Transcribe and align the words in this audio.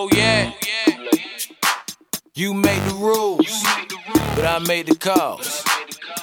Oh 0.00 0.08
yeah. 0.14 0.52
You 2.32 2.54
made 2.54 2.80
the 2.88 2.94
rules, 2.94 3.48
but 4.36 4.46
I 4.46 4.60
made 4.64 4.86
the 4.86 4.94
calls. 4.94 5.64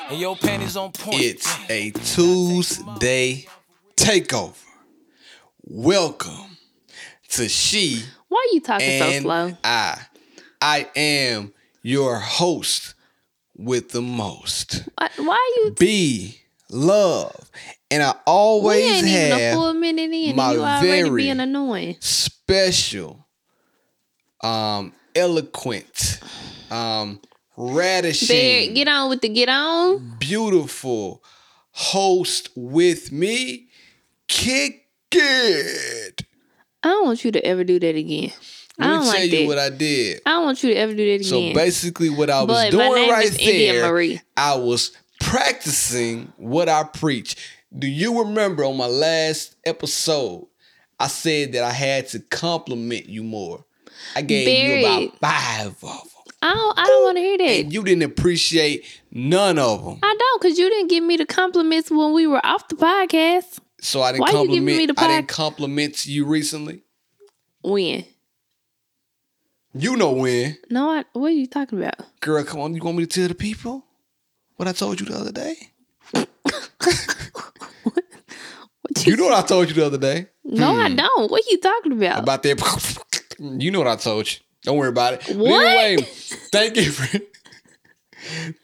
And 0.10 0.18
your 0.18 0.38
panties 0.38 0.78
on 0.78 0.94
point. 0.94 1.20
It's 1.20 1.70
a 1.70 1.92
Tuesday 1.92 3.46
takeover. 3.98 4.56
Welcome 5.62 6.56
to 7.32 7.50
She 7.50 8.04
Why 8.30 8.48
are 8.50 8.54
you 8.56 8.62
talking 8.62 8.98
so 8.98 9.20
slow? 9.20 9.58
I. 9.62 10.00
I 10.62 10.88
am 10.96 11.52
your 11.84 12.16
host 12.16 12.94
with 13.58 13.90
the 13.90 14.02
most. 14.02 14.88
Why, 14.98 15.10
why 15.18 15.36
are 15.36 15.66
you? 15.66 15.76
Be 15.78 16.40
love. 16.70 17.52
And 17.92 18.02
I 18.02 18.12
We 18.12 18.18
always 18.26 18.86
ain't 18.86 19.06
even 19.08 19.32
a 19.34 19.40
have 19.40 19.54
full 19.56 19.74
minute 19.74 20.12
in, 20.14 20.36
my 20.38 20.46
and 20.52 20.54
you 20.54 20.64
already 20.64 20.88
very- 21.10 21.24
being 21.24 21.42
annoying. 21.42 21.98
special, 22.00 23.25
um, 24.46 24.94
eloquent, 25.16 26.20
um, 26.72 27.20
radishing. 27.58 28.28
Bear, 28.28 28.74
get 28.74 28.88
on 28.88 29.10
with 29.10 29.22
the 29.22 29.30
get 29.30 29.50
on. 29.50 30.16
beautiful 30.20 31.24
host 31.72 32.50
with 32.56 33.12
me, 33.12 33.68
Kick 34.28 34.86
It. 35.12 36.22
I 36.84 36.90
don't 36.90 37.06
want 37.06 37.26
you 37.26 37.32
to 37.32 37.46
ever 37.46 37.64
do 37.64 37.80
that 37.80 37.96
again. 37.96 38.32
I 38.80 38.88
Let 38.88 38.94
don't 38.94 39.00
me 39.00 39.06
tell 39.12 39.22
like 39.22 39.32
you 39.32 39.40
that. 39.40 39.48
what 39.48 39.58
I 39.60 39.70
did. 39.70 40.22
I 40.26 40.30
don't 40.32 40.44
want 40.46 40.64
you 40.64 40.70
to 40.72 40.76
ever 40.76 40.94
do 40.94 41.06
that 41.06 41.16
again. 41.16 41.24
So 41.24 41.54
basically, 41.54 42.10
what 42.10 42.30
I 42.30 42.44
was 42.44 42.48
But 42.48 42.72
doing 42.72 43.10
right 43.10 43.32
there, 43.32 43.88
Marie. 43.90 44.22
I 44.36 44.56
was 44.58 44.92
practicing 45.22 46.32
what 46.38 46.68
I 46.70 46.84
preach. 46.84 47.38
Do 47.78 47.88
you 47.88 48.20
remember 48.24 48.64
on 48.66 48.78
my 48.78 48.88
last 48.88 49.56
episode, 49.66 50.48
I 51.00 51.08
said 51.08 51.54
that 51.54 51.64
I 51.64 51.72
had 51.72 52.08
to 52.10 52.20
compliment 52.20 53.08
you 53.08 53.24
more? 53.24 53.66
I 54.16 54.22
gave 54.22 54.48
you 54.48 54.86
about 54.88 55.20
five 55.20 55.68
of 55.68 55.82
them. 55.82 56.00
I 56.42 56.54
don't. 56.54 56.80
I 56.80 56.86
don't 56.86 57.04
want 57.06 57.18
to 57.18 57.22
hear 57.22 57.38
that. 57.40 57.44
And 57.44 57.74
you 57.74 57.84
didn't 57.84 58.04
appreciate 58.04 58.86
none 59.12 59.58
of 59.58 59.84
them. 59.84 60.00
I 60.04 60.16
don't, 60.18 60.42
cause 60.42 60.58
you 60.60 60.70
didn't 60.70 60.90
give 60.90 61.04
me 61.04 61.18
the 61.18 61.26
compliments 61.26 61.90
when 61.90 62.14
we 62.14 62.28
were 62.28 62.46
off 62.46 62.68
the 62.68 62.76
podcast. 62.76 63.60
So 63.82 64.02
I 64.02 64.12
didn't 64.12 64.22
Why 64.22 64.28
you 64.28 64.34
giving 64.34 64.48
compliment. 64.50 64.78
me 64.78 64.86
the 64.86 64.94
I 64.98 65.08
didn't 65.08 65.28
compliment 65.28 66.06
you 66.06 66.26
recently. 66.26 66.84
When? 67.64 68.06
You 69.78 69.98
know 69.98 70.12
when, 70.12 70.58
No, 70.70 70.90
I, 70.90 71.04
what 71.14 71.28
are 71.28 71.32
you 71.32 71.48
talking 71.48 71.82
about? 71.82 71.96
girl. 72.22 72.44
Come 72.46 72.62
on, 72.62 72.76
you 72.76 72.82
want 72.82 72.98
me 72.98 73.06
to 73.06 73.20
tell 73.20 73.28
the 73.28 73.36
people 73.36 73.84
what 74.56 74.68
I 74.70 74.72
told 74.72 75.00
you 75.02 75.06
the 75.06 75.18
other 75.18 75.32
day? 75.32 75.56
What 78.82 79.06
You 79.06 79.18
know 79.18 79.26
what 79.26 79.44
I 79.44 79.46
told 79.48 79.68
you 79.68 79.74
the 79.74 79.86
other 79.86 79.98
day 79.98 80.28
No, 80.44 80.76
I 80.76 80.90
hmm. 80.90 80.96
don't. 80.96 81.32
What 81.32 81.42
are 81.42 81.50
you 81.52 81.60
talking 81.60 81.92
about? 81.92 82.20
about 82.20 82.44
that. 82.44 82.98
You 83.40 83.72
know 83.72 83.80
what 83.80 83.88
I 83.88 83.96
told 83.96 84.32
you. 84.32 84.38
Don't 84.64 84.78
worry 84.78 84.90
about 84.90 85.14
it. 85.14 85.36
What? 85.36 85.64
Anyway, 85.64 86.04
thank 86.52 86.76
you. 86.76 86.92
For, 86.92 87.20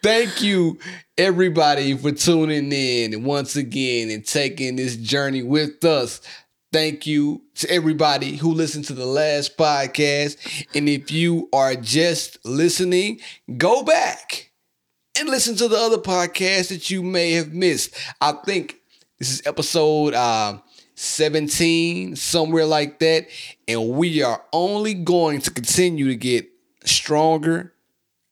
thank 0.02 0.41
you, 0.41 0.80
everybody, 1.17 1.95
for 1.95 2.11
tuning 2.11 2.72
in 2.72 3.23
once 3.23 3.55
again 3.55 4.09
and 4.09 4.25
taking 4.25 4.75
this 4.75 4.95
journey 4.95 5.44
with 5.44 5.83
us. 5.86 6.22
Thank 6.73 7.05
you 7.05 7.42
to 7.55 7.69
everybody 7.69 8.38
who 8.38 8.53
listened 8.53 8.86
to 8.86 8.94
the 8.94 9.05
last 9.05 9.58
podcast. 9.58 10.66
And 10.73 10.88
if 10.88 11.11
you 11.11 11.49
are 11.52 11.75
just 11.75 12.44
listening, 12.45 13.19
go 13.58 13.83
back 13.83 14.52
and 15.19 15.30
listen 15.30 15.55
to 15.58 15.67
the 15.67 15.77
other 15.77 15.97
podcasts 15.97 16.69
that 16.69 16.89
you 16.89 17.03
may 17.03 17.33
have 17.33 17.53
missed. 17.53 17.94
I 18.22 18.31
think 18.45 18.77
this 19.20 19.31
is 19.31 19.42
episode 19.45 20.14
uh, 20.14 20.60
17, 21.02 22.16
somewhere 22.16 22.66
like 22.66 23.00
that. 23.00 23.28
And 23.67 23.89
we 23.89 24.22
are 24.22 24.44
only 24.54 24.94
going 24.94 25.42
to 25.42 25.52
continue 25.52 26.08
to 26.08 26.16
get 26.16 26.48
stronger 26.84 27.73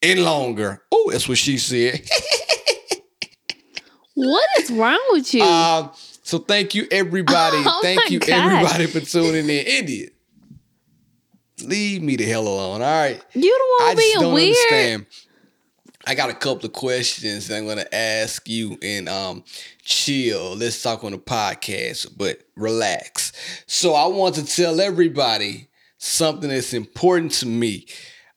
and 0.02 0.24
longer. 0.24 0.84
Oh, 0.92 1.10
that's 1.12 1.28
what 1.28 1.38
she 1.38 1.58
said. 1.58 2.02
what 4.14 4.48
is 4.60 4.72
wrong 4.72 5.02
with 5.10 5.34
you? 5.34 5.44
Um, 5.44 5.92
so 6.24 6.38
thank 6.38 6.76
you, 6.76 6.88
everybody. 6.92 7.58
Oh 7.66 7.80
thank 7.82 8.12
you, 8.12 8.20
God. 8.20 8.30
everybody, 8.30 8.86
for 8.86 9.00
tuning 9.00 9.46
in. 9.46 9.50
India, 9.50 10.10
leave 11.64 12.04
me 12.04 12.16
the 12.16 12.26
hell 12.26 12.48
alone. 12.48 12.82
All 12.82 12.88
right. 12.88 13.24
you 13.34 13.52
I 13.82 13.88
one 13.88 13.96
just 13.96 14.14
being 14.14 14.22
don't 14.22 14.34
weird. 14.34 14.56
understand. 14.56 15.06
I 16.06 16.16
got 16.16 16.30
a 16.30 16.34
couple 16.34 16.66
of 16.66 16.74
questions 16.74 17.52
I'm 17.52 17.68
gonna 17.68 17.86
ask 17.92 18.48
you 18.48 18.78
and 18.82 19.10
um 19.10 19.44
chill. 19.90 20.56
Let's 20.56 20.82
talk 20.82 21.04
on 21.04 21.12
the 21.12 21.18
podcast, 21.18 22.16
but 22.16 22.44
relax. 22.56 23.34
So 23.66 23.94
I 23.94 24.08
want 24.08 24.36
to 24.36 24.46
tell 24.46 24.80
everybody 24.80 25.68
something 25.98 26.50
that's 26.50 26.74
important 26.74 27.32
to 27.34 27.48
me. 27.48 27.88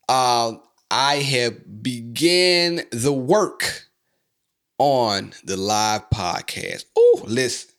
Uh, 0.09 0.55
I 0.91 1.17
have 1.17 1.83
began 1.83 2.81
the 2.91 3.13
work 3.13 3.87
on 4.79 5.33
the 5.45 5.57
live 5.57 6.09
podcast. 6.11 6.87
Oh, 6.97 7.23
listen, 7.27 7.71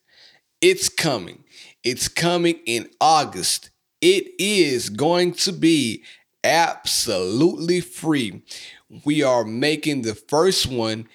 it's 0.62 0.88
coming. 0.88 1.44
It's 1.83 2.07
coming 2.07 2.59
in 2.66 2.89
August. 3.01 3.72
It 4.01 4.31
is 4.39 4.89
going 4.89 5.33
to 5.33 5.51
be 5.51 6.03
absolutely 6.44 7.81
free. 7.81 8.44
We 9.03 9.23
are 9.23 9.44
making 9.44 10.03
the 10.03 10.16
first 10.16 10.67
one 10.67 11.07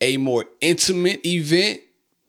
a 0.00 0.16
more 0.16 0.44
intimate 0.60 1.26
event. 1.26 1.80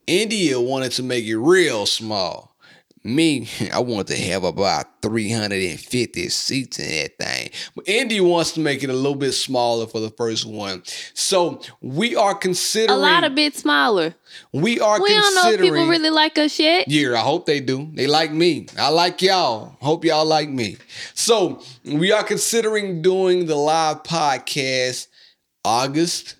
India 0.09 0.59
wanted 0.59 0.91
to 0.93 1.03
make 1.03 1.25
it 1.25 1.37
real 1.37 1.85
small. 1.85 2.55
Me, 3.03 3.47
I 3.73 3.79
want 3.79 4.07
to 4.07 4.17
have 4.17 4.43
about 4.43 5.01
350 5.03 6.29
seats 6.29 6.79
in 6.79 6.85
that 6.89 7.17
thing. 7.17 7.49
But 7.75 7.87
India 7.87 8.21
wants 8.23 8.53
to 8.53 8.59
make 8.59 8.83
it 8.83 8.89
a 8.89 8.93
little 8.93 9.15
bit 9.15 9.31
smaller 9.33 9.85
for 9.87 9.99
the 10.01 10.09
first 10.09 10.45
one. 10.45 10.81
So 11.13 11.61
we 11.79 12.15
are 12.15 12.33
considering 12.35 12.97
A 12.97 12.99
lot 12.99 13.23
of 13.23 13.35
bit 13.35 13.55
smaller. 13.55 14.15
we 14.51 14.79
are 14.79 14.99
We 14.99 15.09
don't 15.09 15.35
know 15.35 15.51
if 15.51 15.61
people 15.61 15.87
really 15.87 16.09
like 16.09 16.37
us 16.39 16.59
yet. 16.59 16.87
yeah, 16.87 17.13
I 17.13 17.19
hope 17.19 17.45
they 17.45 17.59
do. 17.61 17.89
They 17.93 18.07
like 18.07 18.31
me. 18.31 18.65
I 18.77 18.89
like 18.89 19.21
y'all. 19.21 19.77
Hope 19.79 20.03
y'all 20.05 20.25
like 20.25 20.49
me. 20.49 20.77
So 21.13 21.61
we 21.85 22.11
are 22.11 22.23
considering 22.23 23.01
doing 23.03 23.45
the 23.45 23.55
live 23.55 24.01
podcast 24.03 25.07
August 25.63 26.35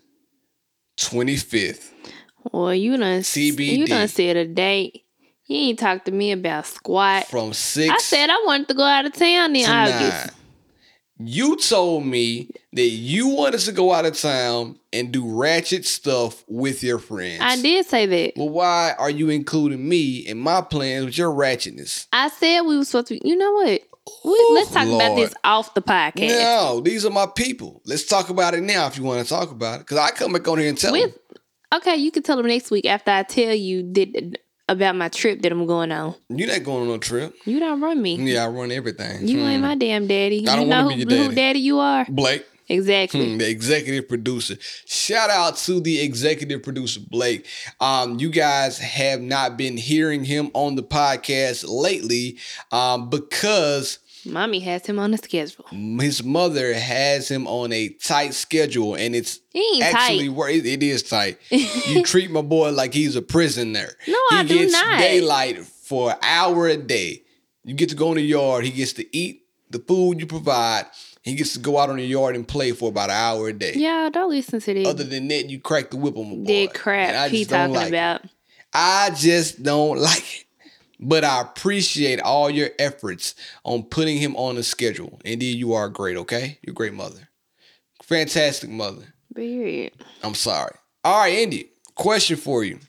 25th. 0.98 1.92
Well, 2.52 2.74
you 2.74 2.98
done 2.98 3.22
CBD. 3.22 3.78
You 3.78 3.88
done 3.88 4.08
said 4.08 4.38
a 4.38 4.46
date. 4.46 5.06
You 5.48 5.58
ain't 5.58 5.80
talked 5.80 6.06
to 6.06 6.12
me 6.12 6.32
about 6.32 6.68
squat. 6.68 7.26
From 7.26 7.54
6 7.54 7.90
I 7.92 7.98
said 7.98 8.30
I 8.30 8.44
wanted 8.46 8.68
to 8.68 8.74
go 8.76 8.84
out 8.84 9.06
of 9.06 9.14
town 9.14 9.56
in 9.56 9.66
to 9.66 9.72
August. 9.72 10.28
9. 10.28 10.36
You 11.22 11.58
told 11.58 12.06
me 12.06 12.50
that 12.72 12.88
you 12.88 13.28
wanted 13.28 13.60
to 13.62 13.72
go 13.74 13.92
out 13.92 14.06
of 14.06 14.18
town 14.18 14.80
and 14.94 15.12
do 15.12 15.28
ratchet 15.30 15.86
stuff 15.86 16.46
with 16.48 16.82
your 16.82 16.98
friends. 16.98 17.42
I 17.44 17.62
did 17.62 17.86
say 17.88 18.06
that. 18.06 18.34
Well, 18.38 18.48
why 18.48 18.96
are 18.98 19.10
you 19.10 19.30
including 19.30 19.88
me 19.88 20.20
in 20.20 20.38
my 20.38 20.62
plans 20.62 21.06
with 21.06 21.18
your 21.18 21.34
ratchetness? 21.34 22.08
I 22.14 22.30
said 22.30 22.62
we 22.62 22.78
were 22.78 22.86
supposed 22.86 23.08
to. 23.08 23.28
You 23.28 23.36
know 23.36 23.52
what? 23.52 23.82
We, 24.24 24.48
let's 24.54 24.72
talk 24.72 24.88
about 24.88 25.16
this 25.16 25.34
off 25.44 25.74
the 25.74 25.82
podcast. 25.82 26.30
No, 26.30 26.80
these 26.80 27.06
are 27.06 27.12
my 27.12 27.26
people. 27.26 27.82
Let's 27.86 28.06
talk 28.06 28.30
about 28.30 28.54
it 28.54 28.62
now 28.62 28.88
if 28.88 28.98
you 28.98 29.04
want 29.04 29.22
to 29.22 29.30
talk 29.30 29.52
about 29.52 29.76
it. 29.76 29.80
Because 29.80 29.98
I 29.98 30.12
come 30.12 30.34
back 30.34 30.48
on 30.48 30.58
here 30.58 30.70
and 30.70 30.78
tell 30.78 30.92
With 30.92 31.12
them. 31.12 31.20
Okay, 31.74 31.96
you 31.96 32.12
can 32.12 32.24
tell 32.24 32.38
them 32.38 32.48
next 32.48 32.72
week 32.72 32.86
after 32.86 33.12
I 33.12 33.24
tell 33.24 33.54
you 33.54 33.84
did 33.84 34.38
about 34.68 34.96
my 34.96 35.10
trip 35.10 35.42
that 35.42 35.52
I'm 35.52 35.66
going 35.66 35.92
on. 35.92 36.14
You're 36.30 36.48
not 36.48 36.64
going 36.64 36.84
on 36.84 36.88
no 36.90 36.98
trip. 37.00 37.34
You 37.46 37.60
don't 37.60 37.82
run 37.82 38.02
me. 38.02 38.16
Yeah, 38.18 38.46
I 38.46 38.48
run 38.50 38.72
everything. 38.72 39.28
You 39.28 39.40
Hmm. 39.40 39.46
ain't 39.48 39.62
my 39.64 39.76
damn 39.76 40.06
daddy. 40.08 40.48
I 40.48 40.56
don't 40.56 40.66
you 40.66 40.70
know 40.70 40.84
who, 40.90 40.96
your 40.96 41.10
who 41.10 41.24
daddy. 41.24 41.36
daddy 41.36 41.60
you 41.60 41.80
are. 41.80 42.06
Blake, 42.08 42.46
Exactly. 42.68 43.32
hmm, 43.32 43.38
the 43.40 43.50
executive 43.50 44.08
producer. 44.08 44.58
Shout 44.86 45.32
out 45.32 45.58
to 45.58 45.80
the 45.80 46.00
executive 46.02 46.62
producer, 46.62 47.00
Blake. 47.00 47.48
Um, 47.80 48.20
you 48.20 48.30
guys 48.30 48.78
have 48.78 49.22
not 49.22 49.58
been 49.58 49.76
hearing 49.76 50.24
him 50.24 50.52
on 50.54 50.76
the 50.76 50.84
podcast 50.84 51.66
lately 51.68 52.38
um, 52.72 53.10
because 53.10 53.98
Mommy 54.26 54.60
has 54.62 54.86
him 54.86 55.00
on 55.00 55.14
a 55.14 55.18
schedule. 55.18 55.66
his 55.72 56.24
mother 56.24 56.74
has 56.74 57.30
him 57.30 57.48
on 57.48 57.72
a 57.72 57.90
tight 57.90 58.34
schedule 58.34 58.96
and 58.96 59.16
it's 59.16 59.40
actually 59.82 60.28
tight. 60.28 60.36
wor- 60.36 60.50
it, 60.50 60.66
it 60.66 60.84
is 60.84 61.04
tight. 61.04 61.38
you 61.50 62.04
treat 62.06 62.30
my 62.32 62.42
boy 62.42 62.72
like 62.72 62.94
he's 62.94 63.16
a 63.16 63.22
prisoner. 63.22 63.88
No, 64.08 64.18
he 64.32 64.36
I 64.38 64.44
do 64.44 64.58
gets 64.60 64.74
not. 64.74 65.00
daylight 65.00 65.60
for 65.66 66.12
an 66.12 66.18
hour 66.22 66.68
a 66.68 66.78
day. 66.78 67.24
You 67.64 67.74
get 67.76 67.90
to 67.90 67.96
go 67.96 68.10
in 68.12 68.16
the 68.18 68.24
yard. 68.24 68.66
He 68.66 68.72
gets 68.72 68.94
to 68.94 69.16
eat 69.16 69.44
the 69.70 69.80
food 69.80 70.20
you 70.20 70.26
provide. 70.28 70.86
He 71.22 71.36
gets 71.36 71.54
to 71.54 71.60
go 71.60 71.78
out 71.78 71.90
on 71.90 71.98
the 71.98 72.06
yard 72.06 72.36
and 72.36 72.48
play 72.48 72.72
for 72.72 72.90
about 72.90 73.10
an 73.10 73.16
hour 73.16 73.50
a 73.50 73.54
day. 73.54 73.74
Yeah, 73.76 74.10
don't 74.12 74.30
listen 74.30 74.60
to 74.62 74.74
this 74.74 74.88
Other 74.88 75.04
than 75.04 75.28
that, 75.28 75.50
you 75.50 75.60
crack 75.60 75.92
the 75.92 75.98
whip 75.98 76.18
on 76.18 76.30
my 76.30 76.46
boy. 76.46 76.64
I 76.64 76.68
crap 76.68 77.30
he 77.30 77.46
talking 77.46 77.76
like 77.76 77.86
it. 77.88 77.90
about. 77.90 78.22
I 78.74 79.12
just 79.16 79.62
don't 79.62 79.98
like 80.00 80.42
it. 80.42 80.46
But 81.00 81.24
I 81.24 81.42
appreciate 81.42 82.20
all 82.20 82.50
your 82.50 82.70
efforts 82.78 83.36
on 83.64 83.84
putting 83.84 84.18
him 84.18 84.36
on 84.36 84.56
the 84.56 84.64
schedule. 84.64 85.22
Indeed, 85.24 85.58
you 85.58 85.74
are 85.74 85.88
great, 85.88 86.18
okay? 86.18 86.60
You're 86.62 86.72
a 86.72 86.76
great 86.76 86.94
mother. 86.94 87.30
Fantastic 88.04 88.70
mother. 88.70 89.14
Period. 89.34 89.94
I'm 90.24 90.36
sorry. 90.36 90.76
All 91.04 91.22
right, 91.22 91.34
Indy, 91.34 91.72
question 91.96 92.36
for 92.36 92.64
you. 92.64 92.80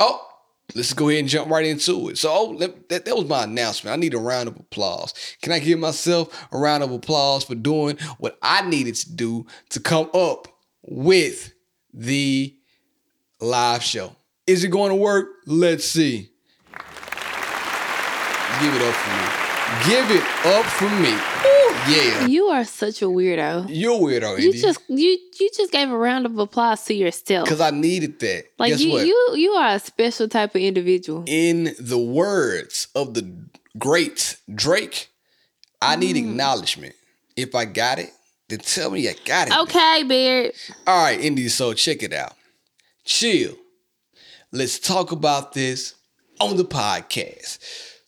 Oh, 0.00 0.26
let's 0.74 0.94
go 0.94 1.08
ahead 1.08 1.20
and 1.20 1.28
jump 1.28 1.50
right 1.50 1.66
into 1.66 2.08
it. 2.08 2.16
So 2.16 2.30
oh, 2.32 2.58
that, 2.58 2.88
that 2.88 3.16
was 3.16 3.26
my 3.26 3.44
announcement. 3.44 3.92
I 3.92 4.00
need 4.00 4.14
a 4.14 4.18
round 4.18 4.48
of 4.48 4.56
applause. 4.56 5.12
Can 5.42 5.52
I 5.52 5.58
give 5.58 5.78
myself 5.78 6.48
a 6.52 6.58
round 6.58 6.82
of 6.82 6.92
applause 6.92 7.44
for 7.44 7.54
doing 7.54 7.98
what 8.18 8.38
I 8.40 8.66
needed 8.68 8.94
to 8.96 9.12
do 9.12 9.46
to 9.70 9.80
come 9.80 10.08
up 10.14 10.48
with 10.82 11.52
the 11.92 12.56
live 13.40 13.82
show? 13.82 14.16
Is 14.46 14.64
it 14.64 14.68
going 14.68 14.90
to 14.90 14.96
work? 14.96 15.28
Let's 15.46 15.84
see. 15.84 16.30
Give 18.60 18.74
it 18.74 18.82
up 18.82 18.94
for 18.94 19.10
me. 19.10 19.26
Give 19.90 20.10
it 20.10 20.46
up 20.46 20.64
for 20.64 20.88
me. 20.88 21.12
Woo, 21.12 21.92
yeah. 21.94 22.26
You 22.26 22.44
are 22.46 22.64
such 22.64 23.02
a 23.02 23.04
weirdo. 23.04 23.66
You're 23.68 23.98
weirdo, 23.98 24.38
You 24.40 24.46
Indy. 24.46 24.60
just 24.60 24.80
you 24.88 25.18
you 25.38 25.50
just 25.54 25.70
gave 25.70 25.90
a 25.90 25.96
round 25.96 26.26
of 26.26 26.38
applause 26.38 26.84
to 26.86 26.94
yourself. 26.94 27.44
Because 27.44 27.60
I 27.60 27.70
needed 27.70 28.18
that. 28.20 28.44
Like 28.58 28.70
Guess 28.70 28.80
you, 28.80 28.92
what? 28.92 29.06
you 29.06 29.34
you 29.36 29.50
are 29.52 29.74
a 29.74 29.78
special 29.78 30.28
type 30.28 30.54
of 30.54 30.60
individual. 30.62 31.24
in 31.26 31.74
the 31.78 31.98
words 31.98 32.88
of 32.94 33.14
the 33.14 33.30
great 33.78 34.38
Drake, 34.52 35.08
I 35.80 35.96
need 35.96 36.16
Mm. 36.16 36.30
acknowledgement. 36.30 36.94
If 37.36 37.54
I 37.54 37.66
got 37.66 37.98
it, 38.00 38.10
then 38.48 38.58
tell 38.60 38.90
me 38.90 39.08
I 39.08 39.14
got 39.24 39.48
it. 39.48 39.56
Okay, 39.56 40.02
Beard. 40.02 40.52
All 40.86 41.02
right, 41.04 41.20
Indy, 41.20 41.48
so 41.48 41.72
check 41.74 42.02
it 42.02 42.12
out. 42.12 42.32
Chill. 43.04 43.54
Let's 44.50 44.78
talk 44.78 45.12
about 45.12 45.52
this 45.52 45.94
on 46.40 46.56
the 46.56 46.64
podcast. 46.64 47.58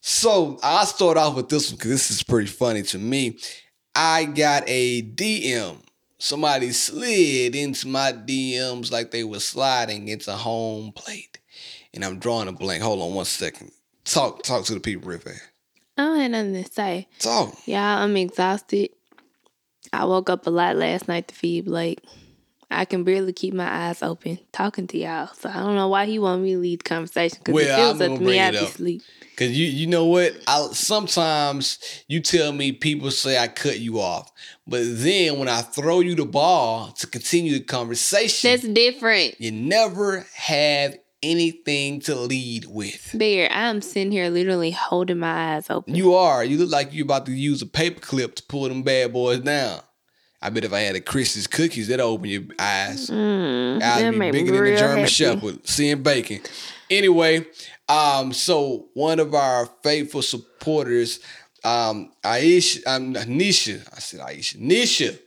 So 0.00 0.58
I'll 0.62 0.87
start 0.87 1.17
off 1.17 1.37
with 1.37 1.49
this 1.49 1.70
one 1.70 1.76
because 1.76 1.91
this 1.91 2.11
is 2.11 2.23
pretty 2.23 2.49
funny 2.49 2.82
to 2.85 2.99
me. 2.99 3.38
I 3.94 4.25
got 4.25 4.64
a 4.67 5.02
DM. 5.02 5.76
Somebody 6.19 6.73
slid 6.73 7.55
into 7.55 7.88
my 7.88 8.12
DMs 8.12 8.91
like 8.93 9.11
they 9.11 9.25
were 9.25 9.41
sliding 9.41 10.08
into 10.08 10.32
home 10.32 10.93
plate. 10.93 11.38
And 11.93 12.05
I'm 12.05 12.19
drawing 12.19 12.49
a 12.49 12.52
blank. 12.52 12.82
Hold 12.82 13.00
on 13.00 13.14
one 13.14 13.25
second. 13.25 13.73
Talk 14.05 14.43
talk 14.43 14.64
to 14.67 14.75
the 14.75 14.81
people, 14.81 15.08
real 15.08 15.19
fast. 15.19 15.43
I 15.97 16.03
don't 16.05 16.20
have 16.20 16.31
nothing 16.31 16.64
to 16.64 16.73
say. 16.73 17.08
Talk. 17.19 17.55
Yeah, 17.67 17.99
I'm 18.03 18.17
exhausted. 18.17 18.91
I 19.93 20.05
woke 20.05 20.31
up 20.31 20.46
a 20.46 20.50
lot 20.50 20.76
last 20.76 21.08
night 21.08 21.29
to 21.29 21.35
feed 21.35 21.67
Blake. 21.67 22.00
I 22.70 22.85
can 22.85 23.03
barely 23.03 23.32
keep 23.32 23.53
my 23.53 23.88
eyes 23.88 24.03
open 24.03 24.38
talking 24.53 24.87
to 24.88 24.99
y'all. 24.99 25.29
So 25.35 25.49
I 25.49 25.55
don't 25.58 25.75
know 25.75 25.88
why 25.88 26.06
he 26.06 26.19
want 26.19 26.43
me 26.43 26.53
to 26.53 26.58
lead 26.58 26.81
the 26.81 26.85
conversation 26.85 27.38
because 27.41 27.55
Well, 27.55 27.64
it 27.64 27.75
feels 27.76 28.00
up 28.00 28.08
gonna 28.19 28.20
me 28.31 28.38
I'd 28.41 28.53
be 28.53 28.58
up. 28.58 28.69
asleep. 28.69 29.03
Cause 29.41 29.53
you 29.53 29.67
you 29.67 29.87
know 29.87 30.05
what? 30.05 30.35
I 30.47 30.69
sometimes 30.73 31.79
you 32.09 32.21
tell 32.21 32.53
me 32.53 32.73
people 32.73 33.11
say 33.11 33.39
I 33.39 33.49
cut 33.49 33.81
you 33.81 33.99
off. 33.99 34.31
But 34.67 34.83
then 34.85 35.39
when 35.39 35.49
I 35.49 35.63
throw 35.63 36.01
you 36.01 36.15
the 36.15 36.27
ball 36.27 36.93
to 36.99 37.07
continue 37.07 37.55
the 37.55 37.65
conversation, 37.65 38.51
That's 38.51 38.69
different. 38.69 39.41
you 39.41 39.51
never 39.51 40.27
have 40.35 40.99
anything 41.23 42.01
to 42.01 42.15
lead 42.15 42.67
with. 42.67 43.13
Bear, 43.15 43.51
I'm 43.51 43.81
sitting 43.81 44.13
here 44.13 44.29
literally 44.29 44.73
holding 44.73 45.19
my 45.21 45.55
eyes 45.57 45.71
open. 45.71 45.95
You 45.95 46.15
are. 46.15 46.45
You 46.45 46.59
look 46.59 46.71
like 46.71 46.93
you're 46.93 47.05
about 47.05 47.25
to 47.25 47.33
use 47.33 47.63
a 47.63 47.67
paper 47.67 48.01
clip 48.01 48.35
to 48.37 48.43
pull 48.43 48.69
them 48.69 48.83
bad 48.83 49.15
boys 49.15 49.41
down. 49.41 49.81
I 50.43 50.51
bet 50.51 50.65
if 50.65 50.73
I 50.73 50.81
had 50.81 50.97
a 50.97 51.01
Christmas 51.01 51.47
cookies, 51.47 51.89
that'd 51.89 52.05
open 52.05 52.29
your 52.29 52.43
eyes. 52.59 53.09
Mm, 53.09 53.83
I'd 53.83 54.11
be 54.13 54.31
bigger 54.31 54.53
than 54.53 54.65
the 54.65 54.77
German 54.77 54.99
happy. 54.99 55.11
Shepherd, 55.11 55.67
seeing 55.67 56.03
bacon. 56.03 56.41
Anyway, 56.91 57.47
um, 57.91 58.33
so 58.33 58.87
one 58.95 59.19
of 59.21 59.35
our 59.35 59.67
faithful 59.83 60.23
supporters, 60.23 61.21
um, 61.65 62.13
Aisha, 62.23 62.87
um, 62.87 63.15
Nisha, 63.15 63.87
I 63.95 63.99
said 64.01 64.21
Aisha, 64.21 64.57
Nisha, 64.61 65.19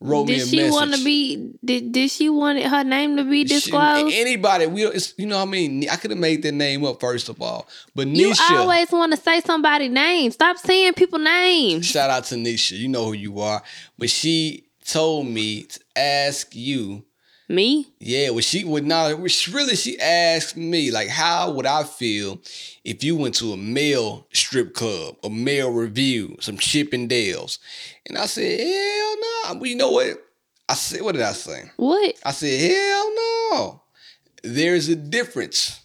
wrote 0.00 0.26
me 0.26 0.34
Did 0.36 0.42
a 0.44 0.46
she 0.46 0.70
want 0.70 0.94
to 0.94 1.04
be? 1.04 1.52
Did 1.64 1.92
Did 1.92 2.10
she 2.10 2.28
want 2.28 2.62
her 2.62 2.84
name 2.84 3.16
to 3.16 3.24
be 3.24 3.40
She- 3.46 3.54
disclosed? 3.54 4.14
anybody, 4.14 4.66
we 4.66 4.82
don't, 4.82 4.94
it's, 4.94 5.14
you 5.16 5.26
know 5.26 5.36
what 5.38 5.48
I 5.48 5.50
mean. 5.50 5.88
I 5.88 5.96
could 5.96 6.10
have 6.12 6.20
made 6.20 6.42
that 6.42 6.52
name 6.52 6.84
up 6.84 7.00
first 7.00 7.28
of 7.28 7.40
all, 7.42 7.66
but 7.94 8.06
you 8.06 8.30
Nisha. 8.30 8.50
always 8.58 8.90
want 8.92 9.12
to 9.12 9.18
say 9.20 9.40
somebody's 9.40 9.90
name. 9.90 10.30
Stop 10.30 10.58
saying 10.58 10.92
people 10.94 11.18
names. 11.18 11.86
Shout 11.86 12.10
out 12.10 12.24
to 12.26 12.34
Nisha. 12.36 12.76
You 12.78 12.88
know 12.88 13.06
who 13.06 13.12
you 13.14 13.40
are. 13.40 13.62
But 13.98 14.10
she 14.10 14.64
told 14.84 15.26
me 15.26 15.62
to 15.64 15.80
ask 15.96 16.54
you. 16.54 17.04
Me? 17.48 17.86
Yeah, 17.98 18.30
well, 18.30 18.40
she 18.40 18.62
would 18.64 18.84
not. 18.84 19.18
Really, 19.18 19.74
she 19.74 19.98
asked 19.98 20.56
me 20.56 20.90
like, 20.90 21.08
how 21.08 21.50
would 21.52 21.64
I 21.64 21.84
feel 21.84 22.40
if 22.84 23.02
you 23.02 23.16
went 23.16 23.36
to 23.36 23.52
a 23.52 23.56
male 23.56 24.26
strip 24.34 24.74
club, 24.74 25.16
a 25.24 25.30
male 25.30 25.70
review, 25.70 26.36
some 26.40 26.58
Chippendales, 26.58 27.58
and 28.06 28.18
I 28.18 28.26
said, 28.26 28.60
hell 28.60 29.16
no. 29.54 29.60
Well, 29.60 29.66
you 29.66 29.76
know 29.76 29.92
what? 29.92 30.22
I 30.68 30.74
said, 30.74 31.00
what 31.00 31.12
did 31.12 31.22
I 31.22 31.32
say? 31.32 31.70
What? 31.76 32.16
I 32.22 32.32
said, 32.32 32.70
hell 32.70 33.14
no. 33.16 33.82
There's 34.42 34.90
a 34.90 34.96
difference 34.96 35.80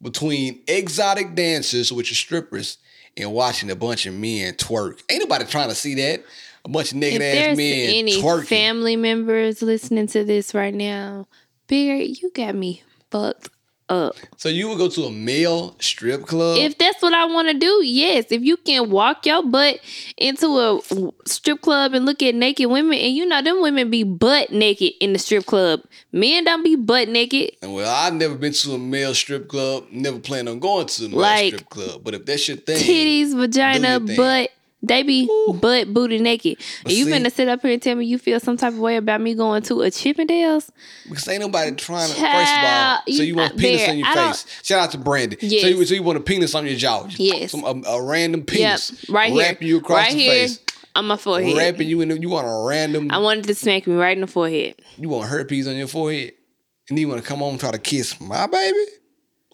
between 0.00 0.62
exotic 0.66 1.34
dancers, 1.34 1.92
which 1.92 2.10
are 2.10 2.14
strippers, 2.16 2.78
and 3.16 3.32
watching 3.32 3.70
a 3.70 3.76
bunch 3.76 4.06
of 4.06 4.14
men 4.14 4.54
twerk. 4.54 5.02
Ain't 5.10 5.20
nobody 5.20 5.44
trying 5.44 5.68
to 5.68 5.74
see 5.74 5.94
that. 5.96 6.24
A 6.64 6.68
bunch 6.68 6.92
of 6.92 6.98
naked 6.98 7.20
if 7.22 7.50
ass 7.50 7.56
men 7.56 7.90
any 7.90 8.20
twerking. 8.22 8.46
family 8.46 8.96
members 8.96 9.62
listening 9.62 10.06
to 10.08 10.24
this 10.24 10.54
right 10.54 10.74
now, 10.74 11.26
Beard, 11.66 12.06
you 12.22 12.30
got 12.32 12.54
me 12.54 12.82
fucked 13.10 13.48
up. 13.88 14.14
so 14.36 14.48
you 14.48 14.68
would 14.68 14.78
go 14.78 14.88
to 14.88 15.02
a 15.04 15.10
male 15.10 15.74
strip 15.80 16.24
club? 16.24 16.56
If 16.58 16.78
that's 16.78 17.02
what 17.02 17.12
I 17.12 17.24
want 17.26 17.48
to 17.48 17.54
do, 17.54 17.82
yes. 17.84 18.26
If 18.30 18.42
you 18.42 18.56
can 18.56 18.90
walk 18.90 19.26
your 19.26 19.42
butt 19.42 19.80
into 20.16 20.46
a 20.46 20.80
strip 21.26 21.60
club 21.62 21.94
and 21.94 22.06
look 22.06 22.22
at 22.22 22.34
naked 22.34 22.70
women, 22.70 22.96
and 22.96 23.12
you 23.14 23.26
know 23.26 23.42
them 23.42 23.60
women 23.60 23.90
be 23.90 24.04
butt 24.04 24.52
naked 24.52 24.92
in 25.00 25.12
the 25.12 25.18
strip 25.18 25.44
club. 25.46 25.82
Men 26.12 26.44
don't 26.44 26.62
be 26.62 26.76
butt 26.76 27.08
naked. 27.08 27.56
well, 27.60 27.92
I've 27.92 28.14
never 28.14 28.36
been 28.36 28.52
to 28.52 28.72
a 28.74 28.78
male 28.78 29.14
strip 29.14 29.48
club. 29.48 29.86
Never 29.90 30.20
plan 30.20 30.46
on 30.48 30.58
going 30.60 30.86
to 30.86 31.04
a 31.06 31.08
male 31.08 31.18
Like, 31.18 31.54
strip 31.54 31.68
club. 31.68 32.04
But 32.04 32.14
if 32.14 32.24
that's 32.24 32.46
your 32.48 32.56
thing, 32.58 32.78
Titties, 32.78 33.36
vagina, 33.36 33.98
butt. 34.00 34.50
They 34.84 35.04
be 35.04 35.28
butt 35.60 35.94
booty 35.94 36.18
naked. 36.18 36.58
And 36.84 36.92
you 36.92 37.04
see- 37.04 37.12
finna 37.12 37.30
sit 37.30 37.48
up 37.48 37.62
here 37.62 37.70
and 37.72 37.80
tell 37.80 37.94
me 37.94 38.04
you 38.04 38.18
feel 38.18 38.40
some 38.40 38.56
type 38.56 38.72
of 38.72 38.80
way 38.80 38.96
about 38.96 39.20
me 39.20 39.34
going 39.34 39.62
to 39.62 39.82
a 39.82 39.86
Chippendales? 39.90 40.70
because 41.08 41.28
ain't 41.28 41.40
nobody 41.40 41.70
trying 41.76 42.10
to. 42.10 42.16
Child, 42.16 42.32
first 42.34 42.52
of 42.52 42.64
all, 42.64 43.16
so 43.16 43.22
you- 43.22 43.34
want 43.36 43.52
a 43.52 43.56
penis 43.56 43.88
on 43.88 43.98
your 43.98 44.06
I 44.08 44.14
face? 44.32 44.46
Shout 44.64 44.80
out 44.80 44.90
to 44.90 44.98
Brandon. 44.98 45.38
So 45.40 45.46
you, 45.46 45.84
so 45.84 45.94
you 45.94 46.02
want 46.02 46.18
a 46.18 46.20
penis 46.20 46.54
on 46.56 46.66
your 46.66 46.74
jaw? 46.76 47.06
Yes. 47.10 47.52
Some, 47.52 47.64
a, 47.64 47.88
a 47.90 48.02
random 48.02 48.42
penis. 48.42 48.90
Yep, 49.08 49.14
right 49.14 49.32
here. 49.32 49.40
wrapping 49.42 49.68
you 49.68 49.78
across 49.78 49.98
right 49.98 50.12
the 50.12 50.18
here 50.18 50.32
face. 50.48 50.58
on 50.96 51.04
my 51.06 51.16
forehead. 51.16 51.56
Wrapping 51.56 51.88
you 51.88 52.00
in. 52.00 52.08
The, 52.08 52.18
you 52.20 52.28
want 52.28 52.48
a 52.48 52.66
random. 52.68 53.10
I 53.12 53.18
wanted 53.18 53.44
to 53.44 53.54
smack 53.54 53.86
me 53.86 53.94
right 53.94 54.16
in 54.16 54.20
the 54.22 54.26
forehead. 54.26 54.82
you 54.98 55.08
want 55.08 55.28
herpes 55.28 55.68
on 55.68 55.76
your 55.76 55.86
forehead, 55.86 56.32
and 56.88 56.98
then 56.98 57.02
you 57.02 57.08
want 57.08 57.22
to 57.22 57.26
come 57.26 57.38
home 57.38 57.50
and 57.52 57.60
try 57.60 57.70
to 57.70 57.78
kiss 57.78 58.20
my 58.20 58.48
baby. 58.48 58.84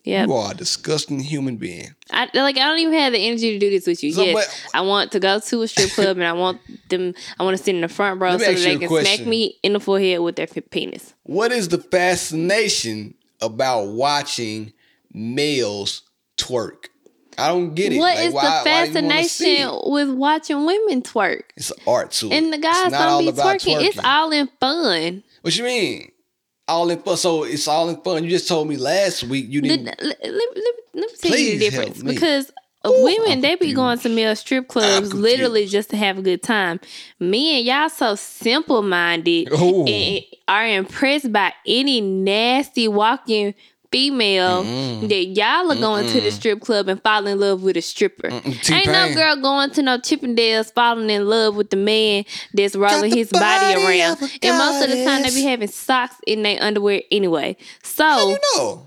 Yep. 0.08 0.28
You 0.28 0.34
are 0.36 0.52
a 0.52 0.54
disgusting 0.54 1.20
human 1.20 1.58
being. 1.58 1.94
I 2.10 2.30
like 2.32 2.56
I 2.56 2.60
don't 2.66 2.78
even 2.78 2.94
have 2.94 3.12
the 3.12 3.18
energy 3.18 3.52
to 3.52 3.58
do 3.58 3.68
this 3.68 3.86
with 3.86 4.02
you. 4.02 4.10
So, 4.14 4.22
yes, 4.22 4.66
I 4.72 4.80
want 4.80 5.12
to 5.12 5.20
go 5.20 5.38
to 5.38 5.62
a 5.62 5.68
strip 5.68 5.90
club 5.90 6.16
and 6.16 6.26
I 6.26 6.32
want 6.32 6.62
them. 6.88 7.12
I 7.38 7.42
want 7.42 7.58
to 7.58 7.62
sit 7.62 7.74
in 7.74 7.82
the 7.82 7.88
front 7.88 8.18
row 8.18 8.38
so 8.38 8.38
that 8.38 8.56
they 8.56 8.78
can 8.78 8.88
question. 8.88 9.16
smack 9.16 9.26
me 9.28 9.58
in 9.62 9.74
the 9.74 9.80
forehead 9.80 10.20
with 10.20 10.36
their 10.36 10.46
penis. 10.46 11.12
What 11.24 11.52
is 11.52 11.68
the 11.68 11.76
fascination 11.76 13.16
about 13.42 13.88
watching 13.88 14.72
males 15.12 16.00
twerk? 16.38 16.86
I 17.36 17.48
don't 17.48 17.74
get 17.74 17.92
it. 17.92 17.98
What 17.98 18.16
Like, 18.16 18.28
is 18.28 18.32
why- 18.32 18.42
the 18.42 18.48
why 18.48 18.86
do 18.86 18.92
you 18.92 18.94
wanna 19.06 19.24
see 19.24 19.56
fascination 19.56 19.80
with 19.92 20.08
watching 20.08 20.64
women 20.64 21.02
twerk? 21.02 21.42
It's 21.54 21.70
an 21.70 21.76
art 21.86 22.12
to 22.12 22.28
it. 22.28 22.32
And 22.32 22.50
the 22.50 22.56
guys 22.58 22.84
it's 22.84 22.92
not 22.92 22.98
don't 22.98 23.08
all 23.08 23.20
be 23.20 23.28
about 23.28 23.58
twerking. 23.58 23.82
It's 23.82 23.98
all 24.02 24.30
in 24.32 24.48
fun. 24.58 25.22
What 25.42 25.54
you 25.54 25.64
mean? 25.64 26.12
All 26.68 26.90
in 26.90 27.00
fun. 27.00 27.16
So 27.16 27.44
it's 27.44 27.66
all 27.66 27.88
in 27.88 28.00
fun. 28.02 28.24
You 28.24 28.30
just 28.30 28.46
told 28.46 28.68
me 28.68 28.76
last 28.76 29.24
week 29.24 29.46
you 29.48 29.60
didn't. 29.62 29.86
let, 29.86 30.02
let, 30.02 30.22
let, 30.22 30.34
let 30.94 31.10
me 31.10 31.16
tell 31.20 31.38
you 31.38 31.58
the 31.58 31.70
difference 31.70 32.02
because. 32.02 32.52
Ooh, 32.86 33.04
women, 33.04 33.32
I'm 33.32 33.40
they 33.40 33.56
be 33.56 33.72
confused. 33.72 33.76
going 33.76 33.98
to 33.98 34.08
male 34.08 34.36
strip 34.36 34.68
clubs 34.68 35.12
literally 35.12 35.66
just 35.66 35.90
to 35.90 35.96
have 35.96 36.16
a 36.16 36.22
good 36.22 36.44
time. 36.44 36.78
Men, 37.18 37.64
y'all 37.64 37.88
so 37.88 38.14
simple 38.14 38.82
minded 38.82 39.52
and 39.52 40.24
are 40.46 40.64
impressed 40.64 41.32
by 41.32 41.52
any 41.66 42.00
nasty 42.00 42.86
walking 42.86 43.54
female 43.90 44.64
Mm-mm. 44.64 45.08
that 45.08 45.24
y'all 45.26 45.72
are 45.72 45.76
going 45.76 46.06
to 46.08 46.20
the 46.20 46.30
strip 46.30 46.60
club 46.60 46.88
and 46.88 47.02
fall 47.02 47.26
in 47.26 47.40
love 47.40 47.62
with 47.62 47.76
a 47.76 47.82
stripper. 47.82 48.28
Mm-mm. 48.28 48.70
Ain't 48.72 48.86
no 48.86 49.14
girl 49.14 49.36
going 49.36 49.70
to 49.70 49.82
no 49.82 49.98
Chippendales 49.98 50.72
falling 50.72 51.08
in 51.10 51.26
love 51.26 51.56
with 51.56 51.70
the 51.70 51.76
man 51.76 52.24
that's 52.52 52.76
rolling 52.76 53.14
his 53.14 53.30
body, 53.30 53.74
body 53.74 54.00
around. 54.00 54.18
And 54.42 54.58
most 54.58 54.84
of 54.84 54.90
the 54.90 55.04
time 55.04 55.22
they 55.22 55.30
be 55.30 55.42
having 55.42 55.68
socks 55.68 56.16
in 56.26 56.42
their 56.42 56.62
underwear 56.62 57.02
anyway. 57.10 57.56
So 57.82 58.04
How 58.04 58.28
you 58.28 58.38
know? 58.56 58.86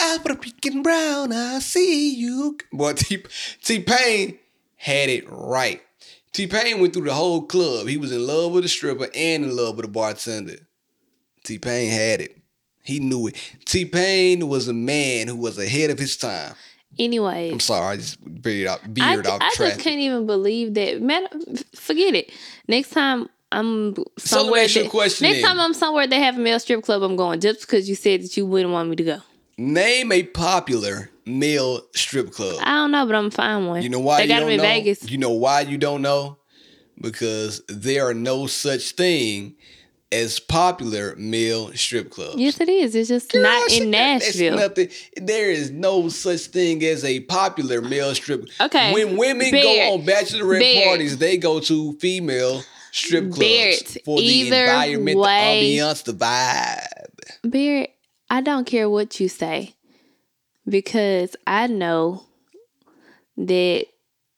I 0.00 0.18
put 0.22 0.30
a 0.30 0.36
peeking 0.36 0.82
brown. 0.82 1.32
I 1.32 1.58
see 1.58 2.14
you. 2.14 2.58
Boy, 2.72 2.94
T 2.94 3.22
T 3.62 3.80
Pain 3.80 4.38
had 4.76 5.08
it 5.08 5.24
right. 5.28 5.82
T 6.32 6.46
Pain 6.46 6.80
went 6.80 6.94
through 6.94 7.04
the 7.04 7.14
whole 7.14 7.42
club. 7.42 7.86
He 7.86 7.96
was 7.96 8.12
in 8.12 8.26
love 8.26 8.52
with 8.52 8.62
the 8.64 8.68
stripper 8.68 9.08
and 9.14 9.44
in 9.44 9.56
love 9.56 9.76
with 9.76 9.86
the 9.86 9.92
bartender. 9.92 10.56
T 11.44 11.58
Pain 11.58 11.90
had 11.90 12.20
it. 12.20 12.40
He 12.84 13.00
knew 13.00 13.26
it. 13.26 13.36
T 13.64 13.84
Pain 13.86 14.46
was 14.46 14.68
a 14.68 14.72
man 14.74 15.26
who 15.28 15.36
was 15.36 15.58
ahead 15.58 15.90
of 15.90 15.98
his 15.98 16.16
time. 16.16 16.54
anyway. 16.98 17.50
I'm 17.50 17.58
sorry, 17.58 17.94
I 17.94 17.96
just 17.96 18.18
veered 18.20 18.68
out, 18.68 18.80
I, 18.84 18.88
veered 19.14 19.26
off 19.26 19.40
I 19.42 19.50
just 19.56 19.80
can't 19.80 19.98
even 20.00 20.26
believe 20.26 20.74
that. 20.74 21.00
Man, 21.02 21.26
forget 21.74 22.14
it. 22.14 22.30
Next 22.68 22.90
time 22.90 23.28
I'm 23.50 23.94
So 23.96 24.04
somewhere, 24.18 24.64
a 24.64 24.68
that- 24.68 24.90
question 24.90 25.26
next 25.28 25.38
then. 25.40 25.46
time 25.48 25.60
I'm 25.60 25.74
somewhere 25.74 26.06
they 26.06 26.20
have 26.20 26.36
a 26.36 26.40
male 26.40 26.60
strip 26.60 26.82
club, 26.84 27.02
I'm 27.02 27.16
going 27.16 27.40
just 27.40 27.62
because 27.62 27.88
you 27.88 27.94
said 27.94 28.22
that 28.22 28.36
you 28.36 28.44
wouldn't 28.46 28.72
want 28.72 28.90
me 28.90 28.96
to 28.96 29.02
go. 29.04 29.18
Name 29.56 30.12
a 30.12 30.22
popular 30.24 31.10
male 31.24 31.80
strip 31.94 32.32
club. 32.32 32.60
I 32.62 32.74
don't 32.74 32.90
know, 32.90 33.06
but 33.06 33.14
I'm 33.14 33.30
fine 33.30 33.66
one. 33.66 33.82
You 33.82 33.88
know 33.88 34.00
why 34.00 34.18
They 34.18 34.22
you 34.24 34.28
got 34.28 34.40
don't 34.40 34.48
them 34.50 34.54
in 34.54 34.56
know? 34.58 34.62
Vegas. 34.68 35.10
You 35.10 35.16
know 35.18 35.30
why 35.30 35.62
you 35.62 35.78
don't 35.78 36.02
know? 36.02 36.36
Because 37.00 37.62
there 37.68 38.06
are 38.06 38.14
no 38.14 38.46
such 38.46 38.92
thing 38.92 39.54
as 40.14 40.38
popular 40.38 41.14
male 41.16 41.72
strip 41.72 42.10
clubs. 42.10 42.36
Yes, 42.36 42.60
it 42.60 42.68
is. 42.68 42.94
It's 42.94 43.08
just 43.08 43.32
Girl, 43.32 43.42
not 43.42 43.72
in 43.72 43.90
Nashville. 43.90 44.56
nothing. 44.56 44.88
There 45.16 45.50
is 45.50 45.70
no 45.70 46.08
such 46.08 46.40
thing 46.42 46.82
as 46.84 47.04
a 47.04 47.20
popular 47.20 47.80
male 47.82 48.14
strip. 48.14 48.46
Okay. 48.60 48.92
When 48.92 49.16
women 49.16 49.50
Barrett. 49.50 49.62
go 49.64 49.92
on 49.94 50.02
bachelorette 50.02 50.60
Barrett. 50.60 50.86
parties, 50.86 51.18
they 51.18 51.36
go 51.36 51.58
to 51.60 51.92
female 51.94 52.62
strip 52.92 53.24
clubs 53.24 53.38
Barrett, 53.38 53.96
for 54.04 54.18
the 54.20 54.42
environment, 54.46 55.18
way- 55.18 55.60
the 55.72 55.78
ambiance, 55.78 56.04
the 56.04 56.12
vibe. 56.12 57.50
Barrett, 57.50 57.90
I 58.30 58.40
don't 58.40 58.66
care 58.66 58.88
what 58.88 59.18
you 59.20 59.28
say 59.28 59.74
because 60.68 61.34
I 61.46 61.66
know 61.66 62.24
that 63.36 63.86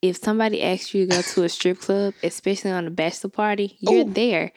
if 0.02 0.16
somebody 0.16 0.62
asks 0.62 0.94
you 0.94 1.06
to 1.06 1.16
go 1.16 1.22
to 1.22 1.44
a 1.44 1.48
strip 1.48 1.80
club, 1.80 2.14
especially 2.22 2.70
on 2.70 2.86
a 2.86 2.90
bachelor 2.90 3.30
party, 3.30 3.76
you're 3.80 4.06
Ooh. 4.06 4.12
there. 4.12 4.52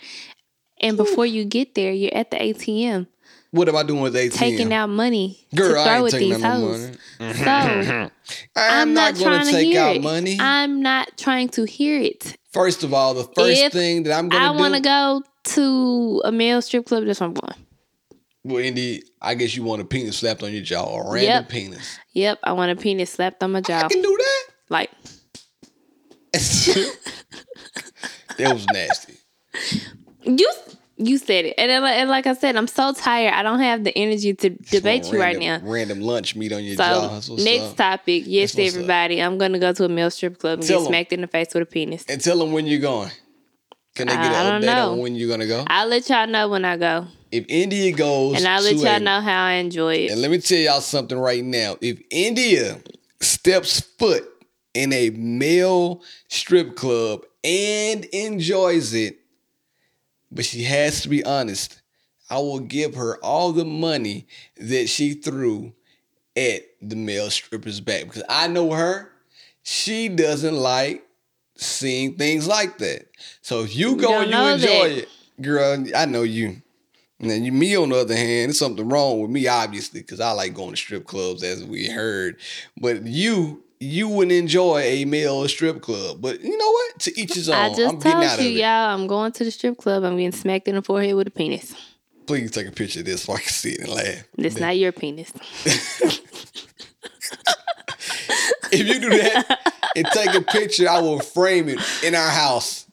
And 0.82 0.98
before 0.98 1.26
you 1.26 1.46
get 1.46 1.76
there, 1.76 1.92
you're 1.92 2.14
at 2.14 2.32
the 2.32 2.38
ATM 2.38 3.08
What 3.52 3.68
am 3.70 3.76
I 3.76 3.84
doing 3.84 4.02
with 4.02 4.16
ATM? 4.16 4.34
taking 4.34 4.74
out 4.74 4.90
money 4.90 5.48
Girl, 5.56 5.74
to 5.74 5.80
I 5.80 5.84
throw 5.98 6.06
at 6.06 6.12
taking 6.12 6.30
these 6.34 6.44
out 6.44 6.60
no 6.60 6.68
money. 6.68 6.98
So 7.20 7.26
I'm, 8.56 8.94
not, 8.94 9.14
not, 9.14 9.16
going 9.16 9.26
trying 9.26 9.46
to 9.46 9.52
take 9.52 9.76
out 9.76 9.96
it. 9.98 10.02
money. 10.04 10.38
I'm 10.40 10.82
not 10.82 11.18
trying 11.18 11.50
to 11.50 11.66
hear 11.66 12.00
it. 12.02 12.38
First 12.52 12.84
of 12.84 12.94
all, 12.94 13.14
the 13.14 13.26
first 13.26 13.62
If 13.62 13.74
thing 13.74 14.04
that 14.04 14.14
I'm 14.18 14.30
going 14.30 14.42
to 14.42 14.48
do. 14.48 14.54
I 14.54 14.58
want 14.60 14.76
to 14.76 14.82
go 14.82 15.22
to 15.56 16.22
a 16.26 16.32
male 16.32 16.62
strip 16.62 16.86
club. 16.86 17.06
That's 17.06 17.20
what 17.20 17.28
I'm 17.28 17.34
going. 17.34 17.54
Well, 18.46 18.64
Indy, 18.64 19.04
I 19.22 19.36
guess 19.36 19.56
you 19.56 19.64
want 19.64 19.82
a 19.82 19.86
penis 19.86 20.18
slapped 20.18 20.44
on 20.44 20.54
your 20.54 20.64
jaw, 20.64 21.02
a 21.02 21.12
random 21.12 21.44
Yep. 21.44 21.50
penis. 21.50 22.00
Yep, 22.14 22.40
I 22.44 22.54
want 22.54 22.72
a 22.72 22.76
penis 22.76 23.12
slapped 23.12 23.44
on 23.44 23.52
my 23.52 23.62
jaw. 23.62 23.86
I 23.86 23.88
can 23.90 24.02
do 24.02 24.18
that. 24.18 24.46
Like, 24.70 24.90
that 26.34 26.96
was 28.54 28.66
nasty. 28.68 29.16
You 30.38 30.52
you 31.02 31.18
said 31.18 31.46
it, 31.46 31.54
and, 31.58 31.82
like- 31.82 31.96
and 31.96 32.10
like 32.10 32.28
I 32.28 32.34
said, 32.34 32.58
I'm 32.58 32.68
so 32.68 32.92
tired. 32.92 33.34
I 33.34 33.42
don't 33.42 33.60
have 33.62 33.86
the 33.86 33.98
energy 33.98 34.34
to 34.34 34.50
debate 34.50 35.10
you 35.12 35.18
right 35.20 35.40
now. 35.40 35.60
Random 35.64 36.02
lunch 36.02 36.36
meat 36.36 36.52
on 36.52 36.62
your 36.64 36.76
jaw. 36.76 37.20
So 37.22 37.34
what's 37.34 37.46
next 37.46 37.64
up. 37.64 37.78
topic, 37.78 38.24
yes, 38.26 38.54
what's 38.56 38.70
up. 38.70 38.76
everybody. 38.76 39.22
I'm 39.22 39.38
gonna 39.38 39.60
go 39.60 39.72
to 39.72 39.86
a 39.86 39.90
male 39.90 40.12
strip 40.12 40.38
club 40.40 40.60
and 40.60 40.68
Tell 40.68 40.80
get 40.80 40.86
'em. 40.88 40.92
smacked 40.92 41.14
in 41.14 41.22
the 41.22 41.28
face 41.28 41.54
with 41.54 41.64
a 41.64 41.66
penis. 41.66 42.04
And 42.10 42.20
tell 42.22 42.38
them 42.38 42.52
when 42.52 42.68
you're 42.68 42.82
going. 42.82 43.12
Can 43.96 44.08
they 44.08 44.14
get 44.14 44.24
I 44.26 44.44
an 44.44 44.62
don't 44.62 44.70
update 44.70 44.76
know. 44.76 44.92
on 44.92 44.98
when 45.00 45.16
you're 45.16 45.30
gonna 45.30 45.48
go? 45.48 45.64
I'll 45.68 45.88
let 45.88 46.10
y'all 46.10 46.28
know 46.28 46.48
when 46.50 46.64
I 46.66 46.76
go, 46.78 47.08
If 47.32 47.46
India 47.48 47.92
goes, 47.94 48.36
and 48.38 48.46
I'll 48.48 48.62
let 48.62 48.76
y'all 48.76 48.86
a- 48.88 49.00
know 49.00 49.22
how 49.22 49.46
I 49.46 49.54
enjoy 49.54 49.96
it. 49.96 50.12
And 50.12 50.22
let 50.22 50.32
me 50.32 50.38
tell 50.40 50.58
y'all 50.58 50.82
something 50.82 51.18
right 51.18 51.44
now. 51.44 51.78
If 51.82 52.00
India 52.12 52.78
steps 53.22 53.80
foot 53.98 54.28
in 54.74 54.92
a 54.94 55.10
male 55.12 56.02
strip 56.28 56.76
club 56.76 57.24
and 57.44 58.04
enjoys 58.06 58.94
it, 58.94 59.18
but 60.32 60.46
she 60.46 60.64
has 60.64 61.02
to 61.02 61.10
be 61.10 61.24
honest, 61.24 61.82
I 62.30 62.38
will 62.38 62.60
give 62.60 62.96
her 62.96 63.18
all 63.24 63.52
the 63.52 63.66
money 63.66 64.28
that 64.58 64.88
she 64.88 65.14
threw 65.14 65.74
at 66.36 66.62
the 66.82 66.96
male 66.96 67.30
strippers 67.30 67.82
back 67.82 68.06
because 68.06 68.24
I 68.30 68.48
know 68.48 68.72
her. 68.72 69.12
She 69.64 70.10
doesn't 70.10 70.56
like 70.56 71.06
seeing 71.56 72.16
things 72.16 72.48
like 72.48 72.78
that. 72.78 73.08
So 73.42 73.64
if 73.64 73.76
you 73.76 73.96
go 73.96 74.22
and 74.22 74.32
you 74.32 74.38
enjoy 74.38 74.90
that. 74.90 74.98
it, 75.00 75.10
girl, 75.42 75.86
I 75.96 76.06
know 76.06 76.24
you. 76.24 76.62
Now, 77.22 77.34
you, 77.34 77.52
me 77.52 77.76
on 77.76 77.90
the 77.90 77.98
other 77.98 78.16
hand, 78.16 78.50
there's 78.50 78.60
something 78.60 78.88
wrong 78.88 79.22
with 79.22 79.30
me, 79.30 79.46
obviously, 79.48 80.00
because 80.00 80.22
I 80.22 80.32
like 80.32 80.54
going 80.54 80.72
to 80.72 80.78
strip 80.78 81.06
clubs, 81.06 81.44
as 81.44 81.66
we 81.66 81.88
heard. 81.90 82.38
But 82.80 83.06
you, 83.06 83.62
you 83.80 84.10
wouldn't 84.10 84.32
enjoy 84.34 84.80
a 84.82 85.06
male 85.06 85.48
strip 85.48 85.82
club. 85.82 86.22
But 86.22 86.42
you 86.42 86.58
know 86.58 86.72
what? 86.72 87.00
To 87.00 87.20
each 87.20 87.34
his 87.36 87.50
own. 87.50 87.56
I 87.56 87.70
just 87.70 87.94
I'm 87.94 88.00
getting 88.00 88.12
told 88.12 88.24
out 88.24 88.42
you, 88.42 88.50
y'all, 88.50 88.94
I'm 88.94 89.08
going 89.08 89.32
to 89.32 89.44
the 89.44 89.52
strip 89.52 89.78
club. 89.78 90.04
I'm 90.04 90.18
getting 90.18 90.32
smacked 90.32 90.68
in 90.68 90.76
the 90.76 90.82
forehead 90.82 91.16
with 91.16 91.28
a 91.28 91.32
penis. 91.32 91.74
Please 92.26 92.52
take 92.52 92.68
a 92.68 92.72
picture 92.72 93.00
of 93.00 93.06
this 93.06 93.24
so 93.24 93.34
I 93.34 93.38
can 93.40 93.50
see 93.50 93.72
it 93.72 93.82
and 93.82 93.90
laugh. 93.90 94.24
It's 94.38 94.60
not 94.60 94.78
your 94.78 94.92
penis. 94.92 95.32
If 98.72 98.88
you 98.88 99.00
do 99.00 99.10
that 99.10 99.74
and 99.96 100.06
take 100.08 100.34
a 100.36 100.42
picture, 100.42 100.88
I 100.88 101.00
will 101.00 101.20
frame 101.20 101.70
it 101.70 101.80
in 102.04 102.16
our 102.16 102.30
house 102.30 102.86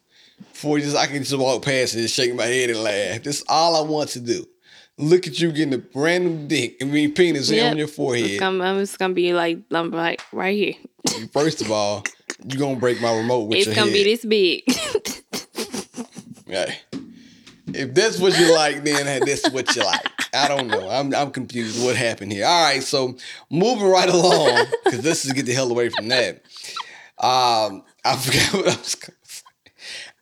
for 0.52 0.78
just 0.78 0.96
I 0.96 1.06
can 1.06 1.18
just 1.22 1.36
walk 1.36 1.64
past 1.64 1.94
and 1.94 2.02
just 2.02 2.14
shake 2.14 2.34
my 2.34 2.44
head 2.46 2.70
and 2.70 2.82
laugh. 2.82 3.22
That's 3.22 3.44
all 3.48 3.76
I 3.76 3.86
want 3.88 4.10
to 4.10 4.20
do. 4.20 4.46
Look 4.98 5.26
at 5.26 5.38
you 5.40 5.52
getting 5.52 5.74
a 5.74 5.82
random 5.94 6.48
dick, 6.48 6.78
and 6.80 6.90
mean 6.90 7.12
penis 7.12 7.50
Yep. 7.50 7.72
on 7.72 7.76
your 7.76 7.86
It's 7.86 7.96
forehead. 7.96 8.40
gonna, 8.40 8.64
I'm 8.64 8.78
just 8.78 8.98
gonna 8.98 9.12
be 9.14 9.34
like, 9.34 9.58
I'm 9.70 9.90
like 9.90 10.22
right 10.32 10.56
here. 10.56 10.74
First 11.32 11.60
of 11.60 11.70
all, 11.70 12.02
you're 12.46 12.58
gonna 12.58 12.80
break 12.80 13.00
my 13.02 13.14
remote 13.14 13.44
with 13.48 13.58
It's 13.58 13.66
your 13.66 13.74
gonna 13.74 13.90
head. 13.90 13.94
be 13.94 14.04
this 14.04 14.24
big. 14.24 14.62
Right. 16.48 16.82
If 17.74 17.92
that's 17.94 18.18
what 18.18 18.38
you 18.38 18.54
like, 18.54 18.84
then 18.84 19.04
that's 19.26 19.50
what 19.50 19.74
you 19.76 19.82
like. 19.84 20.06
I 20.32 20.48
don't 20.48 20.68
know. 20.68 20.88
I'm 20.88 21.14
I'm 21.14 21.30
confused. 21.30 21.84
What 21.84 21.96
happened 21.96 22.32
here? 22.32 22.46
All 22.46 22.62
right, 22.64 22.82
so 22.82 23.16
moving 23.50 23.86
right 23.88 24.08
along 24.08 24.66
because 24.84 25.00
this 25.02 25.24
is 25.26 25.32
get 25.32 25.44
the 25.46 25.52
hell 25.52 25.70
away 25.70 25.88
from 25.90 26.08
that. 26.08 26.36
Um, 27.18 27.82
I 28.04 28.16
forgot 28.16 28.52
what 28.54 28.68
I 28.74 28.76
was. 28.78 28.96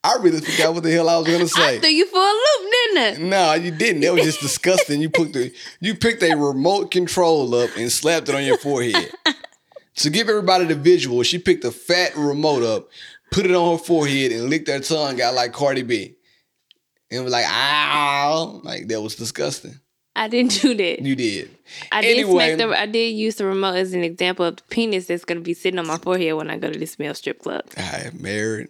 I 0.04 0.16
really 0.20 0.40
forgot 0.42 0.74
what 0.74 0.82
the 0.82 0.90
hell 0.92 1.08
I 1.08 1.16
was 1.16 1.26
gonna 1.26 1.48
say. 1.48 1.76
I 1.76 1.80
threw 1.80 1.88
you 1.88 2.06
for 2.06 2.18
a 2.18 2.20
loop, 2.20 2.70
didn't 2.72 3.22
I? 3.24 3.26
No, 3.26 3.54
you 3.54 3.70
didn't. 3.70 4.02
That 4.02 4.12
was 4.12 4.22
just 4.22 4.40
disgusting. 4.40 5.00
You 5.00 5.08
put 5.08 5.32
the 5.32 5.50
you 5.80 5.94
picked 5.94 6.22
a 6.22 6.34
remote 6.36 6.90
control 6.90 7.54
up 7.54 7.70
and 7.78 7.90
slapped 7.90 8.28
it 8.28 8.34
on 8.34 8.44
your 8.44 8.58
forehead. 8.58 9.10
To 9.96 10.10
give 10.10 10.28
everybody 10.28 10.66
the 10.66 10.74
visual, 10.74 11.22
she 11.22 11.38
picked 11.38 11.64
a 11.64 11.70
fat 11.70 12.16
remote 12.16 12.62
up, 12.64 12.88
put 13.30 13.46
it 13.46 13.54
on 13.54 13.78
her 13.78 13.82
forehead, 13.82 14.32
and 14.32 14.50
licked 14.50 14.68
her 14.68 14.80
tongue 14.80 15.20
out 15.22 15.34
like 15.34 15.52
Cardi 15.52 15.82
B. 15.82 16.16
And 17.10 17.22
was 17.24 17.32
like, 17.32 17.46
ow. 17.48 18.60
Like 18.64 18.88
that 18.88 19.00
was 19.00 19.14
disgusting. 19.14 19.78
I 20.16 20.28
didn't 20.28 20.60
do 20.60 20.74
that. 20.74 21.00
You 21.02 21.16
did. 21.16 21.50
I 21.92 22.02
did 22.02 22.18
Anyway. 22.18 22.54
smack 22.54 22.58
the. 22.68 22.78
I 22.78 22.86
did 22.86 23.14
use 23.14 23.36
the 23.36 23.46
remote 23.46 23.74
as 23.76 23.94
an 23.94 24.04
example 24.04 24.44
of 24.44 24.56
the 24.56 24.62
penis 24.68 25.06
that's 25.06 25.24
gonna 25.24 25.40
be 25.40 25.54
sitting 25.54 25.78
on 25.78 25.86
my 25.86 25.96
forehead 25.98 26.34
when 26.34 26.50
I 26.50 26.58
go 26.58 26.70
to 26.70 26.78
this 26.78 26.98
male 26.98 27.14
strip 27.14 27.40
club, 27.40 27.64
I 27.76 28.02
am 28.06 28.20
married. 28.20 28.68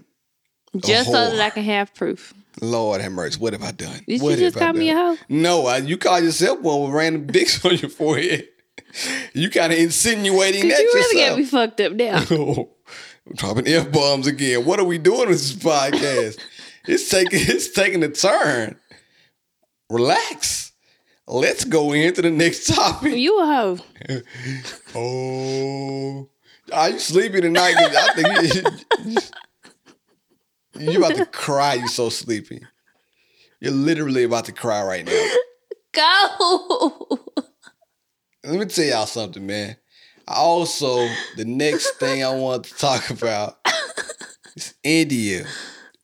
Just 0.77 1.11
so 1.11 1.31
that 1.31 1.41
I 1.41 1.51
can 1.51 1.65
have 1.65 1.95
proof. 1.95 2.35
Lord 2.61 3.01
have 3.01 3.13
mercy. 3.13 3.39
What 3.39 3.53
have 3.53 3.63
I 3.63 3.73
done? 3.73 4.01
Did 4.07 4.23
what 4.23 4.31
you 4.31 4.37
just 4.37 4.57
call 4.57 4.73
me 4.73 4.91
a 4.91 4.95
hoe? 4.95 5.17
No, 5.29 5.67
I, 5.67 5.79
you 5.79 5.97
call 5.97 6.21
yourself 6.21 6.61
one 6.61 6.83
with 6.83 6.91
random 6.93 7.27
dicks 7.33 7.65
on 7.65 7.77
your 7.77 7.91
forehead. 7.91 8.49
You 9.33 9.51
kind 9.51 9.73
of 9.73 9.79
insinuating 9.79 10.69
that 10.69 10.79
you 10.79 10.91
really 10.95 11.19
yourself. 11.19 11.31
got 11.31 11.39
me 11.39 11.45
fucked 11.45 11.81
up 11.81 11.93
now. 11.93 12.71
Oh, 13.27 13.37
dropping 13.37 13.67
f 13.67 13.91
bombs 13.91 14.27
again. 14.27 14.67
What 14.67 14.79
are 14.79 14.85
we 14.85 14.99
doing 14.99 15.29
with 15.31 15.39
this 15.39 15.55
podcast? 15.55 16.39
it's 16.87 17.09
taking 17.09 17.41
it's 17.43 17.71
taking 17.71 18.03
a 18.03 18.09
turn. 18.11 18.79
Relax. 19.89 20.73
Let's 21.27 21.65
go 21.65 21.93
into 21.95 22.21
the 22.21 22.31
next 22.31 22.67
topic. 22.75 23.17
you 23.17 23.41
a 23.41 23.47
hoe. 23.47 24.23
Oh, 24.95 26.29
are 26.71 26.91
you 26.91 26.99
sleepy 26.99 27.41
tonight? 27.41 27.75
I 27.79 28.13
think 28.15 28.55
you, 29.07 29.19
you 30.79 30.99
about 30.99 31.17
to 31.17 31.27
cry. 31.27 31.75
You're 31.75 31.89
so 31.89 32.09
sleepy. 32.09 32.63
You're 33.61 33.73
literally 33.73 34.25
about 34.25 34.47
to 34.47 34.53
cry 34.53 34.83
right 34.83 35.05
now. 35.05 35.29
Go. 35.93 37.19
Let 38.45 38.61
me 38.61 38.67
tell 38.67 38.85
y'all 38.85 39.07
something, 39.07 39.47
man. 39.47 39.77
Also, 40.27 41.09
the 41.37 41.45
next 41.45 41.93
thing 41.99 42.25
I 42.25 42.35
want 42.35 42.65
to 42.65 42.75
talk 42.77 43.11
about 43.11 43.59
is 44.57 44.75
India 44.83 45.47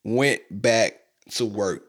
went 0.05 0.43
back 0.51 1.01
to 1.33 1.45
work 1.45 1.85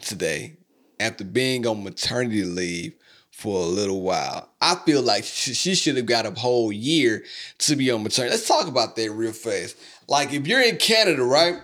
today 0.00 0.56
after 1.00 1.24
being 1.24 1.66
on 1.66 1.84
maternity 1.84 2.44
leave 2.44 2.94
for 3.30 3.60
a 3.62 3.66
little 3.66 4.00
while. 4.00 4.48
I 4.60 4.76
feel 4.86 5.02
like 5.02 5.24
she, 5.24 5.54
she 5.54 5.74
should 5.74 5.96
have 5.96 6.06
got 6.06 6.24
a 6.24 6.30
whole 6.30 6.72
year 6.72 7.24
to 7.58 7.76
be 7.76 7.90
on 7.90 8.02
maternity. 8.02 8.32
Let's 8.32 8.48
talk 8.48 8.68
about 8.68 8.94
that 8.96 9.10
real 9.10 9.32
fast. 9.32 9.76
Like 10.08 10.32
if 10.32 10.46
you're 10.46 10.62
in 10.62 10.76
Canada, 10.76 11.22
right? 11.24 11.56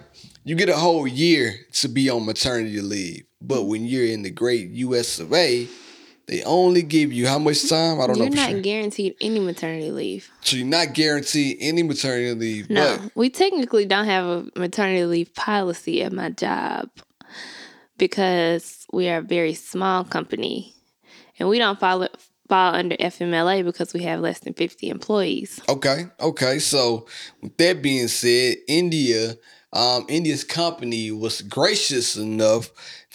You 0.45 0.55
get 0.55 0.69
a 0.69 0.77
whole 0.77 1.07
year 1.07 1.55
to 1.75 1.89
be 1.89 2.09
on 2.09 2.25
maternity 2.25 2.81
leave. 2.81 3.25
But 3.43 3.65
when 3.65 3.85
you're 3.85 4.07
in 4.07 4.23
the 4.23 4.31
great 4.31 4.71
US 4.71 5.19
of 5.19 5.33
A, 5.33 5.69
they 6.27 6.43
only 6.45 6.83
give 6.83 7.13
you 7.13 7.27
how 7.27 7.39
much 7.39 7.69
time? 7.69 8.01
I 8.01 8.07
don't 8.07 8.19
know. 8.19 8.25
You're 8.25 8.31
know. 8.31 8.37
for 8.37 8.43
not 8.43 8.51
sure. 8.51 8.61
guaranteed 8.61 9.17
any 9.21 9.41
maternity 9.41 9.91
leave. 9.91 10.31
So 10.43 10.57
you're 10.57 10.67
not 10.67 10.93
guaranteed 10.95 11.59
any 11.61 11.83
maternity 11.83 12.35
leave. 12.35 12.71
No, 12.71 12.99
But 13.03 13.17
we 13.17 13.31
technically 13.31 13.85
don't 13.85 14.07
have 14.07 14.25
a 14.25 14.59
maternity 14.59 15.05
leave 15.05 15.35
policy 15.35 16.03
at 16.03 16.13
my 16.13 16.31
job 16.31 16.89
because 17.99 18.87
we 18.93 19.09
are 19.09 19.19
a 19.19 19.23
very 19.23 19.55
small 19.55 20.05
company 20.05 20.75
and 21.39 21.49
we 21.49 21.59
don't 21.59 21.79
follow 21.79 22.09
fall 22.49 22.75
under 22.75 22.97
FMLA 22.97 23.65
because 23.65 23.93
we 23.93 24.03
have 24.03 24.21
less 24.21 24.41
than 24.41 24.55
50 24.55 24.89
employees. 24.89 25.61
okay, 25.69 26.07
okay. 26.19 26.59
So 26.59 27.07
with 27.43 27.57
that 27.59 27.81
being 27.81 28.09
said, 28.09 28.57
India 28.67 29.37
um, 29.73 30.05
India's 30.09 30.45
company 30.45 31.11
was 31.11 31.43
gracious 31.43 32.17
enough 32.17 32.71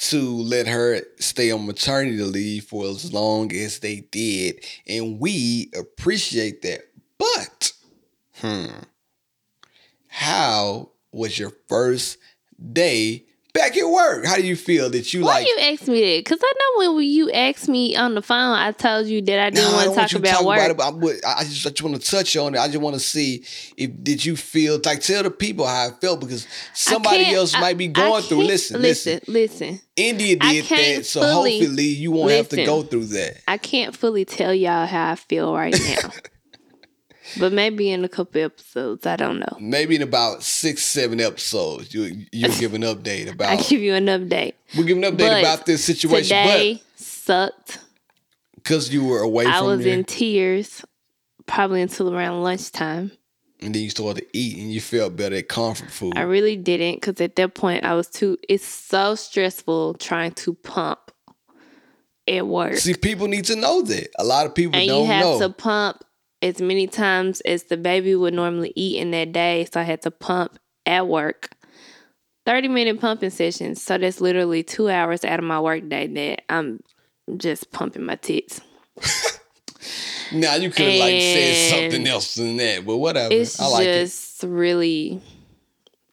to 0.09 0.21
let 0.21 0.67
her 0.67 1.01
stay 1.19 1.51
on 1.51 1.65
maternity 1.65 2.21
leave 2.21 2.65
for 2.65 2.85
as 2.85 3.13
long 3.13 3.53
as 3.53 3.79
they 3.79 4.07
did, 4.11 4.63
and 4.87 5.19
we 5.19 5.71
appreciate 5.77 6.61
that. 6.61 6.81
But, 7.17 7.73
hmm, 8.35 8.67
how 10.07 10.91
was 11.11 11.37
your 11.37 11.51
first 11.67 12.17
day 12.71 13.25
back 13.55 13.75
at 13.75 13.89
work? 13.89 14.25
How 14.25 14.35
do 14.35 14.43
you 14.45 14.55
feel 14.55 14.91
that 14.91 15.11
you 15.13 15.21
Why 15.23 15.39
like? 15.39 15.47
you 15.47 15.57
ask 15.61 15.87
me 15.87 16.01
that? 16.01 16.19
Because 16.25 16.39
I 16.43 16.53
know 16.83 16.93
when 16.93 17.03
you 17.07 17.31
asked 17.31 17.67
me 17.67 17.95
on 17.95 18.13
the 18.13 18.21
phone, 18.21 18.55
I 18.55 18.71
told 18.71 19.07
you 19.07 19.21
that 19.23 19.39
I 19.39 19.49
didn't 19.49 19.71
want 19.73 19.89
to 19.89 19.95
talk 19.95 20.13
about 20.13 20.45
work. 20.45 20.59
it, 20.69 20.77
but 20.77 21.25
I, 21.25 21.39
I 21.39 21.43
just, 21.45 21.65
I 21.65 21.69
just 21.71 21.81
want 21.81 21.99
to 21.99 22.11
touch 22.11 22.37
on 22.37 22.53
it. 22.53 22.59
I 22.59 22.67
just 22.67 22.79
want 22.79 22.93
to 22.95 22.99
see 22.99 23.43
if 23.77 23.89
did 24.03 24.23
you 24.23 24.35
feel 24.35 24.79
like 24.85 24.99
tell 25.01 25.23
the 25.23 25.31
people 25.31 25.65
how 25.65 25.87
I 25.87 25.89
felt 25.99 26.19
because 26.19 26.47
somebody 26.75 27.33
else 27.33 27.55
I- 27.55 27.61
might 27.61 27.77
be 27.77 27.87
going 27.87 28.21
through. 28.21 28.43
Listen, 28.43 28.81
listen, 28.81 29.21
listen, 29.25 29.33
listen. 29.67 29.81
India 29.95 30.35
did 30.35 30.65
that, 30.65 31.05
so 31.05 31.21
fully- 31.21 31.59
hopefully 31.59 31.83
you 31.85 32.11
won't 32.11 32.31
have 32.31 32.49
to 32.49 32.65
go 32.65 32.83
through 32.83 33.05
that. 33.05 33.37
I 33.47 33.57
can't 33.57 33.95
fully 33.95 34.25
tell 34.25 34.53
y'all 34.53 34.85
how 34.85 35.11
I 35.11 35.15
feel 35.15 35.53
right 35.55 35.73
now. 36.03 36.09
But 37.39 37.51
maybe 37.53 37.91
in 37.91 38.03
a 38.05 38.09
couple 38.09 38.41
episodes, 38.41 39.05
I 39.05 39.15
don't 39.15 39.39
know. 39.39 39.57
Maybe 39.59 39.95
in 39.95 40.01
about 40.01 40.43
six, 40.43 40.83
seven 40.83 41.19
episodes, 41.19 41.93
you 41.93 42.25
you'll 42.31 42.55
give 42.57 42.73
an 42.73 42.81
update 42.83 43.29
about. 43.33 43.49
I 43.49 43.55
give 43.57 43.81
you 43.81 43.93
an 43.93 44.05
update. 44.07 44.53
We'll 44.75 44.85
give 44.85 44.97
an 44.97 45.03
update 45.03 45.17
But 45.17 45.39
about 45.39 45.65
this 45.65 45.83
situation, 45.83 46.35
Today 46.37 46.83
sucked. 46.95 47.79
because 48.55 48.93
you 48.93 49.03
were 49.03 49.19
away 49.21 49.45
I 49.45 49.59
from 49.59 49.67
was 49.67 49.83
there, 49.83 49.93
in 49.97 50.03
tears, 50.05 50.83
probably 51.45 51.81
until 51.81 52.13
around 52.13 52.41
lunchtime. 52.43 53.11
and 53.61 53.73
then 53.73 53.81
you 53.81 53.89
started 53.89 54.21
to 54.21 54.37
eat, 54.37 54.57
and 54.57 54.71
you 54.71 54.79
felt 54.81 55.15
better 55.15 55.35
at 55.35 55.47
comfort 55.47 55.89
food. 55.91 56.13
I 56.17 56.21
really 56.21 56.55
didn't 56.55 56.95
because 57.01 57.19
at 57.21 57.35
that 57.37 57.53
point 57.55 57.83
I 57.85 57.95
was 57.95 58.07
too. 58.07 58.37
It's 58.47 58.65
so 58.65 59.15
stressful 59.15 59.95
trying 59.95 60.31
to 60.33 60.53
pump 60.53 60.99
at 62.27 62.47
work, 62.47 62.75
See, 62.77 62.95
people 62.95 63.27
need 63.27 63.45
to 63.45 63.55
know 63.55 63.81
that. 63.83 64.09
A 64.17 64.23
lot 64.23 64.47
of 64.47 64.55
people 64.55 64.75
and 64.79 64.87
don't 64.87 65.01
you 65.05 65.11
have 65.11 65.23
know. 65.25 65.39
to 65.41 65.49
pump 65.49 66.03
as 66.45 66.61
many 66.61 66.87
times 66.87 67.41
as 67.41 67.63
the 67.63 67.77
baby 67.77 68.15
would 68.15 68.33
normally 68.33 68.71
eat 68.75 68.99
in 68.99 69.11
that 69.11 69.31
day. 69.31 69.67
So 69.71 69.79
I 69.79 69.83
had 69.83 70.01
to 70.03 70.11
pump 70.11 70.59
at 70.85 71.07
work. 71.07 71.49
30 72.45 72.67
minute 72.67 73.01
pumping 73.01 73.31
sessions. 73.31 73.81
So 73.81 73.97
that's 73.97 74.21
literally 74.21 74.61
two 74.61 74.87
hours 74.87 75.25
out 75.25 75.39
of 75.39 75.45
my 75.45 75.59
work 75.59 75.89
day 75.89 76.05
that 76.07 76.43
I'm 76.47 76.79
just 77.37 77.71
pumping 77.71 78.05
my 78.05 78.15
tits. 78.15 78.61
Now 80.31 80.55
you 80.55 80.71
could 80.71 80.87
have 80.87 80.99
like 80.99 81.21
said 81.21 81.69
something 81.69 82.07
else 82.07 82.35
than 82.35 82.57
that, 82.57 82.85
but 82.85 82.97
whatever. 82.97 83.33
It's 83.33 83.59
I 83.59 83.67
like 83.67 83.87
it. 83.87 84.01
just 84.01 84.43
really. 84.43 85.21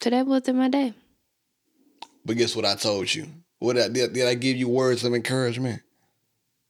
Today 0.01 0.23
wasn't 0.23 0.59
my 0.59 0.69
day. 0.69 0.95
But 2.25 2.37
guess 2.37 2.55
what 2.55 2.65
I 2.65 2.75
told 2.75 3.13
you? 3.15 3.27
What 3.59 3.79
I, 3.79 3.89
did, 3.89 4.13
did 4.13 4.27
I 4.27 4.35
give 4.35 4.57
you 4.57 4.69
words 4.69 5.05
of 5.05 5.15
encouragement? 5.15 5.83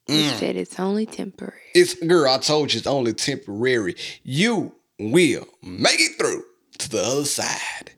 You 0.09 0.17
Mm. 0.17 0.39
said 0.39 0.57
it's 0.57 0.79
only 0.81 1.07
temporary. 1.07 1.61
It's 1.75 1.95
girl, 1.95 2.31
I 2.33 2.39
told 2.39 2.73
you 2.73 2.79
it's 2.79 2.87
only 2.87 3.13
temporary. 3.15 3.95
You 4.25 4.75
will 4.99 5.47
make 5.63 6.01
it 6.01 6.19
through 6.19 6.45
to 6.79 6.89
the 6.89 7.03
other 7.03 7.25
side. 7.25 7.93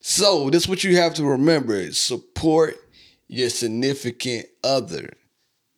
So 0.00 0.48
this 0.50 0.68
what 0.68 0.84
you 0.84 0.96
have 0.96 1.14
to 1.14 1.24
remember 1.24 1.74
is 1.74 1.98
support 1.98 2.76
your 3.28 3.50
significant 3.50 4.46
other. 4.64 5.12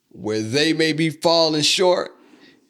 Where 0.09 0.41
they 0.41 0.73
may 0.73 0.93
be 0.93 1.09
falling 1.09 1.63
short, 1.63 2.11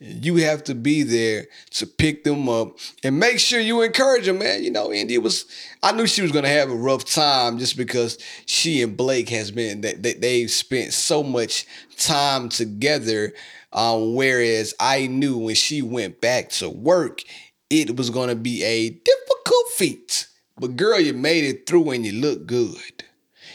you 0.04 0.36
have 0.38 0.66
to 0.66 0.76
be 0.76 1.04
there 1.04 1.48
to 1.72 1.88
pick 1.88 2.26
them 2.26 2.50
up 2.50 2.78
and 3.04 3.18
make 3.20 3.40
sure 3.40 3.60
you 3.60 3.82
encourage 3.82 4.26
them, 4.26 4.40
man. 4.40 4.64
You 4.64 4.72
know, 4.72 4.92
India 4.92 5.20
was 5.22 5.46
I 5.82 5.94
knew 5.94 6.08
she 6.08 6.22
was 6.22 6.32
gonna 6.34 6.50
have 6.50 6.70
a 6.70 6.76
rough 6.76 7.06
time 7.06 7.58
just 7.58 7.78
because 7.78 8.18
she 8.46 8.82
and 8.82 8.98
Blake 8.98 9.30
has 9.30 9.50
been 9.50 9.82
that 9.82 10.04
they, 10.04 10.14
they've 10.14 10.52
spent 10.52 10.92
so 10.94 11.24
much 11.24 11.66
time 11.98 12.50
together. 12.50 13.34
Um, 13.72 14.14
whereas 14.14 14.74
I 14.80 15.08
knew 15.08 15.38
when 15.38 15.56
she 15.56 15.82
went 15.82 16.20
back 16.20 16.50
to 16.50 16.70
work, 16.70 17.22
it 17.70 17.96
was 17.96 18.10
gonna 18.10 18.36
be 18.36 18.62
a 18.64 18.90
difficult 18.90 19.68
feat. 19.76 20.28
But 20.60 20.76
girl, 20.76 21.00
you 21.00 21.14
made 21.14 21.46
it 21.46 21.66
through 21.66 21.92
and 21.92 22.06
you 22.06 22.12
look 22.12 22.46
good. 22.46 23.04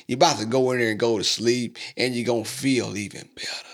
You're 0.06 0.16
about 0.16 0.38
to 0.38 0.46
go 0.46 0.70
in 0.72 0.78
there 0.78 0.90
and 0.90 0.98
go 0.98 1.18
to 1.18 1.24
sleep, 1.24 1.76
and 1.98 2.14
you're 2.14 2.24
gonna 2.24 2.44
feel 2.44 2.96
even 2.96 3.28
better. 3.34 3.68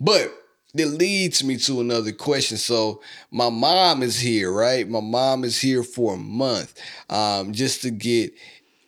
But 0.00 0.41
that 0.74 0.86
leads 0.86 1.44
me 1.44 1.56
to 1.58 1.80
another 1.80 2.12
question. 2.12 2.56
So 2.56 3.02
my 3.30 3.50
mom 3.50 4.02
is 4.02 4.18
here, 4.18 4.50
right? 4.52 4.88
My 4.88 5.00
mom 5.00 5.44
is 5.44 5.60
here 5.60 5.82
for 5.82 6.14
a 6.14 6.18
month, 6.18 6.80
um, 7.10 7.52
just 7.52 7.82
to 7.82 7.90
get 7.90 8.32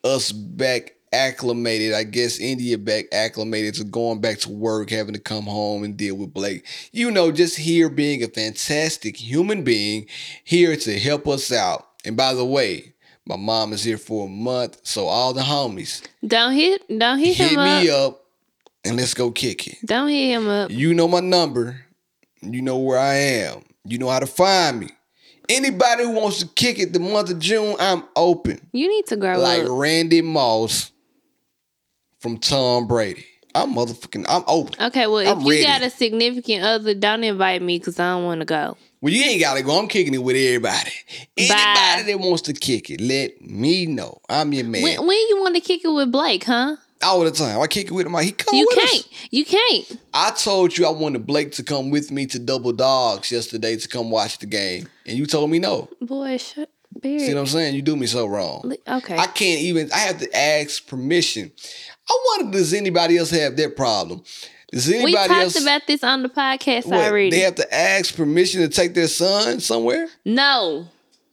us 0.02 0.32
back 0.32 0.94
acclimated. 1.12 1.92
I 1.94 2.04
guess 2.04 2.38
India 2.38 2.78
back 2.78 3.04
acclimated 3.12 3.74
to 3.74 3.84
going 3.84 4.20
back 4.20 4.38
to 4.40 4.50
work, 4.50 4.90
having 4.90 5.14
to 5.14 5.20
come 5.20 5.44
home 5.44 5.84
and 5.84 5.96
deal 5.96 6.16
with 6.16 6.34
Blake. 6.34 6.66
You 6.92 7.10
know, 7.10 7.30
just 7.30 7.56
here 7.56 7.88
being 7.88 8.22
a 8.22 8.28
fantastic 8.28 9.16
human 9.16 9.62
being, 9.62 10.06
here 10.42 10.76
to 10.76 10.98
help 10.98 11.28
us 11.28 11.52
out. 11.52 11.86
And 12.04 12.16
by 12.16 12.34
the 12.34 12.44
way, 12.44 12.94
my 13.26 13.36
mom 13.36 13.72
is 13.72 13.84
here 13.84 13.98
for 13.98 14.26
a 14.26 14.30
month, 14.30 14.80
so 14.82 15.06
all 15.06 15.32
the 15.32 15.40
homies 15.40 16.06
Don't 16.26 16.52
hit, 16.52 16.86
don't 16.88 17.18
hit, 17.18 17.36
hit 17.36 17.52
him 17.52 17.58
up. 17.58 17.82
me 17.82 17.90
up 17.90 18.23
and 18.84 18.96
let's 18.96 19.14
go 19.14 19.30
kick 19.30 19.66
it. 19.66 19.78
Don't 19.84 20.08
hit 20.08 20.28
him 20.30 20.48
up. 20.48 20.70
You 20.70 20.94
know 20.94 21.08
my 21.08 21.20
number. 21.20 21.80
You 22.42 22.62
know 22.62 22.78
where 22.78 22.98
I 22.98 23.14
am. 23.14 23.62
You 23.84 23.98
know 23.98 24.08
how 24.08 24.18
to 24.20 24.26
find 24.26 24.80
me. 24.80 24.88
Anybody 25.48 26.04
who 26.04 26.12
wants 26.12 26.38
to 26.40 26.48
kick 26.48 26.78
it 26.78 26.92
the 26.92 27.00
month 27.00 27.30
of 27.30 27.38
June, 27.38 27.76
I'm 27.78 28.04
open. 28.16 28.66
You 28.72 28.88
need 28.88 29.06
to 29.06 29.16
grow 29.16 29.38
Like 29.38 29.62
up. 29.64 29.68
Randy 29.70 30.22
Moss 30.22 30.90
from 32.18 32.38
Tom 32.38 32.86
Brady. 32.86 33.26
I'm 33.54 33.74
motherfucking, 33.74 34.24
I'm 34.28 34.42
open. 34.48 34.74
Okay, 34.82 35.06
well, 35.06 35.18
I'm 35.18 35.38
if 35.38 35.44
you 35.44 35.50
ready. 35.50 35.62
got 35.62 35.82
a 35.82 35.90
significant 35.90 36.64
other, 36.64 36.94
don't 36.94 37.22
invite 37.22 37.62
me 37.62 37.78
because 37.78 38.00
I 38.00 38.10
don't 38.12 38.24
want 38.24 38.40
to 38.40 38.46
go. 38.46 38.76
Well, 39.00 39.12
you 39.12 39.22
ain't 39.22 39.40
gotta 39.40 39.62
go. 39.62 39.78
I'm 39.78 39.86
kicking 39.86 40.14
it 40.14 40.22
with 40.22 40.34
everybody. 40.34 40.90
Anybody 41.36 41.58
Bye. 41.58 42.02
that 42.06 42.18
wants 42.18 42.42
to 42.42 42.54
kick 42.54 42.88
it, 42.90 43.00
let 43.02 43.40
me 43.42 43.84
know. 43.86 44.18
I'm 44.28 44.52
your 44.54 44.64
man. 44.64 44.82
When, 44.82 45.06
when 45.06 45.18
you 45.28 45.40
want 45.40 45.54
to 45.56 45.60
kick 45.60 45.84
it 45.84 45.88
with 45.88 46.10
Blake, 46.10 46.44
huh? 46.44 46.76
All 47.04 47.20
the 47.20 47.30
time. 47.30 47.60
I 47.60 47.66
kick 47.66 47.86
it 47.88 47.92
with 47.92 48.06
him. 48.06 48.14
He 48.18 48.32
come 48.32 48.54
You 48.58 48.66
with 48.68 48.78
us. 48.84 48.90
can't. 48.90 49.08
You 49.32 49.44
can't. 49.44 49.98
I 50.12 50.30
told 50.30 50.76
you 50.76 50.86
I 50.86 50.90
wanted 50.90 51.26
Blake 51.26 51.52
to 51.52 51.62
come 51.62 51.90
with 51.90 52.10
me 52.10 52.26
to 52.26 52.38
Double 52.38 52.72
Dogs 52.72 53.30
yesterday 53.30 53.76
to 53.76 53.88
come 53.88 54.10
watch 54.10 54.38
the 54.38 54.46
game, 54.46 54.88
and 55.06 55.16
you 55.18 55.26
told 55.26 55.50
me 55.50 55.58
no. 55.58 55.88
Boy, 56.00 56.38
shut. 56.38 56.70
See 57.02 57.34
what 57.34 57.40
I'm 57.40 57.46
saying? 57.46 57.74
You 57.74 57.82
do 57.82 57.96
me 57.96 58.06
so 58.06 58.24
wrong. 58.26 58.72
Okay. 58.88 59.16
I 59.18 59.26
can't 59.26 59.60
even. 59.60 59.90
I 59.92 59.98
have 59.98 60.18
to 60.20 60.36
ask 60.36 60.86
permission. 60.86 61.50
I 62.08 62.18
wonder 62.38 62.56
does 62.58 62.72
anybody 62.72 63.18
else 63.18 63.30
have 63.30 63.56
that 63.56 63.76
problem? 63.76 64.22
Does 64.72 64.88
anybody 64.88 65.12
we 65.12 65.14
talked 65.14 65.30
else? 65.30 65.60
about 65.60 65.82
this 65.86 66.02
on 66.02 66.22
the 66.22 66.28
podcast 66.28 66.86
what, 66.86 67.04
already. 67.04 67.30
They 67.30 67.40
have 67.40 67.56
to 67.56 67.74
ask 67.74 68.14
permission 68.16 68.60
to 68.62 68.68
take 68.68 68.94
their 68.94 69.08
son 69.08 69.60
somewhere. 69.60 70.08
no. 70.24 70.88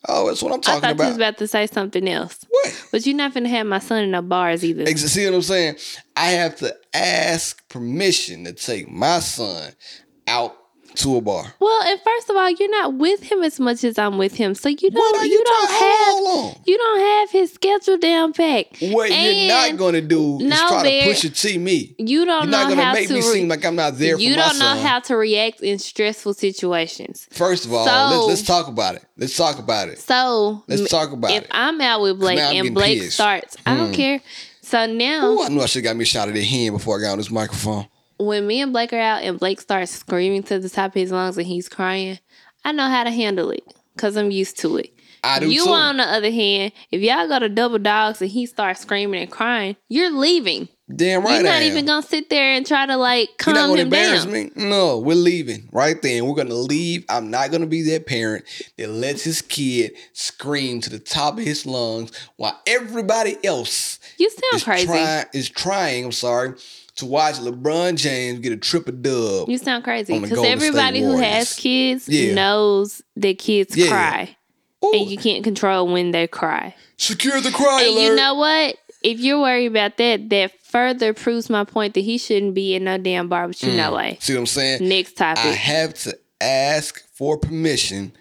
Oh, 0.08 0.28
that's 0.28 0.42
what 0.42 0.54
I'm 0.54 0.62
talking 0.62 0.78
I 0.78 0.82
thought 0.82 0.90
you 0.90 0.94
about. 0.96 1.08
was 1.10 1.16
about 1.18 1.38
to 1.38 1.48
say 1.48 1.68
something 1.68 2.10
else. 2.10 2.44
what? 2.50 2.88
But 2.92 3.06
you're 3.06 3.16
not 3.16 3.34
going 3.34 3.44
to 3.44 3.50
have 3.50 3.68
my 3.68 3.80
son 3.80 4.04
in 4.04 4.12
no 4.12 4.22
bars 4.22 4.66
either. 4.66 4.86
See 4.98 5.26
what 5.26 5.36
I'm 5.36 5.42
saying? 5.44 5.76
I 6.16 6.28
have 6.32 6.56
to 6.58 6.76
ask 6.94 7.68
permission 7.70 8.46
to 8.46 8.54
take 8.54 8.90
my 8.90 9.20
son 9.20 9.74
out 10.28 10.56
to 10.96 11.16
a 11.18 11.22
bar. 11.22 11.54
Well, 11.60 11.84
and 11.84 12.00
first 12.02 12.30
of 12.30 12.36
all, 12.36 12.50
you're 12.50 12.70
not 12.70 12.96
with 12.96 13.24
him 13.24 13.42
as 13.44 13.60
much 13.60 13.84
as 13.84 13.98
I'm 13.98 14.18
with 14.18 14.36
him, 14.36 14.54
so 14.56 14.70
you 14.70 14.92
don't 14.92 15.24
you, 15.26 15.32
you 15.32 15.44
don't 15.44 15.70
have 15.70 15.80
hold 15.80 16.28
on, 16.28 16.34
hold 16.44 16.56
on. 16.58 16.62
you 16.66 16.78
don't 16.78 17.00
have 17.00 17.32
his 17.32 17.54
schedule 17.54 17.98
down 17.98 18.34
pat. 18.34 18.68
What 18.82 19.10
you're 19.12 19.48
not 19.48 19.78
going 19.78 19.94
to 19.94 20.02
do 20.02 20.38
is 20.40 20.44
no, 20.44 20.68
try 20.68 20.84
Bear, 20.84 21.02
to 21.04 21.08
push 21.10 21.26
it 21.26 21.36
to 21.36 21.60
me. 21.60 21.96
You 21.98 22.26
don't 22.26 22.44
You're 22.44 22.52
not 22.52 22.66
going 22.68 22.80
to 22.80 22.94
make 22.94 23.10
me 23.10 23.16
re- 23.18 23.22
seem 23.22 23.48
like 23.48 23.66
I'm 23.66 23.76
not 23.76 23.98
there 23.98 24.18
you 24.20 24.34
for 24.34 24.40
my 24.40 24.48
don't 24.48 24.60
know 24.60 24.82
how 24.82 25.00
to 25.00 25.16
react 25.18 25.62
in 25.62 25.80
stressful 25.80 26.34
situations. 26.36 27.28
First 27.32 27.66
of 27.66 27.74
all, 27.74 27.86
So- 27.86 28.16
let's, 28.28 28.28
let's 28.28 28.42
talk 28.44 28.68
about 28.68 28.96
it. 28.96 29.06
Let's 29.18 29.36
talk 29.38 29.60
about 29.60 29.90
it. 29.90 30.00
So 30.00 30.64
Let's 30.68 30.90
talk 30.90 31.12
about 31.12 31.32
if 31.32 31.44
it. 31.44 31.48
I'm 31.52 31.80
out 31.82 32.02
with 32.02 32.20
Blake 32.20 32.40
and 32.40 32.74
Blake 32.74 33.00
pissed. 33.02 33.16
starts, 33.16 33.56
I 33.66 33.76
don't 33.78 33.88
Hmm. 33.90 33.94
care. 33.94 34.22
So 34.62 34.86
now 34.86 35.32
Ooh, 35.32 35.44
I 35.44 35.50
knew 35.50 35.60
I 35.62 35.66
should 35.66 35.84
have 35.84 35.92
got 35.92 35.98
me 35.98 36.04
a 36.04 36.06
shot 36.06 36.28
of 36.30 36.34
the 36.34 36.44
hand 36.46 36.74
before 36.76 36.98
I 36.98 37.02
got 37.02 37.12
on 37.12 37.18
this 37.18 37.30
microphone. 37.30 37.86
When 38.26 38.46
me 38.48 38.62
and 38.62 38.72
Blake 38.74 38.94
are 38.94 39.00
out 39.00 39.24
and 39.24 39.40
Blake 39.40 39.62
starts 39.62 39.92
screaming 39.92 40.44
to 40.44 40.60
the 40.60 40.70
top 40.70 40.92
of 40.92 40.94
his 41.02 41.12
lungs 41.12 41.38
and 41.38 41.48
he's 41.48 41.70
crying, 41.70 42.20
I 42.64 42.72
know 42.72 42.88
how 42.90 43.04
to 43.04 43.12
handle 43.12 43.52
it 43.52 43.64
because 43.96 44.16
I'm 44.16 44.32
used 44.32 44.60
to 44.60 44.78
it. 44.78 44.94
I 45.24 45.40
do 45.40 45.52
you 45.52 45.66
too. 45.66 45.70
on 45.72 45.98
the 45.98 46.04
other 46.04 46.32
hand, 46.32 46.72
if 46.90 47.02
y'all 47.02 47.28
go 47.28 47.38
to 47.38 47.48
double 47.50 47.78
dogs 47.78 48.22
and 48.22 48.32
he 48.32 48.48
starts 48.48 48.82
screaming 48.82 49.22
and 49.22 49.32
crying, 49.32 49.76
you're 49.88 50.10
leaving. 50.12 50.68
Damn 50.94 51.24
right 51.24 51.36
You're 51.36 51.44
not 51.44 51.54
I 51.54 51.58
am. 51.62 51.72
even 51.72 51.86
gonna 51.86 52.02
sit 52.06 52.30
there 52.30 52.54
and 52.54 52.66
try 52.66 52.86
to 52.86 52.98
like 52.98 53.30
You're 53.46 53.54
not 53.56 53.62
calm 53.62 53.70
gonna 53.70 53.82
him 53.82 53.88
embarrass 53.88 54.24
down. 54.26 54.34
me. 54.34 54.52
No, 54.56 54.98
we're 55.00 55.16
leaving 55.16 55.70
right 55.72 56.02
then. 56.02 56.26
We're 56.26 56.36
gonna 56.36 56.54
leave. 56.56 57.06
I'm 57.08 57.30
not 57.32 57.50
gonna 57.52 57.68
be 57.68 57.82
that 57.92 58.08
parent 58.08 58.44
that 58.78 58.90
lets 58.90 59.24
his 59.24 59.42
kid 59.42 59.92
scream 60.14 60.82
to 60.82 60.90
the 60.90 61.00
top 61.00 61.38
of 61.38 61.46
his 61.46 61.66
lungs 61.66 62.12
while 62.36 62.60
everybody 62.68 63.38
else 63.46 64.00
You 64.18 64.30
sound 64.30 64.42
is 64.56 64.64
crazy. 64.66 64.86
trying 64.88 65.26
is 65.34 65.50
trying. 65.50 66.06
I'm 66.06 66.12
sorry 66.12 66.56
to 67.02 67.06
watch 67.08 67.36
LeBron 67.36 67.96
James 67.98 68.40
get 68.40 68.54
a 68.54 68.58
triple 68.58 68.94
dub. 68.94 69.50
You 69.50 69.58
sound 69.58 69.84
crazy 69.84 70.18
because 70.20 70.44
everybody 70.44 71.02
who 71.02 71.18
has 71.18 71.54
kids 71.54 72.08
Yeah. 72.08 72.34
knows 72.34 73.02
that 73.18 73.38
kids 73.38 73.76
Yeah. 73.76 73.88
cry. 73.90 74.38
Ooh, 74.84 74.92
and 74.94 75.10
you 75.12 75.18
can't 75.18 75.44
control 75.44 75.88
when 75.88 76.12
they 76.12 76.26
cry. 76.28 76.74
secure 76.98 77.40
the 77.42 77.52
cry 77.52 77.82
And 77.82 77.92
alert. 77.94 78.02
you 78.04 78.16
know 78.16 78.36
what? 78.36 78.76
If 79.04 79.20
you're 79.20 79.40
worried 79.42 79.66
about 79.68 79.98
that, 79.98 80.30
that 80.30 80.52
further 80.64 81.14
proves 81.14 81.50
my 81.50 81.64
point 81.64 81.96
that 81.96 82.02
he 82.02 82.18
shouldn't 82.20 82.54
be 82.54 82.76
in 82.76 82.84
no 82.84 82.98
damn 83.00 83.28
barbecue. 83.28 83.72
No 83.74 83.96
way. 83.96 84.18
See 84.22 84.34
what 84.34 84.42
I'm 84.42 84.46
saying? 84.46 84.88
Next 84.88 85.18
topic. 85.18 85.44
Mm. 85.44 85.48
I 85.50 85.54
have 85.54 85.94
to 86.04 86.18
ask 86.40 87.04
for 87.16 87.38
permission 87.38 88.12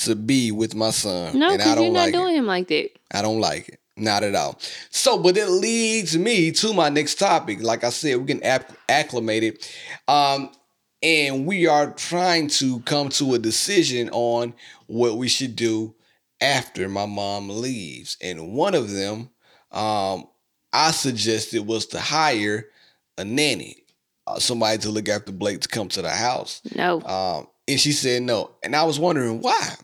to 0.00 0.14
be 0.14 0.52
with 0.52 0.74
my 0.76 0.90
son. 0.90 1.36
no, 1.38 1.50
and 1.52 1.60
I 1.60 1.64
because 1.74 1.82
you're 1.82 1.92
not 1.92 2.00
like 2.00 2.12
doing 2.14 2.34
it. 2.34 2.38
him 2.38 2.46
like 2.46 2.68
that. 2.68 2.90
I 3.12 3.22
don't 3.22 3.40
like 3.40 3.68
it. 3.68 3.80
Not 4.00 4.22
at 4.22 4.34
all. 4.34 4.58
So, 4.90 5.18
but 5.18 5.36
it 5.36 5.48
leads 5.48 6.16
me 6.16 6.50
to 6.52 6.72
my 6.72 6.88
next 6.88 7.16
topic. 7.16 7.62
Like 7.62 7.84
I 7.84 7.90
said, 7.90 8.16
we 8.16 8.26
can 8.26 8.42
acclimate 8.88 9.44
it. 9.44 9.76
Um, 10.08 10.50
and 11.02 11.46
we 11.46 11.66
are 11.66 11.92
trying 11.92 12.48
to 12.48 12.80
come 12.80 13.10
to 13.10 13.34
a 13.34 13.38
decision 13.38 14.08
on 14.10 14.54
what 14.86 15.16
we 15.16 15.28
should 15.28 15.54
do 15.54 15.94
after 16.40 16.88
my 16.88 17.06
mom 17.06 17.48
leaves. 17.48 18.16
And 18.22 18.54
one 18.54 18.74
of 18.74 18.90
them, 18.90 19.30
um, 19.70 20.26
I 20.72 20.90
suggested 20.92 21.66
was 21.66 21.86
to 21.86 22.00
hire 22.00 22.68
a 23.18 23.24
nanny, 23.24 23.84
uh, 24.26 24.38
somebody 24.38 24.78
to 24.78 24.90
look 24.90 25.08
after 25.08 25.32
Blake 25.32 25.60
to 25.60 25.68
come 25.68 25.88
to 25.88 26.02
the 26.02 26.10
house. 26.10 26.62
No. 26.74 27.02
Um, 27.02 27.48
and 27.68 27.78
she 27.78 27.92
said 27.92 28.22
no. 28.22 28.52
And 28.62 28.74
I 28.74 28.84
was 28.84 28.98
wondering 28.98 29.40
why. 29.40 29.74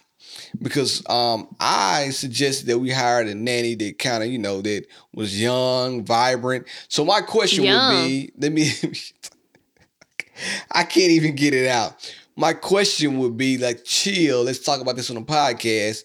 Because 0.63 1.09
um, 1.09 1.55
I 1.61 2.11
suggested 2.11 2.67
that 2.67 2.79
we 2.79 2.91
hired 2.91 3.29
a 3.29 3.35
nanny 3.35 3.75
that 3.75 3.99
kind 3.99 4.23
of, 4.23 4.31
you 4.31 4.39
know, 4.39 4.61
that 4.63 4.87
was 5.13 5.41
young, 5.41 6.05
vibrant. 6.05 6.67
So 6.89 7.05
my 7.05 7.21
question 7.21 7.65
Young. 7.65 7.95
would 7.95 8.09
be, 8.09 8.33
let 8.39 8.53
me 8.53 8.71
I 10.73 10.85
can't 10.85 11.11
even 11.11 11.35
get 11.35 11.55
it 11.55 11.69
out. 11.69 12.15
My 12.37 12.53
question 12.53 13.19
would 13.19 13.37
be 13.37 13.59
like, 13.59 13.85
chill, 13.85 14.45
let's 14.45 14.59
talk 14.59 14.81
about 14.81 14.97
this 14.97 15.11
on 15.11 15.17
the 15.17 15.23
podcast. 15.23 16.05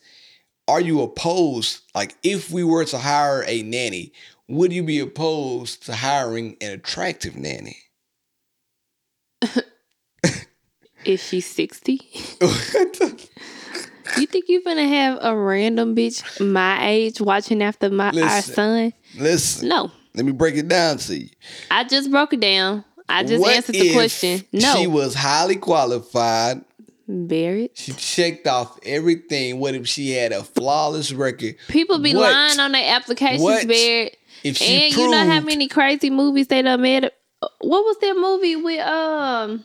Are 0.68 0.80
you 0.80 1.02
opposed, 1.02 1.82
like 1.94 2.16
if 2.24 2.52
we 2.52 2.64
were 2.64 2.86
to 2.86 2.98
hire 2.98 3.44
a 3.46 3.64
nanny, 3.64 4.14
would 4.48 4.72
you 4.72 4.84
be 4.84 5.00
opposed 5.00 5.86
to 5.88 5.96
hiring 5.96 6.56
an 6.62 6.72
attractive 6.72 7.36
nanny? 7.36 7.78
Is 11.04 11.22
she 11.22 11.42
60? 11.42 12.00
You 14.18 14.26
think 14.28 14.46
you're 14.48 14.62
gonna 14.64 14.88
have 14.88 15.20
a 15.22 15.36
random 15.36 15.96
bitch 15.96 16.24
my 16.46 16.88
age 16.88 17.22
watching 17.22 17.62
after 17.62 17.90
my 17.90 18.10
our 18.10 18.42
son? 18.42 18.94
Listen, 19.18 19.68
No. 19.70 19.92
let 20.16 20.26
me 20.26 20.32
break 20.32 20.56
it 20.56 20.68
down 20.68 20.98
to 20.98 21.18
you. 21.18 21.30
I 21.70 21.84
just 21.84 22.12
broke 22.12 22.34
it 22.34 22.40
down. 22.40 22.84
I 23.10 23.24
just 23.24 23.42
What 23.42 23.56
answered 23.56 23.76
the 23.76 23.94
question. 23.94 24.44
No. 24.54 24.76
She 24.76 24.88
was 24.88 25.14
highly 25.16 25.56
qualified. 25.58 26.64
Barrett. 27.08 27.72
She 27.76 27.92
checked 27.94 28.48
off 28.48 28.80
everything. 28.84 29.60
What 29.60 29.76
if 29.76 29.86
she 29.88 30.12
had 30.12 30.32
a 30.32 30.44
flawless 30.44 31.12
record? 31.12 31.56
People 31.68 32.00
be 32.00 32.16
What? 32.16 32.32
lying 32.32 32.60
on 32.60 32.72
their 32.72 32.96
applications, 32.96 33.42
What? 33.42 33.68
Barrett. 33.68 34.16
If 34.44 34.58
she 34.58 34.86
And 34.86 34.94
proved, 34.94 35.06
you 35.06 35.12
know 35.12 35.26
how 35.30 35.42
many 35.42 35.68
crazy 35.68 36.10
movies 36.10 36.48
they 36.48 36.62
done 36.62 36.82
made? 36.82 37.04
What 37.60 37.84
was 37.84 37.98
that 38.02 38.16
movie 38.18 38.56
with 38.56 38.80
um 38.88 39.64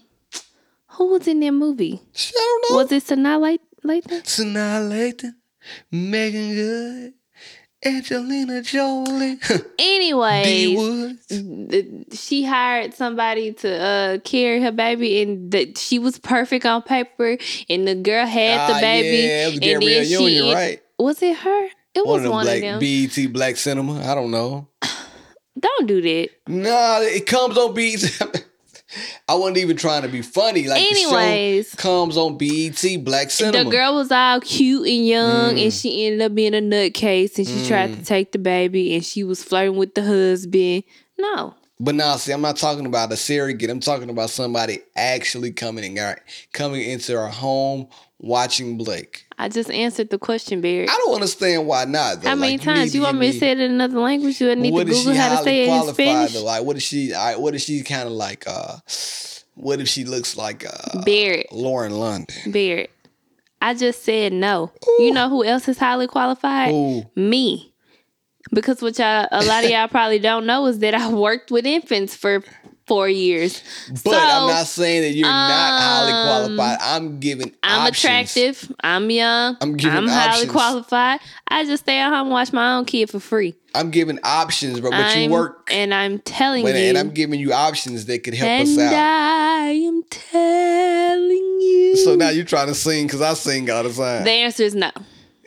who 0.88 1.08
was 1.12 1.28
in 1.28 1.40
that 1.40 1.52
movie? 1.52 2.00
I 2.16 2.60
don't 2.68 2.70
know. 2.70 2.76
Was 2.82 2.90
it 2.92 3.04
Sanaa 3.04 3.40
Lat- 3.86 4.04
Lathan? 4.04 4.22
Sanaa 4.24 4.80
Lathan, 4.90 5.34
Meagan 5.92 6.54
Good, 6.54 7.12
Angelina 7.84 8.62
Jolie, 8.62 9.38
Woods. 10.76 12.18
she 12.20 12.44
hired 12.44 12.94
somebody 12.94 13.52
to 13.52 13.68
uh, 13.78 14.18
carry 14.18 14.60
her 14.62 14.72
baby, 14.72 15.20
and 15.22 15.50
the, 15.50 15.72
she 15.76 15.98
was 15.98 16.18
perfect 16.18 16.64
on 16.66 16.82
paper, 16.82 17.36
and 17.68 17.86
the 17.86 17.94
girl 17.94 18.26
had 18.26 18.68
the 18.70 18.74
Ah, 18.74 18.80
baby, 18.80 19.16
Yeah, 19.16 19.42
it 19.42 19.46
was 19.46 19.54
and 19.54 19.62
Gabrielle 19.62 20.02
then 20.02 20.10
Union, 20.10 20.44
she 20.44 20.52
right? 20.54 20.82
was 20.98 21.22
it 21.22 21.36
her? 21.36 21.68
It 21.94 22.04
One 22.06 22.16
was 22.16 22.24
of 22.24 22.30
one 22.32 22.44
black 22.44 22.56
of 22.56 22.62
them. 22.62 22.80
Like 22.80 23.14
BET 23.14 23.32
Black 23.32 23.56
Cinema. 23.56 24.00
I 24.10 24.14
don't 24.14 24.30
know. 24.30 24.68
Don't 25.58 25.86
do 25.86 26.02
that. 26.02 26.28
Nah, 26.46 26.98
it 27.00 27.24
comes 27.26 27.56
on 27.56 27.72
BET. 27.74 28.46
I 29.28 29.34
wasn't 29.34 29.58
even 29.58 29.76
trying 29.76 30.02
to 30.02 30.08
be 30.08 30.22
funny. 30.22 30.68
Like 30.68 30.82
Anyways. 30.82 31.70
the 31.70 31.76
show 31.76 31.82
comes 31.82 32.16
on 32.16 32.36
BET 32.38 33.04
Black 33.04 33.30
Cinema. 33.30 33.64
The 33.64 33.70
girl 33.70 33.94
was 33.94 34.10
all 34.12 34.40
cute 34.40 34.86
and 34.88 35.06
young, 35.06 35.54
Mm. 35.56 35.62
and 35.64 35.72
she 35.72 36.06
ended 36.06 36.22
up 36.22 36.34
being 36.34 36.54
a 36.54 36.58
nutcase, 36.60 37.38
and 37.38 37.46
she 37.46 37.66
tried 37.66 37.94
to 37.96 38.04
take 38.04 38.32
the 38.32 38.38
baby, 38.38 38.94
and 38.94 39.04
she 39.04 39.24
was 39.24 39.42
flirting 39.42 39.76
with 39.76 39.94
the 39.94 40.02
husband. 40.04 40.84
No, 41.18 41.54
But 41.78 41.94
now, 41.94 42.16
see, 42.16 42.32
I'm 42.32 42.40
not 42.40 42.56
talking 42.56 42.86
about 42.86 43.12
a 43.12 43.16
surrogate. 43.16 43.68
I'm 43.68 43.80
talking 43.80 44.08
about 44.08 44.30
somebody 44.30 44.78
actually 44.96 45.50
coming 45.52 45.84
in, 45.84 45.98
our, 45.98 46.18
coming 46.54 46.82
into 46.88 47.16
our 47.18 47.28
home, 47.28 47.88
watching 48.18 48.76
Blake. 48.78 49.26
I 49.38 49.48
just 49.48 49.70
answered 49.70 50.10
the 50.10 50.18
question, 50.18 50.60
Barry. 50.60 50.88
I 50.88 50.96
don't 51.04 51.14
understand 51.14 51.66
why 51.66 51.84
not. 51.84 52.22
Though. 52.22 52.30
How 52.30 52.34
many 52.34 52.56
Like, 52.56 52.64
times 52.64 52.92
need 52.92 52.98
you 52.98 53.02
want 53.02 53.18
me 53.18 53.32
to 53.32 53.38
say 53.38 53.50
it 53.50 53.60
in 53.60 53.70
another 53.72 54.00
language? 54.00 54.40
You 54.40 54.54
need 54.56 54.70
to 54.76 54.84
Google 54.84 55.14
how 55.14 55.38
to 55.38 55.44
say 55.44 55.64
it 55.64 55.68
in 55.68 55.94
Spanish. 55.94 56.32
though? 56.32 56.44
Like, 56.44 56.62
what 56.64 56.76
is 56.76 56.82
she? 56.82 57.12
I, 57.12 57.36
what 57.36 57.54
is 57.54 57.62
she 57.62 57.82
kind 57.82 58.06
of 58.06 58.12
like? 58.12 58.44
uh 58.46 58.78
What 59.54 59.80
if 59.80 59.88
she 59.88 60.04
looks 60.04 60.36
like 60.36 60.64
uh 60.66 61.02
Barrett, 61.02 61.52
Lauren 61.52 61.92
London? 61.98 62.34
Barrett. 62.52 62.90
I 63.60 63.74
just 63.74 64.02
said 64.04 64.32
no. 64.32 64.70
You 64.98 65.12
know 65.12 65.28
who 65.28 65.44
else 65.44 65.66
is 65.68 65.78
highly 65.78 66.06
qualified? 66.06 66.72
Ooh, 66.72 67.04
Me. 67.16 67.72
Because 68.52 68.80
what 68.80 68.96
y'all, 68.98 69.26
a 69.32 69.42
lot 69.44 69.64
of 69.64 69.70
y'all 69.70 69.88
probably 69.88 70.20
don't 70.20 70.46
know 70.46 70.66
is 70.66 70.78
that 70.78 70.94
I 70.94 71.12
worked 71.12 71.50
with 71.50 71.66
infants 71.66 72.14
for 72.14 72.44
four 72.86 73.08
years. 73.08 73.62
but 73.88 74.12
so, 74.12 74.18
I'm 74.18 74.48
not 74.48 74.66
saying 74.66 75.02
that 75.02 75.10
you're 75.10 75.28
not 75.28 75.80
highly 75.80 76.12
um, 76.12 76.56
qualified. 76.56 76.78
I'm 76.80 77.20
giving. 77.20 77.52
I'm 77.62 77.88
options. 77.88 77.98
attractive. 77.98 78.72
I'm 78.80 79.10
young. 79.10 79.56
I'm 79.60 79.76
giving 79.76 79.96
I'm 79.96 80.08
highly 80.08 80.46
qualified. 80.46 81.20
I 81.48 81.64
just 81.64 81.84
stay 81.84 81.98
at 81.98 82.10
home 82.10 82.22
and 82.26 82.30
watch 82.30 82.52
my 82.52 82.74
own 82.74 82.84
kid 82.84 83.10
for 83.10 83.20
free. 83.20 83.54
I'm 83.74 83.90
giving 83.90 84.18
options, 84.24 84.80
bro. 84.80 84.90
But 84.90 85.00
I'm, 85.00 85.22
you 85.22 85.30
work, 85.30 85.68
and 85.70 85.92
I'm 85.92 86.20
telling 86.20 86.64
but, 86.64 86.74
you, 86.74 86.80
and 86.88 86.96
I'm 86.96 87.10
giving 87.10 87.38
you 87.38 87.52
options 87.52 88.06
that 88.06 88.22
could 88.24 88.34
help 88.34 88.62
us 88.62 88.78
out. 88.78 88.92
I 88.92 89.68
am 89.70 90.02
telling 90.04 91.60
you. 91.60 91.96
So 91.96 92.14
now 92.14 92.30
you're 92.30 92.44
trying 92.44 92.68
to 92.68 92.74
sing 92.74 93.06
because 93.06 93.20
I 93.20 93.34
sing 93.34 93.70
all 93.70 93.82
the 93.82 93.92
time. 93.92 94.24
the 94.24 94.30
answer 94.30 94.62
is 94.62 94.74
no. 94.74 94.90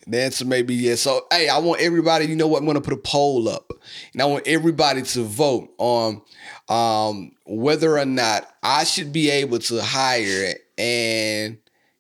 The 0.10 0.22
answer 0.22 0.44
may 0.44 0.64
be 0.64 0.74
yes. 0.74 1.02
So, 1.02 1.28
hey, 1.32 1.50
I 1.50 1.60
want 1.60 1.82
everybody, 1.82 2.26
you 2.26 2.36
know 2.36 2.48
what? 2.48 2.60
I'm 2.60 2.66
going 2.66 2.76
to 2.76 2.82
put 2.82 2.94
a 2.94 2.98
poll 2.98 3.48
up. 3.48 3.72
And 4.14 4.22
I 4.22 4.26
want 4.26 4.48
everybody 4.48 5.04
to 5.04 5.24
vote 5.24 5.72
on 5.78 6.16
um, 6.16 6.22
whether 6.70 7.98
or 7.98 8.06
not 8.06 8.48
I 8.64 8.84
should 8.84 9.12
be 9.12 9.30
able 9.30 9.60
to 9.60 9.82
hire 9.82 10.54
an 10.78 11.58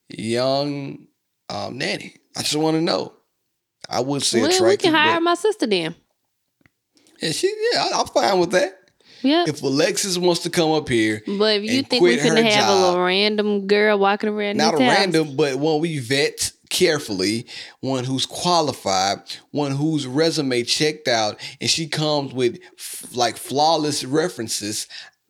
young 0.10 1.08
um, 1.50 1.78
nanny. 1.78 2.16
I 2.38 2.42
just 2.42 2.56
want 2.56 2.76
to 2.76 2.82
know. 2.82 3.14
I 3.90 4.02
would 4.02 4.22
say 4.24 4.42
Well, 4.42 4.64
we 4.68 4.78
can 4.78 4.94
hire 4.94 5.16
but- 5.16 5.24
my 5.24 5.34
sister 5.36 5.66
then. 5.66 5.96
yeah, 7.22 7.32
she, 7.32 7.48
yeah, 7.74 7.86
I- 7.92 8.00
I'm 8.00 8.06
fine 8.08 8.40
with 8.40 8.52
that. 8.52 8.76
Yep. 9.22 9.48
If 9.50 9.62
Alexis 9.64 10.18
wants 10.18 10.44
to 10.44 10.50
come 10.50 10.72
up 10.72 10.88
here, 10.88 11.22
But 11.28 11.58
if 11.58 11.64
you 11.64 11.82
think 11.84 12.02
we 12.02 12.16
quit 12.16 12.20
her 12.22 12.36
finna 12.36 12.50
have 12.52 12.70
a 12.70 12.74
little 12.86 13.04
random 13.04 13.68
girl 13.68 14.00
walking 14.00 14.30
around 14.30 14.56
not 14.56 14.80
a 14.80 14.84
house, 14.84 14.98
random, 14.98 15.36
but 15.36 15.58
one 15.58 15.82
we 15.82 16.00
vet 16.00 16.54
carefully, 16.70 17.46
one 17.82 18.04
who's 18.04 18.26
qualified, 18.26 19.20
one 19.52 19.72
whose 19.72 20.06
resume 20.08 20.64
checked 20.64 21.08
out, 21.08 21.40
and 21.60 21.70
she 21.70 21.88
comes 21.88 22.34
with 22.34 22.60
f- 22.78 23.08
like 23.16 23.38
flawless 23.38 24.04
references. 24.04 24.88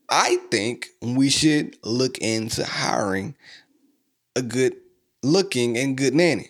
I 0.09 0.37
think 0.51 0.87
we 1.01 1.29
should 1.29 1.77
look 1.83 2.17
into 2.17 2.65
hiring 2.65 3.35
a 4.35 4.41
good 4.41 4.75
looking 5.23 5.77
and 5.77 5.97
good 5.97 6.13
nanny. 6.15 6.49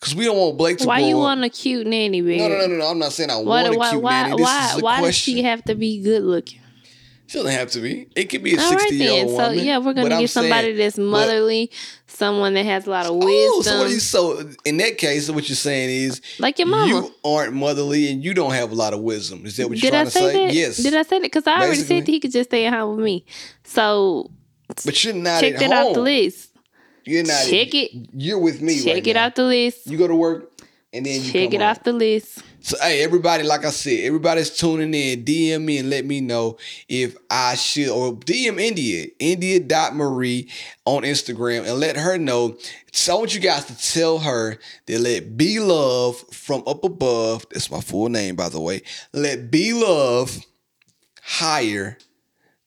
Cause 0.00 0.16
we 0.16 0.24
don't 0.24 0.36
want 0.36 0.58
Blake 0.58 0.78
to 0.78 0.86
why 0.88 0.98
you 0.98 1.14
up- 1.16 1.22
want 1.22 1.44
a 1.44 1.48
cute 1.48 1.86
nanny, 1.86 2.20
baby? 2.22 2.38
No, 2.38 2.48
no, 2.48 2.58
no, 2.58 2.66
no, 2.66 2.76
no. 2.78 2.86
I'm 2.88 2.98
not 2.98 3.12
saying 3.12 3.30
I 3.30 3.36
Why, 3.36 3.62
want 3.62 3.74
a 3.74 3.78
why, 3.78 3.90
cute 3.90 4.02
why, 4.02 4.22
nanny. 4.22 4.36
This 4.36 4.44
why, 4.44 4.66
is 4.74 4.78
a 4.78 4.84
why 4.84 5.00
does 5.02 5.14
she 5.14 5.42
have 5.44 5.62
to 5.64 5.74
be 5.76 6.02
good 6.02 6.24
looking? 6.24 6.58
She 7.28 7.38
doesn't 7.38 7.52
have 7.52 7.70
to 7.70 7.80
be. 7.80 8.08
It 8.16 8.24
could 8.24 8.42
be 8.42 8.56
a 8.56 8.60
All 8.60 8.70
right 8.72 8.80
60 8.80 8.96
year 8.96 9.24
old 9.24 9.36
So 9.36 9.50
yeah, 9.52 9.78
we're 9.78 9.94
gonna 9.94 10.08
get 10.20 10.28
somebody 10.28 10.66
saying- 10.68 10.76
that's 10.78 10.98
motherly, 10.98 11.70
someone 12.12 12.54
that 12.54 12.64
has 12.64 12.86
a 12.86 12.90
lot 12.90 13.06
of 13.06 13.14
wisdom, 13.16 13.28
Oh, 13.34 13.62
so 13.62 13.86
you, 13.86 13.98
so 14.00 14.50
in 14.64 14.76
that 14.78 14.98
case, 14.98 15.30
what 15.30 15.48
you're 15.48 15.56
saying 15.56 15.90
is 15.90 16.20
like 16.38 16.58
your 16.58 16.68
mama. 16.68 16.86
you 16.86 17.14
aren't 17.24 17.52
motherly 17.54 18.10
and 18.10 18.22
you 18.24 18.34
don't 18.34 18.52
have 18.52 18.70
a 18.72 18.74
lot 18.74 18.92
of 18.94 19.00
wisdom. 19.00 19.44
Is 19.46 19.56
that 19.56 19.68
what 19.68 19.74
Did 19.74 19.82
you're 19.84 19.90
trying 19.92 20.02
I 20.02 20.04
to 20.04 20.10
say 20.10 20.20
say? 20.32 20.46
that? 20.46 20.54
Yes. 20.54 20.76
Did 20.76 20.94
I 20.94 21.02
say 21.02 21.18
that? 21.18 21.22
Because 21.22 21.46
I 21.46 21.60
already 21.60 21.76
said 21.80 22.02
that 22.06 22.08
he 22.10 22.20
could 22.20 22.32
just 22.32 22.50
stay 22.50 22.66
at 22.66 22.72
home 22.74 22.96
with 22.96 23.04
me. 23.04 23.24
So 23.64 24.30
But 24.84 25.02
you're 25.04 25.14
not 25.14 25.40
check 25.40 25.54
at 25.54 25.60
that 25.60 25.72
home. 25.72 25.86
off 25.88 25.94
the 25.94 26.00
list. 26.02 26.50
You're 27.04 27.24
not. 27.24 27.46
Check 27.48 27.74
it. 27.74 27.90
You're 28.14 28.38
with 28.38 28.60
me. 28.62 28.78
Check 28.80 28.94
right 28.94 29.06
it 29.06 29.14
now. 29.14 29.26
off 29.26 29.34
the 29.34 29.44
list. 29.44 29.86
You 29.88 29.98
go 29.98 30.06
to 30.06 30.14
work 30.14 30.50
and 30.92 31.04
then 31.04 31.20
you 31.22 31.32
Check 31.32 31.48
come 31.50 31.54
it 31.54 31.60
home. 31.60 31.70
off 31.70 31.82
the 31.82 31.92
list. 31.92 32.38
So 32.64 32.76
hey, 32.80 33.02
everybody, 33.02 33.42
like 33.42 33.64
I 33.64 33.70
said, 33.70 34.04
everybody's 34.04 34.48
tuning 34.48 34.94
in. 34.94 35.24
DM 35.24 35.64
me 35.64 35.78
and 35.78 35.90
let 35.90 36.04
me 36.04 36.20
know 36.20 36.58
if 36.88 37.16
I 37.28 37.56
should 37.56 37.88
or 37.88 38.14
DM 38.14 38.60
India, 38.60 39.08
India.Marie 39.18 40.48
on 40.84 41.02
Instagram 41.02 41.68
and 41.68 41.80
let 41.80 41.96
her 41.96 42.18
know. 42.18 42.56
So 42.92 43.16
I 43.16 43.18
want 43.18 43.34
you 43.34 43.40
guys 43.40 43.64
to 43.64 43.92
tell 43.92 44.20
her 44.20 44.58
that 44.86 45.00
let 45.00 45.36
Be 45.36 45.58
Love 45.58 46.16
from 46.32 46.62
up 46.68 46.84
above, 46.84 47.46
that's 47.50 47.68
my 47.68 47.80
full 47.80 48.08
name 48.08 48.36
by 48.36 48.48
the 48.48 48.60
way. 48.60 48.82
Let 49.12 49.50
Be 49.50 49.72
Love 49.72 50.38
hire 51.20 51.98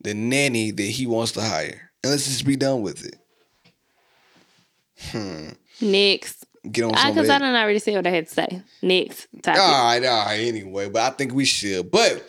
the 0.01 0.13
nanny 0.13 0.71
that 0.71 0.83
he 0.83 1.07
wants 1.07 1.31
to 1.33 1.41
hire. 1.41 1.91
And 2.03 2.11
let's 2.11 2.25
just 2.25 2.45
be 2.45 2.57
done 2.57 2.81
with 2.81 3.05
it. 3.05 3.15
Hmm. 5.11 5.49
Next. 5.79 6.44
Get 6.71 6.83
on 6.85 6.91
Because 6.91 7.17
I, 7.29 7.39
that. 7.39 7.39
don't 7.39 7.55
already 7.55 7.79
say 7.79 7.95
what 7.95 8.05
I 8.07 8.11
had 8.11 8.27
to 8.27 8.33
say. 8.33 8.61
Next 8.81 9.27
topic. 9.41 9.61
All 9.61 9.83
right, 9.85 10.03
all 10.05 10.25
right. 10.25 10.39
Anyway, 10.39 10.89
but 10.89 11.01
I 11.01 11.09
think 11.15 11.33
we 11.33 11.45
should. 11.45 11.91
But 11.91 12.23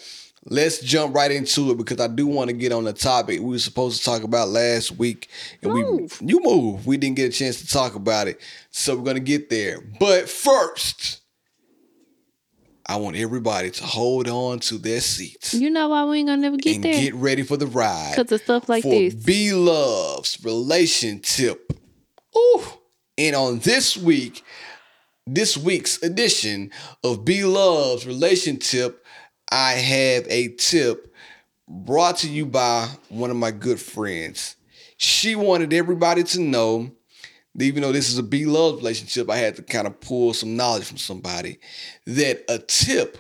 let's 0.45 0.81
jump 0.81 1.15
right 1.15 1.31
into 1.31 1.71
it 1.73 1.77
because 1.79 2.01
I 2.01 2.07
do 2.07 2.27
want 2.27 2.49
to 2.51 2.55
get 2.57 2.73
on 2.73 2.85
the 2.85 2.93
topic 2.93 3.41
we 3.41 3.47
were 3.47 3.59
supposed 3.59 3.99
to 3.99 4.05
talk 4.05 4.23
about 4.23 4.49
last 4.49 4.93
week, 4.93 5.29
and 5.63 5.73
Move. 5.73 6.21
we 6.21 6.29
you 6.29 6.41
move. 6.43 6.87
We 6.87 6.97
didn't 6.97 7.17
get 7.17 7.33
a 7.35 7.37
chance 7.37 7.61
to 7.61 7.67
talk 7.67 7.95
about 7.95 8.29
it, 8.29 8.41
so 8.71 8.97
we're 8.97 9.05
gonna 9.05 9.21
get 9.21 9.51
there. 9.51 9.81
But 9.99 10.29
first, 10.29 11.21
I 12.89 12.97
want 12.97 13.17
everybody 13.17 13.71
to 13.73 13.85
hold 13.85 14.29
on 14.29 14.61
to 14.61 14.79
their 14.79 15.01
seats 15.01 15.53
You 15.55 15.71
know 15.71 15.89
why 15.89 16.05
we 16.05 16.19
ain't 16.19 16.29
gonna 16.29 16.41
never 16.41 16.57
get 16.57 16.77
and 16.77 16.85
there? 16.85 16.93
get 17.01 17.15
ready 17.15 17.43
for 17.43 17.57
the 17.57 17.67
ride 17.67 18.13
Because 18.17 18.31
of 18.31 18.41
stuff 18.43 18.69
like 18.69 18.85
for 18.85 18.91
this. 18.91 19.13
B 19.15 19.53
Love's 19.53 20.39
relationship. 20.45 21.73
Ooh. 22.37 22.63
And 23.19 23.35
on 23.35 23.59
this 23.61 23.97
week, 23.97 24.45
this 25.27 25.57
week's 25.57 26.03
edition 26.03 26.71
of 27.03 27.25
B 27.25 27.45
Love's 27.45 28.07
relation 28.07 28.59
tip, 28.59 29.05
I 29.51 29.73
have 29.73 30.27
a 30.29 30.49
tip 30.49 31.13
brought 31.69 32.19
to 32.19 32.29
you 32.29 32.47
by 32.47 32.89
one 33.09 33.31
of 33.31 33.37
my 33.37 33.51
good 33.51 33.81
friends. 33.81 34.57
She 34.99 35.35
wanted 35.35 35.73
everybody 35.73 36.23
to 36.25 36.41
know, 36.41 36.91
even 37.59 37.83
though 37.83 37.93
this 37.93 38.11
is 38.11 38.19
a 38.19 38.23
B 38.23 38.45
Love 38.45 38.77
relationship, 38.77 39.31
I 39.31 39.37
had 39.37 39.57
to 39.57 39.63
kind 39.63 39.87
of 39.87 40.01
pull 40.01 40.33
some 40.35 40.57
knowledge 40.57 40.85
from 40.85 40.99
somebody 40.99 41.59
that 42.07 42.45
a 42.49 42.59
tip, 42.59 43.19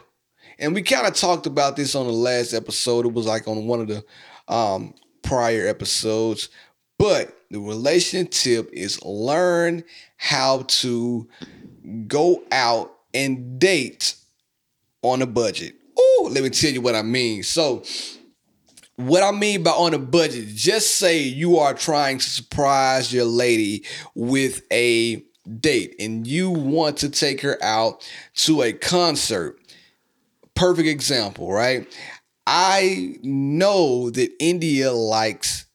and 0.58 0.74
we 0.74 0.82
kind 0.82 1.06
of 1.06 1.14
talked 1.14 1.46
about 1.46 1.76
this 1.76 1.94
on 1.94 2.06
the 2.06 2.12
last 2.12 2.54
episode. 2.54 3.06
It 3.06 3.12
was 3.12 3.26
like 3.26 3.48
on 3.48 3.66
one 3.66 3.80
of 3.80 3.88
the 3.88 4.04
um, 4.48 4.94
prior 5.22 5.66
episodes, 5.66 6.48
but 6.98 7.35
the 7.50 7.60
relationship 7.60 8.70
is 8.72 9.02
learn 9.04 9.84
how 10.16 10.62
to 10.68 11.28
go 12.06 12.42
out 12.50 12.92
and 13.14 13.58
date 13.58 14.14
on 15.02 15.22
a 15.22 15.26
budget. 15.26 15.74
Oh, 15.98 16.28
let 16.32 16.42
me 16.42 16.50
tell 16.50 16.70
you 16.70 16.80
what 16.80 16.94
I 16.94 17.02
mean. 17.02 17.42
So, 17.42 17.82
what 18.96 19.22
I 19.22 19.30
mean 19.30 19.62
by 19.62 19.70
on 19.70 19.94
a 19.94 19.98
budget, 19.98 20.48
just 20.48 20.96
say 20.96 21.18
you 21.18 21.58
are 21.58 21.74
trying 21.74 22.18
to 22.18 22.28
surprise 22.28 23.12
your 23.12 23.26
lady 23.26 23.84
with 24.14 24.62
a 24.72 25.22
date 25.60 25.94
and 26.00 26.26
you 26.26 26.50
want 26.50 26.98
to 26.98 27.10
take 27.10 27.42
her 27.42 27.62
out 27.62 28.08
to 28.34 28.62
a 28.62 28.72
concert. 28.72 29.58
Perfect 30.54 30.88
example, 30.88 31.52
right? 31.52 31.86
I 32.46 33.18
know 33.22 34.10
that 34.10 34.30
India 34.40 34.92
likes 34.92 35.66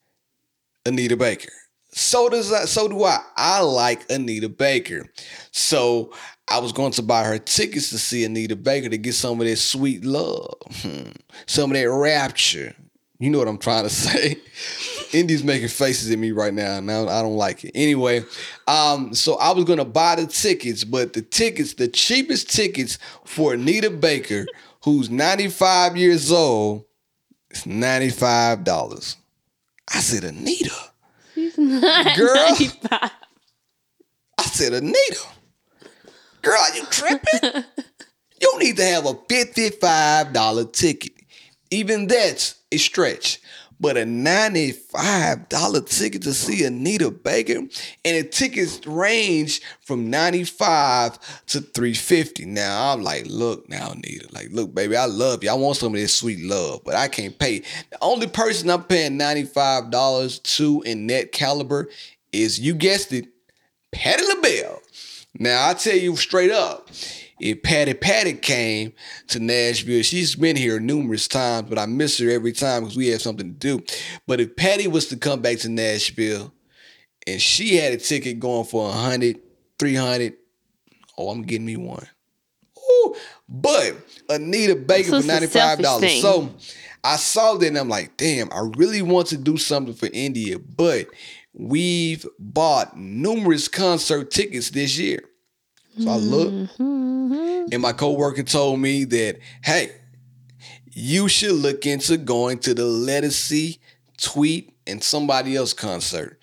Anita 0.85 1.15
Baker. 1.15 1.51
So 1.93 2.29
does 2.29 2.51
I, 2.51 2.65
so 2.65 2.87
do 2.87 3.03
I. 3.03 3.19
I 3.35 3.61
like 3.61 4.09
Anita 4.09 4.47
Baker. 4.49 5.05
So 5.51 6.13
I 6.49 6.59
was 6.59 6.71
going 6.71 6.91
to 6.93 7.01
buy 7.01 7.23
her 7.23 7.37
tickets 7.37 7.89
to 7.89 7.97
see 7.97 8.23
Anita 8.23 8.55
Baker 8.55 8.89
to 8.89 8.97
get 8.97 9.13
some 9.13 9.39
of 9.41 9.47
that 9.47 9.57
sweet 9.57 10.05
love, 10.05 10.55
hmm, 10.81 11.09
some 11.47 11.71
of 11.71 11.77
that 11.77 11.89
rapture. 11.89 12.73
You 13.19 13.29
know 13.29 13.37
what 13.37 13.47
I'm 13.47 13.57
trying 13.57 13.83
to 13.83 13.89
say. 13.89 14.37
Indy's 15.13 15.43
making 15.43 15.67
faces 15.67 16.09
at 16.09 16.17
me 16.17 16.31
right 16.31 16.53
now. 16.53 16.79
Now 16.79 17.07
I 17.07 17.21
don't 17.21 17.35
like 17.35 17.63
it. 17.63 17.71
Anyway, 17.75 18.23
um, 18.67 19.13
so 19.13 19.35
I 19.35 19.51
was 19.51 19.65
gonna 19.65 19.85
buy 19.85 20.15
the 20.15 20.25
tickets, 20.27 20.83
but 20.83 21.13
the 21.13 21.21
tickets, 21.21 21.73
the 21.73 21.87
cheapest 21.87 22.49
tickets 22.49 22.97
for 23.25 23.53
Anita 23.53 23.89
Baker, 23.89 24.47
who's 24.83 25.09
95 25.09 25.97
years 25.97 26.31
old, 26.31 26.85
is 27.51 27.63
$95. 27.63 29.17
I 29.93 29.99
said, 29.99 30.23
Anita. 30.23 30.90
Girl. 31.55 32.35
95. 32.35 33.11
I 34.37 34.43
said, 34.43 34.73
Anita, 34.73 35.19
girl, 36.41 36.57
are 36.59 36.75
you 36.75 36.85
tripping? 36.85 37.63
you 38.41 38.59
need 38.59 38.77
to 38.77 38.83
have 38.83 39.05
a 39.05 39.13
$55 39.13 40.73
ticket. 40.73 41.13
Even 41.69 42.07
that's 42.07 42.55
a 42.71 42.77
stretch. 42.77 43.39
But 43.81 43.97
a 43.97 44.01
$95 44.01 45.89
ticket 45.89 46.21
to 46.21 46.35
see 46.35 46.63
Anita 46.63 47.09
Baker, 47.09 47.57
and 47.57 47.69
the 48.03 48.23
tickets 48.23 48.85
range 48.85 49.59
from 49.81 50.11
95 50.11 51.17
to 51.47 51.61
350. 51.61 52.45
Now 52.45 52.93
I'm 52.93 53.01
like, 53.01 53.25
look 53.25 53.67
now, 53.69 53.91
Anita. 53.91 54.27
Like, 54.31 54.49
look, 54.51 54.75
baby, 54.75 54.95
I 54.95 55.05
love 55.05 55.43
you. 55.43 55.49
I 55.49 55.55
want 55.55 55.77
some 55.77 55.95
of 55.95 55.99
this 55.99 56.13
sweet 56.13 56.41
love, 56.45 56.83
but 56.85 56.93
I 56.93 57.07
can't 57.07 57.39
pay. 57.39 57.63
The 57.89 57.97
only 58.01 58.27
person 58.27 58.69
I'm 58.69 58.83
paying 58.83 59.17
$95 59.17 60.43
to 60.57 60.83
in 60.83 61.07
that 61.07 61.31
caliber 61.31 61.89
is 62.31 62.59
you 62.59 62.75
guessed 62.75 63.11
it, 63.11 63.29
Patti 63.91 64.23
LaBelle. 64.35 64.79
Now 65.39 65.67
I 65.69 65.73
tell 65.73 65.97
you 65.97 66.15
straight 66.17 66.51
up, 66.51 66.89
if 67.41 67.63
Patti 67.63 67.95
Patti 67.95 68.33
came 68.33 68.93
to 69.29 69.39
Nashville, 69.39 70.03
she's 70.03 70.35
been 70.35 70.55
here 70.55 70.79
numerous 70.79 71.27
times, 71.27 71.67
but 71.67 71.79
I 71.79 71.87
miss 71.87 72.19
her 72.19 72.29
every 72.29 72.51
time 72.51 72.83
because 72.83 72.95
we 72.95 73.07
have 73.07 73.21
something 73.21 73.47
to 73.47 73.77
do. 73.77 73.83
But 74.27 74.39
if 74.39 74.55
Patti 74.55 74.87
was 74.87 75.07
to 75.07 75.17
come 75.17 75.41
back 75.41 75.57
to 75.59 75.69
Nashville 75.69 76.53
and 77.25 77.41
she 77.41 77.77
had 77.77 77.93
a 77.93 77.97
ticket 77.97 78.39
going 78.39 78.65
for 78.65 78.83
100, 78.89 79.39
300, 79.79 80.33
oh, 81.17 81.29
I'm 81.29 81.41
getting 81.41 81.65
me 81.65 81.77
one. 81.77 82.07
Ooh, 82.77 83.15
but 83.49 83.95
Anita 84.29 84.75
Baker 84.75 85.09
for 85.09 85.15
it's 85.17 85.25
a 85.25 85.47
selfish 85.47 86.21
$95. 86.21 86.21
So 86.21 86.53
I 87.03 87.15
saw 87.15 87.55
that 87.55 87.67
and 87.67 87.77
I'm 87.77 87.89
like, 87.89 88.17
damn, 88.17 88.51
I 88.53 88.69
really 88.77 89.01
want 89.01 89.27
to 89.27 89.37
do 89.37 89.57
something 89.57 89.95
for 89.95 90.09
India, 90.13 90.59
but 90.59 91.07
we've 91.53 92.23
bought 92.37 92.95
numerous 92.95 93.67
concert 93.67 94.29
tickets 94.29 94.69
this 94.69 94.99
year. 94.99 95.23
So 95.97 96.09
I 96.09 96.15
looked, 96.15 96.79
mm-hmm. 96.79 97.65
and 97.71 97.81
my 97.81 97.91
coworker 97.91 98.43
told 98.43 98.79
me 98.79 99.03
that, 99.05 99.39
hey, 99.63 99.91
you 100.93 101.27
should 101.27 101.53
look 101.53 101.85
into 101.85 102.17
going 102.17 102.59
to 102.59 102.73
the 102.73 102.83
Lettucey, 102.83 103.79
Tweet, 104.17 104.73
and 104.87 105.03
somebody 105.03 105.55
else 105.55 105.73
concert. 105.73 106.39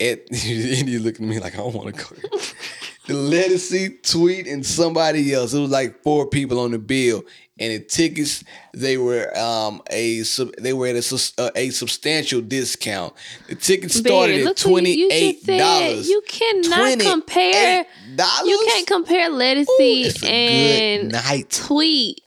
At 0.00 0.20
and 0.30 0.88
you 0.88 0.98
looking 0.98 1.26
at 1.26 1.30
me 1.30 1.38
like 1.40 1.54
I 1.54 1.58
don't 1.58 1.74
want 1.74 1.94
to 1.94 2.02
go. 2.02 2.28
the 3.06 3.14
Lettucey, 3.14 4.02
Tweet, 4.02 4.46
and 4.46 4.64
somebody 4.64 5.32
else. 5.32 5.54
It 5.54 5.60
was 5.60 5.70
like 5.70 6.02
four 6.02 6.26
people 6.26 6.60
on 6.60 6.72
the 6.72 6.78
bill, 6.78 7.22
and 7.62 7.72
the 7.72 7.78
tickets 7.84 8.42
they 8.74 8.96
were 8.98 9.36
um 9.38 9.80
a 9.90 10.22
sub- 10.24 10.54
they 10.56 10.72
were 10.72 10.88
at 10.88 10.96
a, 10.96 11.32
uh, 11.38 11.50
a 11.56 11.70
substantial 11.70 12.40
discount. 12.40 13.14
The 13.48 13.54
tickets 13.54 13.94
started 13.94 14.38
Babe, 14.40 14.48
at 14.48 14.56
twenty 14.56 15.10
eight 15.12 15.46
dollars. 15.46 16.08
You 16.08 16.22
cannot 16.26 16.98
compare. 16.98 17.86
dollars. 18.16 18.48
You 18.48 18.64
can't 18.68 18.86
compare 18.86 19.30
Lettucey 19.30 20.24
and 20.28 21.12
night. 21.12 21.50
Tweet. 21.50 22.18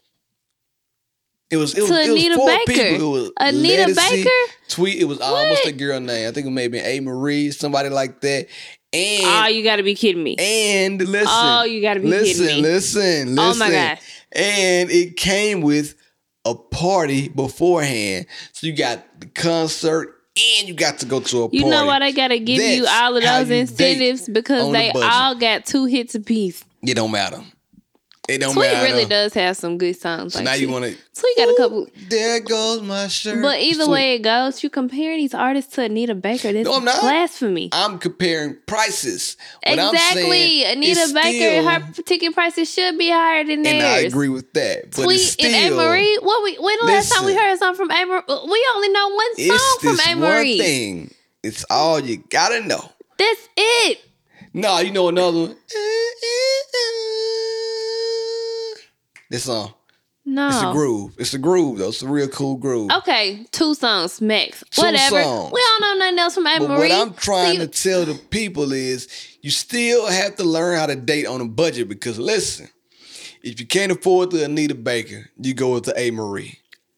It 1.48 1.58
was 1.58 1.76
it 1.78 1.82
was, 1.82 1.90
To 1.90 1.96
it 1.96 2.10
was 2.10 2.20
Anita 2.22 2.34
four 2.34 2.46
Baker. 2.48 2.72
people. 2.90 3.16
It 3.16 3.20
was 3.20 3.30
Anita 3.38 3.82
Lettucey, 3.92 4.10
Baker? 4.24 4.52
Tweet. 4.68 4.98
It 5.00 5.04
was 5.04 5.20
uh, 5.20 5.30
what's 5.30 5.64
the 5.64 5.70
What? 5.70 5.78
girl 5.78 6.00
name? 6.00 6.28
I 6.28 6.32
think 6.32 6.46
it 6.46 6.50
may 6.50 6.66
be 6.68 6.80
Amerie, 6.80 7.52
somebody 7.54 7.88
like 7.88 8.20
that. 8.22 8.48
And 8.92 9.22
Oh, 9.24 9.46
you 9.48 9.62
got 9.62 9.76
to 9.76 9.82
be 9.84 9.94
kidding 9.94 10.22
me. 10.24 10.36
and 10.38 11.00
listen. 11.00 11.28
Oh, 11.30 11.64
you 11.64 11.82
gotta 11.82 12.00
be 12.00 12.08
listen, 12.08 12.46
kidding 12.46 12.62
me. 12.62 12.68
Listen, 12.68 13.34
listen. 13.34 13.38
Oh, 13.38 13.54
my 13.58 13.70
gosh. 13.70 14.15
And 14.32 14.90
it 14.90 15.16
came 15.16 15.60
with 15.60 15.94
a 16.44 16.54
party 16.54 17.28
beforehand. 17.28 18.26
So 18.52 18.66
you 18.66 18.74
got 18.74 19.20
the 19.20 19.26
concert 19.26 20.14
and 20.58 20.68
you 20.68 20.74
got 20.74 20.98
to 20.98 21.06
go 21.06 21.20
to 21.20 21.42
a 21.42 21.48
party. 21.48 21.58
You 21.58 21.66
know 21.66 21.86
why 21.86 21.98
they 21.98 22.12
got 22.12 22.28
to 22.28 22.38
give 22.38 22.60
you 22.60 22.86
all 22.86 23.16
of 23.16 23.22
those 23.22 23.50
incentives 23.50 24.28
because 24.28 24.72
they 24.72 24.92
budget. 24.92 25.10
all 25.10 25.34
got 25.34 25.64
two 25.64 25.86
hits 25.86 26.14
apiece. 26.14 26.64
It 26.82 26.94
don't 26.94 27.10
matter. 27.10 27.42
It 28.28 28.38
don't 28.38 28.54
Tweet 28.54 28.72
matter. 28.72 28.84
really 28.92 29.04
does 29.04 29.32
have 29.34 29.56
some 29.56 29.78
good 29.78 29.96
songs. 29.96 30.32
So 30.32 30.40
like 30.40 30.44
now 30.46 30.54
you 30.54 30.68
want 30.68 30.84
to. 30.84 30.90
Tweet 30.90 31.36
got 31.36 31.48
a 31.48 31.54
couple. 31.56 31.86
There 32.08 32.40
goes 32.40 32.82
my 32.82 33.06
shirt. 33.06 33.40
But 33.40 33.60
either 33.60 33.88
way 33.88 34.16
it 34.16 34.22
goes, 34.22 34.62
you 34.64 34.70
comparing 34.70 35.18
these 35.18 35.32
artists 35.32 35.74
to 35.76 35.82
Anita 35.82 36.14
Baker. 36.14 36.52
This 36.52 36.64
No, 36.66 36.74
I'm 36.74 36.88
is 36.88 36.94
not. 36.94 37.00
blasphemy. 37.02 37.68
I'm 37.72 37.98
comparing 38.00 38.56
prices. 38.66 39.36
What 39.64 39.78
I'm 39.78 39.94
exactly. 39.94 40.64
Anita 40.64 41.08
Baker, 41.14 41.60
still- 41.60 41.70
her 41.70 42.02
ticket 42.02 42.34
prices 42.34 42.72
should 42.72 42.98
be 42.98 43.10
higher 43.10 43.44
than 43.44 43.62
theirs. 43.62 43.76
and 43.76 43.86
I 43.86 43.98
agree 44.00 44.28
with 44.28 44.52
that. 44.54 44.90
But 44.90 45.04
Tweet 45.04 45.20
still, 45.20 45.54
and 45.54 45.74
Amerie. 45.74 46.16
What 46.22 46.42
we 46.42 46.56
when 46.58 46.76
the 46.80 46.86
last 46.86 47.12
time 47.12 47.24
we 47.26 47.34
heard 47.36 47.56
something 47.58 47.76
from 47.86 47.90
Amerie? 47.90 48.50
We 48.50 48.68
only 48.74 48.88
know 48.88 49.08
one 49.08 49.36
song 49.36 49.78
from 49.80 50.00
A. 50.00 50.14
one 50.14 50.18
Marie. 50.20 50.58
thing. 50.58 51.14
It's 51.44 51.64
all 51.70 52.00
you 52.00 52.24
gotta 52.28 52.60
know. 52.66 52.90
That's 53.18 53.48
it. 53.56 54.00
No, 54.52 54.80
you 54.80 54.90
know 54.90 55.08
another 55.08 55.38
one. 55.38 55.50
This 59.30 59.48
uh, 59.48 59.52
song. 59.66 59.74
No. 60.28 60.48
It's 60.48 60.60
a 60.62 60.72
groove. 60.72 61.14
It's 61.18 61.34
a 61.34 61.38
groove 61.38 61.78
though. 61.78 61.88
It's 61.88 62.02
a 62.02 62.08
real 62.08 62.26
cool 62.28 62.56
groove. 62.56 62.90
Okay, 62.90 63.46
two 63.52 63.74
songs, 63.74 64.20
max. 64.20 64.64
Two 64.70 64.82
Whatever. 64.82 65.22
songs. 65.22 65.52
We 65.52 65.60
don't 65.60 65.80
know 65.80 65.94
nothing 66.04 66.18
else 66.18 66.34
from 66.34 66.46
A. 66.48 66.58
But 66.58 66.68
Marie. 66.68 66.88
what 66.88 66.92
I'm 66.92 67.14
trying 67.14 67.52
See, 67.52 67.58
to 67.58 67.66
tell 67.68 68.04
the 68.04 68.14
people 68.30 68.72
is 68.72 69.08
you 69.40 69.50
still 69.52 70.06
have 70.06 70.34
to 70.36 70.44
learn 70.44 70.78
how 70.78 70.86
to 70.86 70.96
date 70.96 71.26
on 71.26 71.40
a 71.40 71.44
budget 71.46 71.88
because 71.88 72.18
listen, 72.18 72.68
if 73.42 73.60
you 73.60 73.66
can't 73.66 73.92
afford 73.92 74.32
the 74.32 74.44
Anita 74.44 74.74
Baker, 74.74 75.30
you 75.40 75.54
go 75.54 75.74
with 75.74 75.84
the 75.84 75.92
Amerie. 75.92 76.56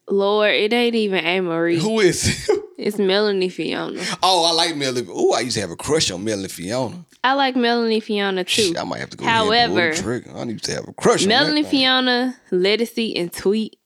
Lord, 0.08 0.50
it 0.52 0.72
ain't 0.72 0.94
even 0.94 1.22
Amerie. 1.22 1.78
Who 1.78 2.00
is 2.00 2.48
it? 2.48 2.64
It's 2.78 2.96
Melanie 2.96 3.48
Fiona. 3.48 4.00
Oh, 4.22 4.44
I 4.48 4.52
like 4.52 4.76
Melanie. 4.76 5.08
Oh, 5.10 5.34
I 5.34 5.40
used 5.40 5.56
to 5.56 5.60
have 5.60 5.70
a 5.72 5.76
crush 5.76 6.12
on 6.12 6.22
Melanie 6.22 6.46
Fiona. 6.48 7.04
I 7.24 7.32
like 7.34 7.56
Melanie 7.56 7.98
Fiona 7.98 8.44
too. 8.44 8.72
I 8.78 8.84
might 8.84 9.00
have 9.00 9.10
to 9.10 9.16
go. 9.16 9.24
ahead 9.24 9.40
and 9.40 9.48
pull 9.48 9.50
the 9.50 9.80
However, 9.82 9.92
trigger. 9.94 10.30
I 10.36 10.44
used 10.44 10.64
to 10.66 10.74
have 10.74 10.86
a 10.86 10.92
crush 10.92 11.26
Melanie. 11.26 11.64
Fiona, 11.64 12.36
Lettucey, 12.52 13.18
and 13.20 13.32
Tweet. 13.32 13.76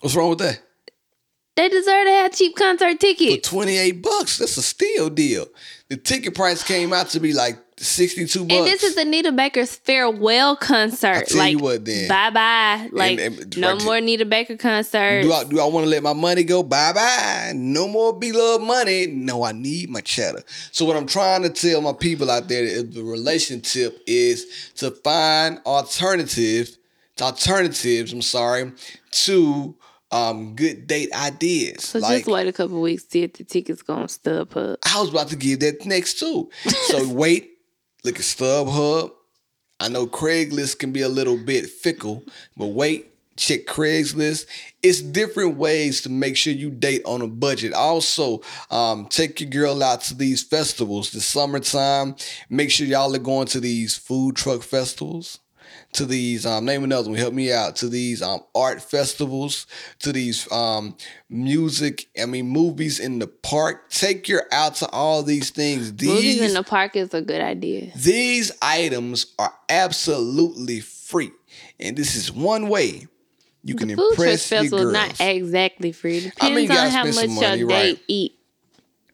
What's 0.00 0.14
wrong 0.14 0.28
with 0.28 0.40
that? 0.40 0.60
They 1.56 1.68
deserve 1.70 2.06
to 2.06 2.10
have 2.10 2.32
cheap 2.32 2.54
concert 2.56 3.00
tickets 3.00 3.48
For 3.48 3.54
twenty 3.54 3.78
eight 3.78 4.02
bucks, 4.02 4.36
that's 4.38 4.56
a 4.58 4.62
steal 4.62 5.08
deal. 5.08 5.46
The 5.88 5.96
ticket 5.96 6.34
price 6.34 6.62
came 6.62 6.92
out 6.92 7.08
to 7.10 7.20
be 7.20 7.32
like 7.32 7.56
sixty 7.82 8.26
two 8.26 8.44
bucks. 8.44 8.54
And 8.54 8.66
this 8.66 8.82
is 8.82 8.96
Anita 8.96 9.32
Baker's 9.32 9.74
farewell 9.76 10.56
concert. 10.56 11.26
tell 11.28 11.38
like, 11.38 11.52
you 11.52 11.58
what 11.58 11.84
then. 11.84 12.08
bye 12.08 12.30
bye. 12.30 12.88
Like, 12.92 13.18
and 13.18 13.56
no 13.58 13.72
right- 13.72 13.84
more 13.84 13.96
Anita 13.96 14.24
Baker 14.24 14.56
concert. 14.56 15.22
Do 15.22 15.32
I, 15.32 15.44
do 15.44 15.60
I 15.60 15.66
want 15.66 15.84
to 15.84 15.90
let 15.90 16.02
my 16.02 16.12
money 16.12 16.44
go? 16.44 16.62
Bye 16.62 16.92
bye. 16.92 17.52
No 17.54 17.88
more 17.88 18.18
be 18.18 18.32
love 18.32 18.62
money. 18.62 19.06
No, 19.06 19.42
I 19.44 19.52
need 19.52 19.90
my 19.90 20.00
cheddar. 20.00 20.42
So 20.70 20.84
what 20.84 20.96
I'm 20.96 21.06
trying 21.06 21.42
to 21.42 21.50
tell 21.50 21.80
my 21.80 21.92
people 21.92 22.30
out 22.30 22.48
there 22.48 22.64
is 22.64 22.90
the 22.90 23.02
relationship 23.02 24.00
is 24.06 24.72
to 24.76 24.90
find 24.90 25.60
alternative, 25.66 26.76
alternatives. 27.20 28.12
I'm 28.12 28.22
sorry 28.22 28.72
to 29.10 29.74
um 30.12 30.54
good 30.54 30.86
date 30.86 31.10
ideas. 31.14 31.84
so 31.84 31.98
like 31.98 32.18
just 32.18 32.30
wait 32.30 32.46
a 32.46 32.52
couple 32.52 32.80
weeks, 32.80 33.06
see 33.08 33.22
if 33.22 33.32
the 33.32 33.44
tickets 33.44 33.82
gonna 33.82 34.08
on 34.26 34.40
up. 34.40 34.56
I 34.56 35.00
was 35.00 35.08
about 35.08 35.28
to 35.28 35.36
give 35.36 35.60
that 35.60 35.84
next 35.86 36.18
too. 36.20 36.50
So 36.88 37.08
wait, 37.12 37.51
look 38.04 38.16
at 38.16 38.22
StubHub. 38.22 39.12
I 39.80 39.88
know 39.88 40.06
Craigslist 40.06 40.78
can 40.78 40.92
be 40.92 41.02
a 41.02 41.08
little 41.08 41.36
bit 41.36 41.68
fickle, 41.68 42.22
but 42.56 42.68
wait, 42.68 43.12
check 43.36 43.66
Craigslist. 43.66 44.46
It's 44.82 45.00
different 45.00 45.56
ways 45.56 46.02
to 46.02 46.08
make 46.08 46.36
sure 46.36 46.52
you 46.52 46.70
date 46.70 47.02
on 47.04 47.20
a 47.22 47.26
budget. 47.26 47.72
Also, 47.72 48.42
um, 48.70 49.06
take 49.06 49.40
your 49.40 49.50
girl 49.50 49.82
out 49.82 50.02
to 50.02 50.14
these 50.14 50.42
festivals. 50.42 51.10
The 51.10 51.20
summertime, 51.20 52.16
make 52.48 52.70
sure 52.70 52.86
y'all 52.86 53.14
are 53.14 53.18
going 53.18 53.46
to 53.48 53.60
these 53.60 53.96
food 53.96 54.36
truck 54.36 54.62
festivals. 54.62 55.40
To 55.94 56.06
these, 56.06 56.46
um, 56.46 56.64
name 56.64 56.84
another 56.84 57.10
one, 57.10 57.18
help 57.18 57.34
me 57.34 57.52
out. 57.52 57.76
To 57.76 57.88
these 57.88 58.22
um, 58.22 58.40
art 58.54 58.80
festivals, 58.80 59.66
to 59.98 60.10
these 60.10 60.50
um, 60.50 60.96
music, 61.28 62.08
I 62.20 62.24
mean, 62.24 62.46
movies 62.48 62.98
in 62.98 63.18
the 63.18 63.26
park. 63.26 63.90
Take 63.90 64.26
your 64.26 64.44
out 64.50 64.76
to 64.76 64.88
all 64.88 65.22
these 65.22 65.50
things. 65.50 65.94
These 65.94 66.08
Movies 66.08 66.40
in 66.40 66.54
the 66.54 66.62
park 66.62 66.96
is 66.96 67.12
a 67.12 67.20
good 67.20 67.42
idea. 67.42 67.92
these 67.94 68.52
items 68.62 69.34
are 69.38 69.52
absolutely 69.68 70.80
free, 70.80 71.30
and 71.78 71.94
this 71.96 72.14
is 72.14 72.32
one 72.32 72.68
way 72.68 73.06
you 73.62 73.74
can 73.74 73.94
Food 73.94 74.12
impress 74.12 74.50
your 74.50 74.64
girls. 74.68 74.92
not 74.92 75.20
exactly 75.20 75.92
free. 75.92 76.20
Depends 76.20 76.36
I 76.40 76.50
mean, 76.54 76.70
you 76.70 76.76
on 76.76 76.90
how 76.90 77.04
much 77.04 77.14
some 77.14 77.34
money, 77.34 77.58
your 77.58 77.68
right. 77.68 77.82
date 77.96 78.04
eat. 78.08 78.38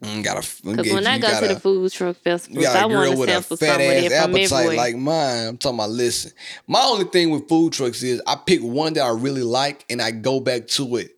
Mm, 0.03 0.23
gotta, 0.23 0.41
Because 0.65 0.93
when 0.93 1.07
I 1.09 1.19
go 1.19 1.29
gotta, 1.29 1.49
to 1.49 1.55
the 1.55 1.61
food 1.61 1.91
truck 1.91 2.17
festivals, 2.19 2.65
got 2.65 2.77
I 2.77 2.87
want 2.87 3.11
to 3.11 3.27
sample 3.27 3.57
fat 3.57 3.67
some 3.67 3.81
of 3.81 3.87
ass 3.89 4.05
it 4.05 4.13
appetite 4.13 4.77
like 4.77 4.97
mine. 4.97 5.47
I'm 5.49 5.59
talking 5.59 5.79
about 5.79 5.91
listen. 5.91 6.31
My 6.69 6.81
only 6.83 7.07
thing 7.07 7.31
with 7.31 7.49
food 7.49 7.73
trucks 7.73 8.03
is 8.05 8.23
I 8.27 8.37
pick 8.37 8.61
one 8.61 8.93
that 8.93 9.03
I 9.03 9.11
really 9.11 9.43
like 9.43 9.85
and 9.91 10.01
I 10.01 10.13
go 10.13 10.39
back 10.39 10.69
to 10.69 10.97
it 10.97 11.17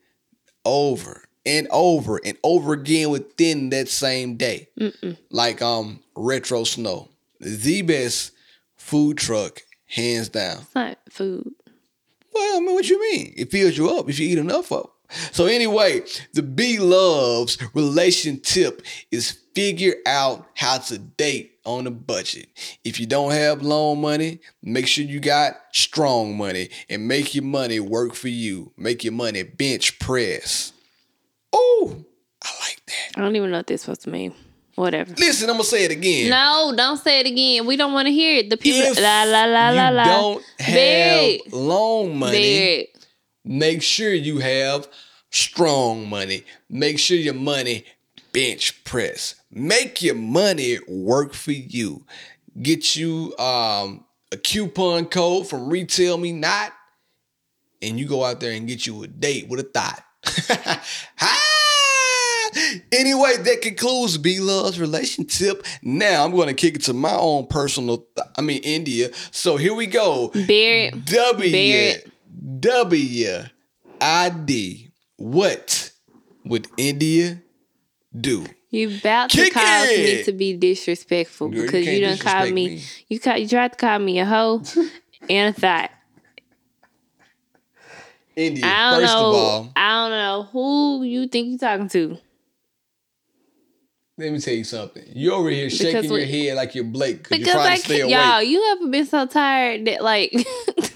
over 0.64 1.24
and 1.44 1.68
over 1.70 2.20
and 2.24 2.38
over 2.42 2.72
again 2.72 3.10
within 3.10 3.68
that 3.70 3.88
same 3.88 4.36
day. 4.36 4.68
Like 5.30 5.60
um 5.60 6.00
Retro 6.16 6.64
Snow, 6.64 7.08
the 7.38 7.82
best 7.82 8.32
food 8.76 9.18
truck 9.18 9.60
hands 9.86 10.30
down. 10.30 10.58
it's 10.62 10.74
not 10.74 10.98
food. 11.10 11.52
Well, 12.32 12.56
I 12.56 12.60
mean, 12.60 12.74
what 12.74 12.88
you 12.88 13.00
mean? 13.00 13.34
It 13.36 13.50
fills 13.50 13.76
you 13.76 13.90
up 13.90 14.08
if 14.08 14.18
you 14.18 14.28
eat 14.28 14.38
enough 14.38 14.70
of. 14.72 14.88
So 15.33 15.46
anyway, 15.46 16.03
the 16.35 16.42
B 16.42 16.79
loves 16.79 17.59
relation 17.75 18.40
tip 18.40 18.83
is 19.11 19.38
figure 19.55 19.94
out 20.07 20.46
how 20.55 20.79
to 20.79 20.99
date 20.99 21.59
on 21.64 21.87
a 21.87 21.90
budget. 21.90 22.49
If 22.85 22.99
you 23.01 23.07
don't 23.07 23.33
have 23.33 23.62
loan 23.62 24.01
money, 24.01 24.40
make 24.62 24.87
sure 24.87 25.05
you 25.05 25.20
got 25.20 25.55
strong 25.73 26.37
money 26.37 26.70
and 26.88 27.07
make 27.09 27.35
your 27.35 27.44
money 27.44 27.81
work 27.81 28.14
for 28.14 28.29
you. 28.29 28.73
Make 28.77 29.05
your 29.05 29.12
money 29.12 29.42
bench 29.42 29.99
press. 29.99 30.73
Oh, 31.53 32.05
I 32.42 32.49
like 32.66 32.83
that. 32.87 33.18
I 33.18 33.20
don't 33.20 33.37
even 33.37 33.51
know 33.51 33.59
what 33.59 33.66
this 33.66 33.83
supposed 33.83 34.03
to 34.03 34.11
mean. 34.11 34.33
Whatever. 34.77 35.12
Listen, 35.18 35.51
I'm 35.51 35.55
gonna 35.57 35.64
say 35.64 35.85
it 35.85 35.90
again. 35.90 36.31
No, 36.31 36.73
don't 36.75 36.96
say 36.96 37.20
it 37.20 37.27
again. 37.27 37.66
We 37.66 37.77
don't 37.77 37.92
want 37.92 38.07
to 38.07 38.12
hear 38.12 38.37
it. 38.38 38.49
The 38.49 38.57
people 38.57 38.81
If 38.81 38.99
la 39.01 39.25
la 39.25 39.44
la 39.44 39.70
la 39.70 39.88
you 39.90 39.94
la. 39.96 40.05
don't 40.05 40.44
have 40.61 40.75
Barry. 40.75 41.40
loan 41.51 42.16
money, 42.16 42.33
Barry. 42.38 42.88
Make 43.44 43.83
sure 43.83 44.12
you 44.12 44.38
have 44.38 44.88
strong 45.31 46.09
money. 46.09 46.44
Make 46.68 46.98
sure 46.98 47.16
your 47.16 47.35
money 47.35 47.85
bench 48.33 48.85
press. 48.85 49.35
Make 49.50 50.03
your 50.03 50.14
money 50.14 50.79
work 50.88 51.35
for 51.35 51.53
you. 51.53 52.05
Get 52.61 52.96
you 52.96 53.35
um, 53.38 54.05
a 54.33 54.37
coupon 54.37 55.07
code 55.07 55.48
from 55.48 55.70
RetailMeNot, 55.70 56.70
and 57.83 57.98
you 57.98 58.07
go 58.07 58.24
out 58.24 58.40
there 58.40 58.53
and 58.53 58.68
get 58.68 58.87
you 58.87 59.03
a 59.03 59.07
date 59.07 59.48
with 59.48 59.61
a 59.61 59.62
thought. 59.62 60.05
Anyway, 62.92 63.37
that 63.38 63.62
concludes 63.62 64.18
B 64.18 64.40
Love's 64.40 64.81
relationship. 64.81 65.64
Now 65.83 66.24
I'm 66.24 66.33
going 66.33 66.48
to 66.48 66.55
kick 66.55 66.74
it 66.74 66.83
to 66.83 66.92
my 66.92 67.14
own 67.14 67.46
personal, 67.46 67.98
th- 67.98 68.26
I 68.37 68.40
mean, 68.40 68.61
India. 68.64 69.11
So 69.31 69.57
here 69.57 69.74
we 69.74 69.87
go. 69.87 70.31
W 70.35 70.46
Barrett. 70.46 71.05
W 71.07 72.11
I 74.00 74.30
D. 74.30 74.90
What 75.16 75.92
would 76.44 76.66
India 76.76 77.42
do? 78.18 78.46
You 78.70 78.96
about 78.98 79.30
to 79.30 79.36
Kick 79.36 79.52
cause 79.52 79.88
me 79.88 80.22
to 80.22 80.32
be 80.32 80.56
disrespectful 80.56 81.48
Girl, 81.48 81.62
because 81.62 81.84
you, 81.86 82.00
can't 82.06 82.20
done 82.20 82.32
called 82.32 82.52
me, 82.54 82.68
me. 82.68 82.82
You 83.08 83.18
call, 83.20 83.36
you 83.36 83.48
tried 83.48 83.72
to 83.72 83.76
call 83.78 83.98
me 83.98 84.20
a 84.20 84.24
hoe 84.24 84.62
and 85.28 85.54
a 85.56 85.60
thought. 85.60 85.90
India. 88.36 88.64
I 88.64 88.92
don't 88.92 89.00
first 89.00 89.12
know. 89.12 89.28
of 89.28 89.34
all, 89.34 89.72
I 89.76 89.90
don't 90.08 90.10
know 90.12 90.48
who 90.52 91.02
you 91.02 91.26
think 91.26 91.48
you're 91.50 91.58
talking 91.58 91.88
to. 91.88 92.16
let 94.16 94.32
me 94.32 94.38
tell 94.38 94.54
you 94.54 94.64
something. 94.64 95.02
You're 95.14 95.34
over 95.34 95.50
here 95.50 95.68
shaking 95.68 96.10
we- 96.10 96.20
your 96.20 96.26
head 96.28 96.56
like 96.56 96.74
you're 96.76 96.84
Blake 96.84 97.18
because 97.24 97.38
you're 97.38 97.46
Because 97.46 97.54
trying 97.54 97.72
I 97.72 97.76
to 97.76 97.82
stay 97.82 98.00
awake. 98.02 98.14
y'all, 98.14 98.42
you 98.42 98.76
ever 98.78 98.88
been 98.88 99.06
so 99.06 99.26
tired 99.26 99.84
that 99.86 100.02
like, 100.04 100.32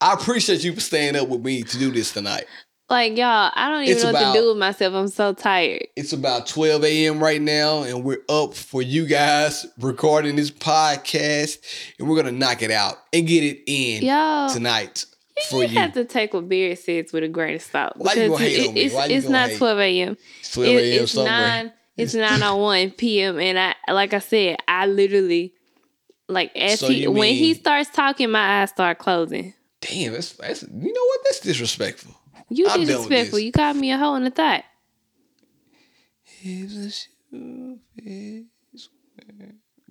I 0.00 0.12
appreciate 0.14 0.64
you 0.64 0.74
for 0.74 0.80
staying 0.80 1.16
up 1.16 1.28
with 1.28 1.42
me 1.42 1.62
to 1.62 1.78
do 1.78 1.90
this 1.90 2.12
tonight. 2.12 2.44
like 2.90 3.16
y'all, 3.16 3.50
I 3.54 3.70
don't 3.70 3.82
even 3.84 3.94
It's 3.94 4.04
know 4.04 4.12
what 4.12 4.32
to 4.34 4.40
do 4.40 4.48
with 4.48 4.58
myself. 4.58 4.94
I'm 4.94 5.08
so 5.08 5.32
tired. 5.32 5.86
It's 5.96 6.12
about 6.12 6.46
12 6.46 6.84
a.m. 6.84 7.22
right 7.22 7.40
now, 7.40 7.82
and 7.84 8.04
we're 8.04 8.22
up 8.28 8.54
for 8.54 8.82
you 8.82 9.06
guys 9.06 9.66
recording 9.78 10.36
this 10.36 10.50
podcast, 10.50 11.58
and 11.98 12.08
we're 12.08 12.16
gonna 12.16 12.32
knock 12.32 12.62
it 12.62 12.70
out 12.70 12.96
and 13.12 13.26
get 13.26 13.42
it 13.44 13.62
in 13.66 14.02
Y'all, 14.02 14.50
tonight 14.50 15.06
for 15.50 15.62
you 15.62 15.70
you. 15.70 15.78
have 15.78 15.92
to 15.94 16.04
take 16.04 16.34
what 16.34 16.48
Barry 16.48 16.74
says 16.76 17.12
with 17.12 17.24
a 17.24 17.28
grain 17.28 17.54
of 17.56 17.62
salt. 17.62 17.94
Why 17.96 18.12
you 18.14 18.28
gonna 18.28 18.38
hate 18.44 18.58
it- 18.58 18.68
on 18.68 18.74
me? 18.74 18.80
It's, 18.82 18.94
Why 18.94 19.06
you 19.06 19.16
it's 19.16 19.28
not 19.28 19.48
hate? 19.50 19.58
12 19.58 19.78
a.m. 19.78 20.16
It's 20.40 20.52
12 20.52 20.68
It- 20.68 20.72
a.m. 20.82 21.02
it's 21.04 21.12
somewhere. 21.12 21.32
nine. 21.32 21.72
It's 21.96 22.14
oh 22.16 22.56
one 22.56 22.90
p.m. 22.90 23.38
And 23.38 23.56
I, 23.58 23.74
like 23.92 24.12
I 24.14 24.18
said, 24.18 24.56
I 24.66 24.86
literally, 24.86 25.54
like 26.28 26.54
as 26.56 26.80
So 26.80 26.88
he 26.88 27.02
you 27.02 27.12
when 27.12 27.34
he 27.34 27.54
starts 27.54 27.88
talking, 27.90 28.30
my 28.30 28.62
eyes 28.62 28.70
start 28.70 28.98
closing. 28.98 29.54
Damn, 29.88 30.12
that's, 30.12 30.32
that's 30.32 30.62
you 30.62 30.92
know 30.92 31.04
what? 31.04 31.20
That's 31.24 31.40
disrespectful. 31.40 32.14
You 32.48 32.66
I'm 32.68 32.84
disrespectful. 32.84 33.38
You 33.38 33.52
called 33.52 33.76
me 33.76 33.92
a 33.92 33.98
hoe 33.98 34.14
in 34.16 34.24
the 34.24 34.30
thought. 34.30 34.64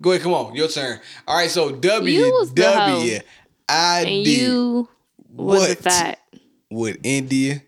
Go 0.00 0.10
ahead, 0.10 0.22
come 0.22 0.34
on, 0.34 0.54
your 0.54 0.68
turn. 0.68 1.00
All 1.26 1.36
right, 1.36 1.50
so 1.50 1.70
W 1.70 2.20
You 2.20 2.30
was 2.32 2.52
W 2.52 3.20
I 3.68 4.04
D. 4.04 4.30
you 4.30 4.88
was 5.30 5.62
a 5.62 5.68
What 5.68 5.78
thought. 5.78 6.18
Would 6.70 7.00
India? 7.02 7.62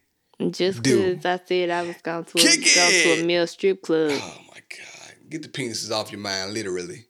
Just 0.51 0.83
because 0.83 1.25
I 1.25 1.41
said 1.47 1.71
I 1.71 1.83
was 1.83 1.97
going 2.03 2.25
to 2.25 2.39
a, 2.39 2.41
Kick 2.41 2.75
go 2.75 2.91
to 2.91 3.23
a 3.23 3.25
male 3.25 3.47
strip 3.47 3.83
club. 3.83 4.11
Oh 4.12 4.41
my 4.49 4.61
god, 4.69 5.15
get 5.31 5.43
the 5.43 5.49
penises 5.49 5.91
off 5.91 6.12
your 6.12 6.21
mind, 6.21 6.53
literally. 6.53 7.07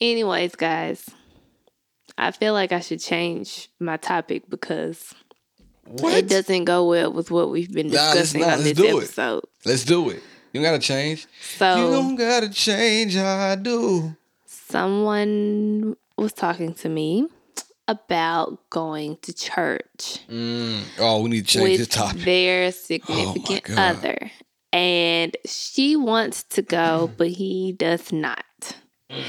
Anyways, 0.00 0.54
guys, 0.54 1.08
I 2.18 2.30
feel 2.30 2.52
like 2.52 2.72
I 2.72 2.80
should 2.80 3.00
change 3.00 3.68
my 3.80 3.96
topic 3.96 4.42
because 4.48 5.14
What? 5.86 6.14
it 6.14 6.28
doesn't 6.28 6.64
go 6.64 6.86
well 6.88 7.12
with 7.12 7.30
what 7.30 7.50
we've 7.50 7.72
been 7.72 7.88
Nah, 7.88 8.12
discussing 8.12 8.40
not. 8.42 8.50
on 8.58 8.64
Let's 8.64 8.64
this 8.64 8.76
do 8.78 8.98
it. 8.98 9.02
episode. 9.04 9.44
Let's 9.64 9.84
do 9.84 10.10
it. 10.10 10.22
You 10.52 10.60
don't 10.60 10.64
gotta 10.64 10.78
change. 10.78 11.26
So 11.56 11.76
You 11.76 11.92
don't 11.92 12.16
gotta 12.16 12.48
change. 12.50 13.16
I 13.16 13.54
do. 13.56 14.14
someone 14.46 15.96
was 16.16 16.32
talking 16.32 16.74
to 16.74 16.88
me 16.88 17.26
about 17.88 18.58
going 18.70 19.16
to 19.22 19.32
church 19.32 20.18
Mm. 20.30 20.82
Oh, 20.98 21.22
we 21.22 21.30
need 21.30 21.46
to 21.46 21.58
change 21.58 21.78
this 21.78 21.80
with 21.80 21.90
topic. 21.90 22.20
Oh 22.22 22.24
their 22.24 22.72
significant 22.72 23.64
God. 23.64 23.78
other. 23.78 24.30
And 24.72 25.36
she 25.44 25.96
wants 25.96 26.44
to 26.44 26.62
go, 26.62 27.10
but 27.18 27.28
he 27.28 27.72
does 27.72 28.12
not. 28.12 28.44
Mm. 29.10 29.22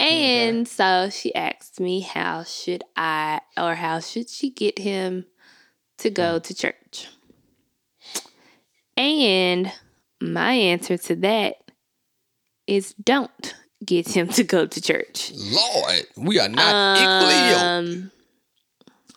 And 0.00 0.68
so 0.68 1.10
she 1.10 1.34
asked 1.34 1.80
me 1.80 2.00
how 2.00 2.44
should 2.44 2.84
I 2.96 3.40
or 3.56 3.74
how 3.74 4.00
should 4.00 4.28
she 4.28 4.50
get 4.50 4.78
him 4.78 5.26
to 5.98 6.10
go 6.10 6.38
to 6.38 6.54
church? 6.54 7.08
And 8.96 9.72
my 10.20 10.52
answer 10.52 10.96
to 10.96 11.16
that 11.16 11.56
is 12.66 12.94
don't 12.94 13.54
get 13.84 14.08
him 14.08 14.28
to 14.28 14.44
go 14.44 14.66
to 14.66 14.80
church. 14.80 15.32
Lord, 15.34 16.06
we 16.16 16.38
are 16.38 16.48
not 16.48 16.98
equally 16.98 17.50
yoked. 17.50 17.62
Um, 17.62 18.10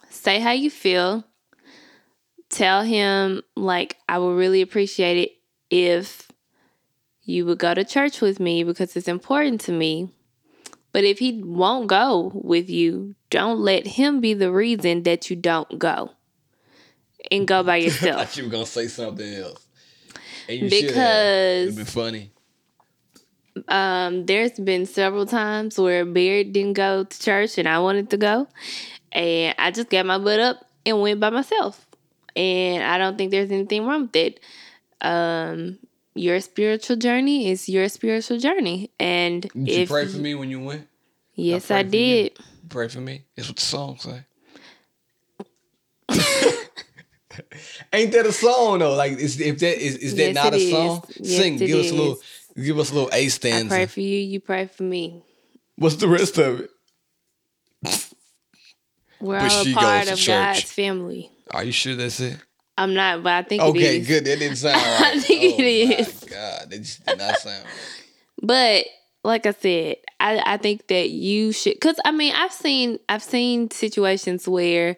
say 0.10 0.40
how 0.40 0.52
you 0.52 0.70
feel. 0.70 1.26
Tell 2.50 2.84
him 2.84 3.44
like 3.56 3.98
I 4.10 4.20
would 4.20 4.36
really 4.36 4.62
appreciate 4.62 5.18
it 5.18 5.32
if 5.70 6.32
you 7.24 7.46
would 7.46 7.60
go 7.60 7.74
to 7.74 7.86
church 7.86 8.20
with 8.20 8.40
me 8.40 8.64
because 8.64 8.96
it's 8.96 9.08
important 9.08 9.62
to 9.62 9.72
me. 9.72 10.12
But 10.94 11.04
if 11.04 11.20
he 11.20 11.42
won't 11.44 11.88
go 11.88 12.32
with 12.34 12.70
you, 12.70 13.16
don't 13.30 13.60
let 13.60 13.88
him 13.88 14.20
be 14.20 14.34
the 14.34 14.52
reason 14.52 15.04
that 15.04 15.30
you 15.30 15.36
don't 15.36 15.80
go. 15.80 16.12
And 17.32 17.48
go 17.48 17.64
by 17.64 17.78
yourself. 17.78 18.18
I 18.22 18.26
thought 18.26 18.38
you 18.38 18.44
were 18.46 18.50
gonna 18.50 18.66
say 18.66 18.88
something 18.88 19.34
else. 19.36 19.66
And 20.50 20.60
you 20.60 20.70
should. 20.70 20.84
It'd 20.84 20.88
because 20.88 21.76
be 21.76 21.84
funny. 21.86 22.32
um, 23.68 24.26
there's 24.26 24.60
been 24.60 24.86
several 24.86 25.26
times 25.26 25.78
where 25.78 26.04
Barrett 26.06 26.52
didn't 26.52 26.74
go 26.74 27.04
to 27.04 27.20
church 27.20 27.58
and 27.58 27.68
I 27.68 27.80
wanted 27.80 28.10
to 28.10 28.18
go. 28.18 28.48
And 29.12 29.56
I 29.58 29.72
just 29.72 29.90
got 29.90 30.06
my 30.06 30.18
butt 30.18 30.40
up 30.40 30.66
and 30.86 31.02
went 31.02 31.20
by 31.20 31.30
myself. 31.30 31.86
And 32.36 32.84
I 32.84 32.98
don't 32.98 33.18
think 33.18 33.32
there's 33.32 33.52
anything 33.52 33.86
wrong 33.86 34.04
with 34.04 34.16
it. 34.16 34.40
Um, 35.02 35.80
your 36.16 36.40
spiritual 36.42 36.96
journey 36.98 37.50
is 37.50 37.68
your 37.70 37.88
spiritual 37.90 38.38
journey. 38.40 38.92
And 39.00 39.44
Did 39.44 39.54
you 39.68 39.82
if 39.84 39.90
pray 39.90 40.06
for 40.08 40.18
me 40.18 40.36
when 40.36 40.50
you 40.50 40.60
went? 40.60 40.88
yes, 41.36 41.72
I 41.72 41.80
I, 41.80 41.84
prayed 41.84 41.86
for 41.88 41.92
did. 41.92 42.40
Pray 42.70 42.88
for 42.88 43.00
me. 43.02 43.24
That's 43.36 43.50
what 43.50 43.58
the 43.58 43.62
song 43.64 43.98
say. 43.98 44.26
Ain't 47.94 48.12
that 48.12 48.26
a 48.26 48.32
song 48.32 48.80
though? 48.80 48.96
Like, 48.96 49.14
is 49.14 49.40
if 49.40 49.60
that 49.60 49.78
is, 49.82 49.96
is 49.98 50.16
that 50.16 50.34
Yes, 50.34 50.36
not 50.36 50.54
a 50.54 50.70
song? 50.70 51.04
Yes, 51.18 51.38
Sing, 51.38 51.58
give 51.58 51.80
us 51.80 51.92
a 51.92 51.94
little, 51.96 52.20
give 52.56 52.78
us 52.80 52.92
a 52.92 52.94
little 52.94 53.10
A 53.14 53.26
I 53.26 53.28
stanza. 53.30 53.70
pray 53.70 53.86
for 53.86 54.00
you, 54.02 54.18
you 54.20 54.40
pray 54.42 54.68
for 54.68 54.84
me. 54.84 55.24
What's 55.78 55.96
the 55.96 56.08
rest 56.10 56.38
of 56.38 56.62
it? 56.62 56.70
We're 59.22 59.40
But 59.40 59.52
all 59.54 59.68
a 59.68 59.74
part 59.74 60.08
of 60.12 60.18
church. 60.18 60.28
God's 60.28 60.72
family. 60.72 61.32
Are 61.52 61.64
you 61.64 61.72
sure 61.72 61.96
that's 61.96 62.20
it? 62.20 62.38
I'm 62.82 62.94
not, 62.94 63.24
but 63.24 63.34
I 63.34 63.44
think 63.44 63.62
it 63.62 63.66
Okay, 63.66 64.00
good. 64.02 64.26
That 64.26 64.40
didn't 64.40 64.58
sound 64.58 64.76
right. 64.76 65.16
I 65.16 65.20
think 65.20 65.56
oh, 65.60 65.64
it 65.64 66.00
my. 66.00 66.30
God, 66.30 66.70
that 66.70 66.78
just 66.78 67.06
did 67.06 67.18
not 67.18 67.38
sound 67.38 67.64
right. 67.64 68.06
But 68.42 68.86
like 69.24 69.46
I 69.46 69.52
said, 69.52 69.98
I, 70.20 70.42
I 70.46 70.58
think 70.58 70.88
that 70.88 71.10
you 71.10 71.52
should 71.52 71.74
because 71.74 72.00
I 72.06 72.12
mean 72.12 72.34
I've 72.36 72.54
seen 72.54 73.00
I've 73.08 73.24
seen 73.24 73.70
situations 73.70 74.48
where 74.48 74.98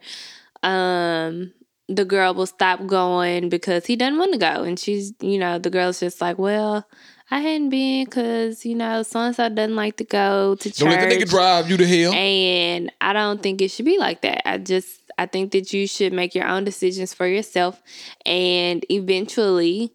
um 0.63 1.51
the 1.89 2.05
girl 2.05 2.33
will 2.33 2.45
stop 2.45 2.85
going 2.85 3.49
because 3.49 3.85
he 3.85 3.95
doesn't 3.95 4.17
want 4.17 4.31
to 4.33 4.39
go 4.39 4.63
and 4.63 4.79
she's 4.79 5.13
you 5.19 5.37
know 5.37 5.59
the 5.59 5.69
girl's 5.69 5.99
just 5.99 6.21
like 6.21 6.37
well 6.37 6.87
I 7.29 7.39
hadn't 7.39 7.69
been 7.69 8.05
because 8.05 8.65
you 8.65 8.75
know 8.75 9.03
so 9.03 9.19
and 9.19 9.35
so 9.35 9.49
doesn't 9.49 9.75
like 9.75 9.97
to 9.97 10.03
go 10.03 10.55
to 10.55 10.69
Don't 10.71 10.89
let 10.89 11.01
the 11.01 11.15
nigga 11.15 11.19
church 11.21 11.29
drive 11.29 11.69
you 11.69 11.77
to 11.77 11.87
hell. 11.87 12.13
and 12.13 12.91
I 13.01 13.13
don't 13.13 13.41
think 13.41 13.61
it 13.61 13.71
should 13.71 13.85
be 13.85 13.97
like 13.97 14.21
that. 14.21 14.47
I 14.47 14.57
just 14.57 15.02
I 15.17 15.25
think 15.25 15.51
that 15.51 15.73
you 15.73 15.87
should 15.87 16.13
make 16.13 16.35
your 16.35 16.47
own 16.47 16.63
decisions 16.63 17.13
for 17.13 17.27
yourself 17.27 17.81
and 18.25 18.85
eventually 18.89 19.91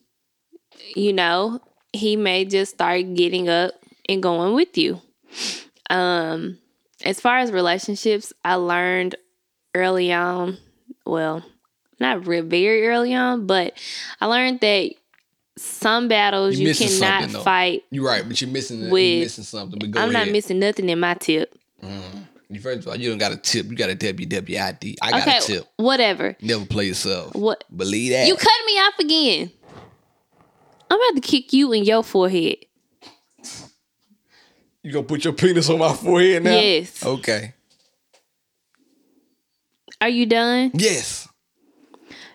you 0.94 1.12
know, 1.12 1.60
he 1.92 2.16
may 2.16 2.44
just 2.44 2.74
start 2.74 3.14
getting 3.14 3.48
up 3.48 3.72
and 4.08 4.22
going 4.22 4.54
with 4.54 4.76
you. 4.78 5.00
Um 5.90 6.58
as 7.04 7.20
far 7.20 7.38
as 7.38 7.52
relationships, 7.52 8.32
I 8.44 8.54
learned 8.54 9.16
early 9.74 10.12
on, 10.12 10.58
well, 11.06 11.44
not 12.00 12.26
re- 12.26 12.40
very 12.40 12.88
early 12.88 13.14
on, 13.14 13.46
but 13.46 13.74
I 14.20 14.26
learned 14.26 14.60
that 14.60 14.94
some 15.56 16.08
battles 16.08 16.58
You 16.58 16.68
you, 16.68 16.74
cannot 16.74 17.30
fight. 17.42 17.84
You're 17.90 18.06
right, 18.06 18.26
but 18.26 18.40
you're 18.40 18.50
missing 18.50 18.80
you're 18.80 18.90
missing 18.90 19.44
something. 19.44 19.80
I'm 19.96 20.10
ahead. 20.10 20.12
not 20.12 20.28
missing 20.32 20.58
nothing 20.58 20.88
in 20.88 21.00
my 21.00 21.14
tip. 21.14 21.54
You 21.82 21.88
first 22.56 22.80
of 22.80 22.88
all, 22.88 22.96
you 22.96 23.10
don't 23.10 23.18
got 23.18 23.32
a 23.32 23.36
tip. 23.36 23.66
You 23.66 23.76
got 23.76 23.90
a 23.90 23.96
WWID. 23.96 24.96
I 25.02 25.10
got 25.10 25.22
Okay, 25.22 25.38
a 25.38 25.40
tip. 25.40 25.66
whatever. 25.76 26.36
Never 26.40 26.64
play 26.64 26.86
yourself. 26.86 27.34
What 27.34 27.64
Believe 27.74 28.12
that. 28.12 28.26
You 28.26 28.36
cut 28.36 28.52
me 28.66 28.72
off 28.72 28.98
again. 28.98 29.50
I'm 30.90 30.98
about 30.98 31.22
to 31.22 31.28
kick 31.28 31.52
you 31.52 31.72
in 31.72 31.84
your 31.84 32.02
forehead. 32.02 32.56
You 34.82 34.92
gonna 34.92 35.06
put 35.06 35.24
your 35.24 35.34
penis 35.34 35.68
on 35.68 35.78
my 35.78 35.92
forehead 35.92 36.44
now? 36.44 36.52
Yes. 36.52 37.04
Okay. 37.04 37.52
Are 40.00 40.08
you 40.08 40.24
done? 40.26 40.70
Yes. 40.74 41.28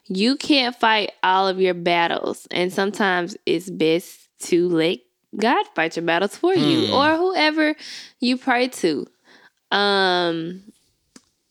You 0.07 0.35
can't 0.35 0.75
fight 0.75 1.13
all 1.23 1.47
of 1.47 1.59
your 1.59 1.73
battles, 1.73 2.47
and 2.51 2.71
sometimes 2.71 3.37
it's 3.45 3.69
best 3.69 4.29
to 4.41 4.67
let 4.67 4.99
God 5.35 5.65
fight 5.73 5.95
your 5.95 6.05
battles 6.05 6.35
for 6.35 6.53
you 6.53 6.87
hmm. 6.87 6.93
or 6.93 7.15
whoever 7.15 7.75
you 8.19 8.37
pray 8.37 8.67
to. 8.67 9.07
Um, 9.73 10.61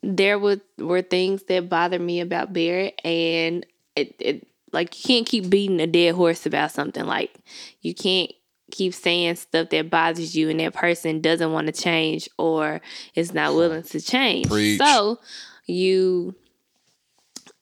there 0.02 0.38
were 0.38 0.60
were 0.78 1.02
things 1.02 1.42
that 1.44 1.68
bothered 1.68 2.00
me 2.00 2.20
about 2.20 2.52
Barrett, 2.52 2.98
and 3.04 3.66
it, 3.96 4.14
it 4.18 4.46
like 4.72 4.96
you 4.96 5.14
can't 5.14 5.26
keep 5.26 5.50
beating 5.50 5.80
a 5.80 5.86
dead 5.86 6.14
horse 6.14 6.46
about 6.46 6.72
something. 6.72 7.04
Like 7.04 7.34
you 7.80 7.94
can't 7.94 8.32
keep 8.70 8.94
saying 8.94 9.36
stuff 9.36 9.70
that 9.70 9.90
bothers 9.90 10.36
you, 10.36 10.48
and 10.48 10.60
that 10.60 10.72
person 10.72 11.20
doesn't 11.20 11.52
want 11.52 11.66
to 11.66 11.72
change 11.72 12.28
or 12.38 12.80
is 13.14 13.34
not 13.34 13.54
willing 13.54 13.82
to 13.82 14.00
change. 14.00 14.48
Preach. 14.48 14.78
So 14.78 15.18
you 15.66 16.34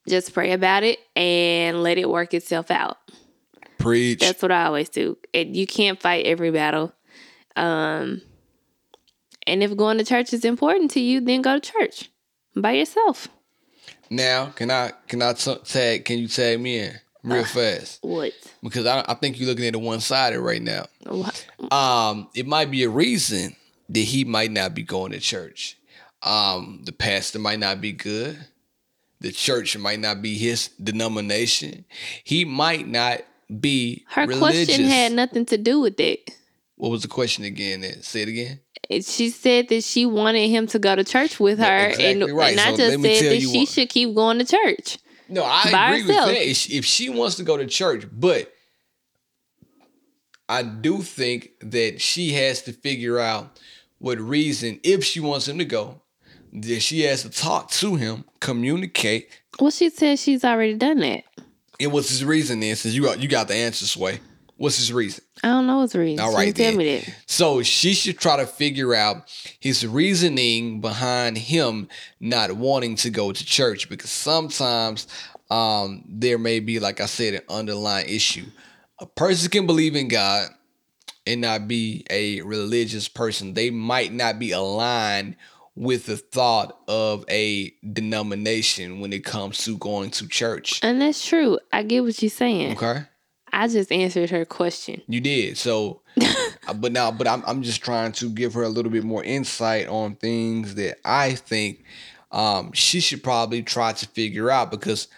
just 0.08 0.34
pray 0.34 0.52
about 0.52 0.82
it 0.82 0.98
and 1.16 1.82
let 1.82 1.98
it 1.98 2.08
work 2.08 2.34
itself 2.34 2.70
out. 2.70 2.98
Preach. 3.78 4.20
That's 4.20 4.42
what 4.42 4.52
I 4.52 4.66
always 4.66 4.90
do. 4.90 5.16
And 5.32 5.56
you 5.56 5.66
can't 5.66 6.00
fight 6.00 6.26
every 6.26 6.50
battle. 6.50 6.92
Um, 7.56 8.20
and 9.50 9.62
if 9.62 9.76
going 9.76 9.98
to 9.98 10.04
church 10.04 10.32
is 10.32 10.44
important 10.44 10.90
to 10.92 11.00
you, 11.00 11.20
then 11.20 11.42
go 11.42 11.58
to 11.58 11.72
church 11.72 12.10
by 12.56 12.72
yourself. 12.72 13.28
now, 14.10 14.46
can 14.56 14.70
I 14.70 14.92
can 15.08 15.20
I 15.22 15.32
tag? 15.34 16.04
Can 16.04 16.18
you 16.18 16.28
tag 16.28 16.60
me 16.60 16.78
in 16.78 16.94
real 17.22 17.44
fast? 17.44 17.98
What? 18.02 18.32
Because 18.62 18.86
I, 18.86 19.04
I 19.06 19.14
think 19.14 19.38
you're 19.38 19.48
looking 19.48 19.66
at 19.66 19.74
it 19.74 19.80
one 19.80 20.00
sided 20.00 20.40
right 20.40 20.62
now. 20.62 20.86
What? 21.06 21.46
Um, 21.70 22.28
it 22.34 22.46
might 22.46 22.70
be 22.70 22.82
a 22.84 22.88
reason 22.88 23.56
that 23.88 24.00
he 24.00 24.24
might 24.24 24.50
not 24.52 24.74
be 24.74 24.82
going 24.82 25.12
to 25.12 25.20
church. 25.20 25.76
Um, 26.22 26.82
the 26.84 26.92
pastor 26.92 27.38
might 27.38 27.58
not 27.58 27.80
be 27.80 27.92
good. 27.92 28.38
The 29.20 29.32
church 29.32 29.76
might 29.76 30.00
not 30.00 30.22
be 30.22 30.36
his 30.38 30.68
denomination. 30.82 31.84
He 32.24 32.44
might 32.44 32.86
not 32.88 33.20
be 33.60 34.04
Her 34.08 34.26
religious. 34.26 34.66
question 34.66 34.84
had 34.86 35.12
nothing 35.12 35.44
to 35.46 35.58
do 35.58 35.80
with 35.80 35.98
it. 36.00 36.30
what 36.76 36.90
was 36.90 37.02
the 37.02 37.08
question 37.08 37.44
again? 37.44 37.80
Then 37.82 38.00
say 38.02 38.22
it 38.22 38.28
again. 38.28 38.60
She 38.88 39.30
said 39.30 39.68
that 39.68 39.84
she 39.84 40.04
wanted 40.06 40.48
him 40.48 40.66
to 40.68 40.78
go 40.78 40.96
to 40.96 41.04
church 41.04 41.38
with 41.38 41.58
her, 41.60 41.64
Yeah, 41.64 41.84
and, 42.08 42.22
exactly 42.22 42.32
right. 42.32 42.50
and 42.52 42.60
I 42.60 42.70
So 42.72 42.76
just 42.76 43.02
said 43.02 43.30
that 43.32 43.40
she 43.40 43.58
what- 43.60 43.68
should 43.68 43.88
keep 43.88 44.14
going 44.14 44.38
to 44.38 44.44
church. 44.44 44.98
No, 45.28 45.44
I 45.44 45.70
By 45.70 45.88
agree 45.96 46.08
herself. 46.12 46.26
with 46.28 46.36
that. 46.38 46.48
If 46.50 46.70
if 46.70 46.84
she 46.84 47.08
wants 47.08 47.36
to 47.36 47.44
go 47.44 47.56
to 47.56 47.66
church, 47.66 48.04
but 48.12 48.52
I 50.48 50.62
do 50.62 51.02
think 51.02 51.50
that 51.60 52.00
she 52.00 52.32
has 52.32 52.62
to 52.62 52.72
figure 52.72 53.18
out 53.20 53.56
what 53.98 54.18
reason, 54.18 54.80
if 54.82 55.04
she 55.04 55.20
wants 55.20 55.46
him 55.46 55.58
to 55.58 55.64
go, 55.64 56.02
that 56.52 56.80
she 56.80 57.02
has 57.02 57.22
to 57.22 57.30
talk 57.30 57.70
to 57.72 57.94
him, 57.94 58.24
communicate. 58.40 59.28
Well, 59.60 59.70
she 59.70 59.90
said 59.90 60.18
she's 60.18 60.42
already 60.44 60.74
done 60.74 60.98
that. 61.00 61.22
And 61.78 61.92
what's 61.92 62.08
his 62.08 62.24
reason 62.24 62.58
then? 62.60 62.74
Since 62.74 62.94
you 62.94 63.02
got 63.04 63.20
you 63.20 63.28
got 63.28 63.46
the 63.46 63.54
answer, 63.54 63.86
Sway. 63.86 64.18
What's 64.60 64.76
his 64.76 64.92
reason? 64.92 65.24
I 65.42 65.48
don't 65.48 65.66
know 65.66 65.80
his 65.80 65.94
reason. 65.94 66.22
All 66.22 66.34
right, 66.34 66.54
tell 66.54 66.76
me 66.76 66.98
that. 66.98 67.14
So 67.24 67.62
she 67.62 67.94
should 67.94 68.18
try 68.18 68.36
to 68.36 68.46
figure 68.46 68.94
out 68.94 69.26
his 69.58 69.86
reasoning 69.86 70.82
behind 70.82 71.38
him 71.38 71.88
not 72.20 72.52
wanting 72.52 72.96
to 72.96 73.08
go 73.08 73.32
to 73.32 73.42
church 73.46 73.88
because 73.88 74.10
sometimes 74.10 75.06
um, 75.50 76.04
there 76.06 76.36
may 76.36 76.60
be, 76.60 76.78
like 76.78 77.00
I 77.00 77.06
said, 77.06 77.32
an 77.32 77.40
underlying 77.48 78.10
issue. 78.10 78.44
A 78.98 79.06
person 79.06 79.50
can 79.50 79.66
believe 79.66 79.96
in 79.96 80.08
God 80.08 80.50
and 81.26 81.40
not 81.40 81.66
be 81.66 82.04
a 82.10 82.42
religious 82.42 83.08
person. 83.08 83.54
They 83.54 83.70
might 83.70 84.12
not 84.12 84.38
be 84.38 84.50
aligned 84.50 85.36
with 85.74 86.04
the 86.04 86.18
thought 86.18 86.78
of 86.86 87.24
a 87.30 87.72
denomination 87.94 89.00
when 89.00 89.14
it 89.14 89.24
comes 89.24 89.64
to 89.64 89.78
going 89.78 90.10
to 90.10 90.28
church. 90.28 90.80
And 90.82 91.00
that's 91.00 91.24
true. 91.24 91.58
I 91.72 91.82
get 91.82 92.02
what 92.02 92.20
you're 92.20 92.28
saying. 92.28 92.72
Okay. 92.72 93.04
I 93.60 93.68
just 93.68 93.92
answered 93.92 94.30
her 94.30 94.46
question. 94.46 95.02
You 95.06 95.20
did. 95.20 95.58
So, 95.58 96.00
uh, 96.66 96.72
but 96.72 96.92
now, 96.92 97.10
but 97.10 97.28
I'm, 97.28 97.42
I'm 97.46 97.62
just 97.62 97.82
trying 97.82 98.12
to 98.12 98.30
give 98.30 98.54
her 98.54 98.62
a 98.62 98.70
little 98.70 98.90
bit 98.90 99.04
more 99.04 99.22
insight 99.22 99.86
on 99.86 100.14
things 100.14 100.76
that 100.76 100.96
I 101.04 101.34
think 101.34 101.84
um, 102.32 102.72
she 102.72 103.00
should 103.00 103.22
probably 103.22 103.62
try 103.62 103.92
to 103.92 104.08
figure 104.08 104.50
out 104.50 104.70
because 104.70 105.08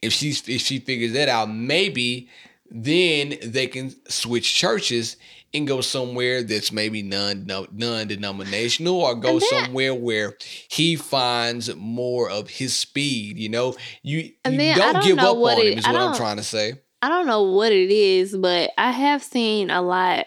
if 0.00 0.14
she's 0.14 0.48
if 0.48 0.62
she 0.62 0.78
figures 0.78 1.12
that 1.12 1.28
out, 1.28 1.50
maybe 1.50 2.30
then 2.70 3.34
they 3.42 3.66
can 3.66 3.94
switch 4.08 4.54
churches 4.54 5.18
and 5.52 5.68
go 5.68 5.82
somewhere 5.82 6.42
that's 6.42 6.72
maybe 6.72 7.02
non 7.02 7.44
non 7.46 8.08
denominational 8.08 8.98
or 8.98 9.14
go 9.14 9.38
that- 9.38 9.64
somewhere 9.64 9.94
where 9.94 10.38
he 10.68 10.96
finds 10.96 11.74
more 11.76 12.30
of 12.30 12.48
his 12.48 12.74
speed. 12.74 13.36
You 13.36 13.50
know, 13.50 13.76
you 14.02 14.32
you 14.48 14.74
don't, 14.74 14.94
don't 14.94 15.04
give 15.04 15.18
up 15.18 15.36
on 15.36 15.58
it- 15.58 15.72
him. 15.72 15.78
Is 15.80 15.84
I 15.84 15.92
what 15.92 16.00
I'm 16.00 16.16
trying 16.16 16.38
to 16.38 16.42
say. 16.42 16.80
I 17.04 17.08
don't 17.10 17.26
know 17.26 17.42
what 17.42 17.70
it 17.70 17.90
is, 17.90 18.34
but 18.34 18.70
I 18.78 18.90
have 18.90 19.22
seen 19.22 19.68
a 19.68 19.82
lot 19.82 20.26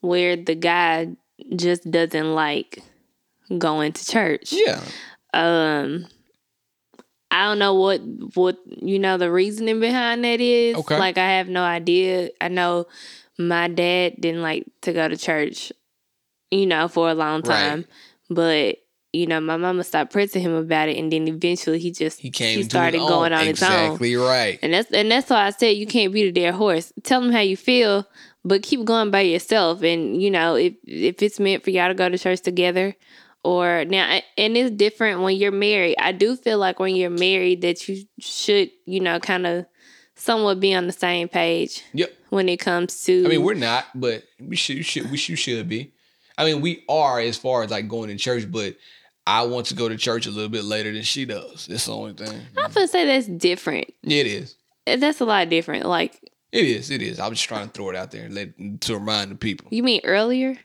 where 0.00 0.36
the 0.36 0.54
guy 0.54 1.08
just 1.54 1.90
doesn't 1.90 2.34
like 2.34 2.78
going 3.58 3.92
to 3.92 4.06
church. 4.06 4.54
Yeah. 4.54 4.80
Um 5.34 6.06
I 7.30 7.44
don't 7.44 7.58
know 7.58 7.74
what 7.74 7.98
what 8.36 8.56
you 8.80 8.98
know 8.98 9.18
the 9.18 9.30
reasoning 9.30 9.80
behind 9.80 10.24
that 10.24 10.40
is. 10.40 10.76
Okay. 10.78 10.98
Like 10.98 11.18
I 11.18 11.32
have 11.32 11.50
no 11.50 11.62
idea. 11.62 12.30
I 12.40 12.48
know 12.48 12.86
my 13.38 13.68
dad 13.68 14.14
didn't 14.18 14.40
like 14.40 14.64
to 14.80 14.94
go 14.94 15.08
to 15.08 15.16
church, 15.18 15.74
you 16.50 16.64
know, 16.64 16.88
for 16.88 17.10
a 17.10 17.14
long 17.14 17.42
Right. 17.42 17.68
time. 17.68 17.84
But 18.30 18.78
you 19.12 19.26
know, 19.26 19.40
my 19.40 19.56
mama 19.56 19.84
stopped 19.84 20.12
pressing 20.12 20.42
him 20.42 20.54
about 20.54 20.88
it, 20.88 20.98
and 20.98 21.10
then 21.10 21.26
eventually 21.28 21.78
he 21.78 21.90
just 21.90 22.20
He 22.20 22.30
came 22.30 22.58
he 22.58 22.62
started 22.64 22.98
going 22.98 23.32
on 23.32 23.46
his 23.46 23.62
own. 23.62 23.70
Exactly 23.72 24.16
right. 24.16 24.58
And 24.62 24.72
that's 24.74 24.90
and 24.92 25.10
that's 25.10 25.30
why 25.30 25.46
I 25.46 25.50
said 25.50 25.76
you 25.76 25.86
can't 25.86 26.12
beat 26.12 26.28
a 26.28 26.32
dead 26.32 26.54
horse. 26.54 26.92
Tell 27.02 27.20
them 27.20 27.32
how 27.32 27.40
you 27.40 27.56
feel, 27.56 28.06
but 28.44 28.62
keep 28.62 28.84
going 28.84 29.10
by 29.10 29.22
yourself. 29.22 29.82
And 29.82 30.20
you 30.20 30.30
know 30.30 30.56
if 30.56 30.74
if 30.84 31.22
it's 31.22 31.40
meant 31.40 31.64
for 31.64 31.70
y'all 31.70 31.88
to 31.88 31.94
go 31.94 32.08
to 32.08 32.18
church 32.18 32.42
together, 32.42 32.94
or 33.42 33.84
now 33.86 34.20
and 34.36 34.56
it's 34.56 34.70
different 34.70 35.20
when 35.22 35.36
you're 35.36 35.52
married. 35.52 35.96
I 35.98 36.12
do 36.12 36.36
feel 36.36 36.58
like 36.58 36.78
when 36.78 36.94
you're 36.94 37.08
married 37.10 37.62
that 37.62 37.88
you 37.88 38.04
should 38.20 38.70
you 38.84 39.00
know 39.00 39.18
kind 39.20 39.46
of 39.46 39.66
somewhat 40.16 40.60
be 40.60 40.74
on 40.74 40.86
the 40.86 40.92
same 40.92 41.28
page 41.28 41.82
Yep. 41.94 42.12
when 42.30 42.48
it 42.48 42.58
comes 42.58 43.04
to. 43.04 43.24
I 43.24 43.28
mean, 43.28 43.42
we're 43.42 43.54
not, 43.54 43.86
but 43.94 44.24
we 44.40 44.56
should, 44.56 44.84
should, 44.84 45.10
we 45.10 45.16
should, 45.16 45.38
should 45.38 45.68
be. 45.68 45.92
I 46.36 46.44
mean, 46.44 46.60
we 46.60 46.84
are 46.88 47.20
as 47.20 47.38
far 47.38 47.62
as 47.62 47.70
like 47.70 47.88
going 47.88 48.08
to 48.08 48.16
church, 48.16 48.50
but 48.50 48.74
I 49.28 49.42
want 49.42 49.66
to 49.66 49.74
go 49.74 49.90
to 49.90 49.96
church 49.98 50.26
a 50.26 50.30
little 50.30 50.48
bit 50.48 50.64
later 50.64 50.90
than 50.90 51.02
she 51.02 51.26
does. 51.26 51.66
That's 51.66 51.84
the 51.84 51.94
only 51.94 52.14
thing. 52.14 52.40
I'm 52.56 52.72
gonna 52.72 52.88
say 52.88 53.04
that's 53.04 53.26
different. 53.26 53.92
It 54.02 54.26
is. 54.26 54.56
That's 54.86 55.20
a 55.20 55.26
lot 55.26 55.50
different. 55.50 55.84
Like 55.84 56.18
It 56.50 56.64
is. 56.64 56.90
It 56.90 57.02
is. 57.02 57.20
I 57.20 57.28
was 57.28 57.36
just 57.36 57.46
trying 57.46 57.66
to 57.66 57.72
throw 57.72 57.90
it 57.90 57.96
out 57.96 58.10
there, 58.10 58.30
let 58.30 58.80
to 58.80 58.94
remind 58.94 59.30
the 59.30 59.34
people. 59.34 59.68
you 59.70 59.82
mean 59.82 60.00
earlier? 60.04 60.56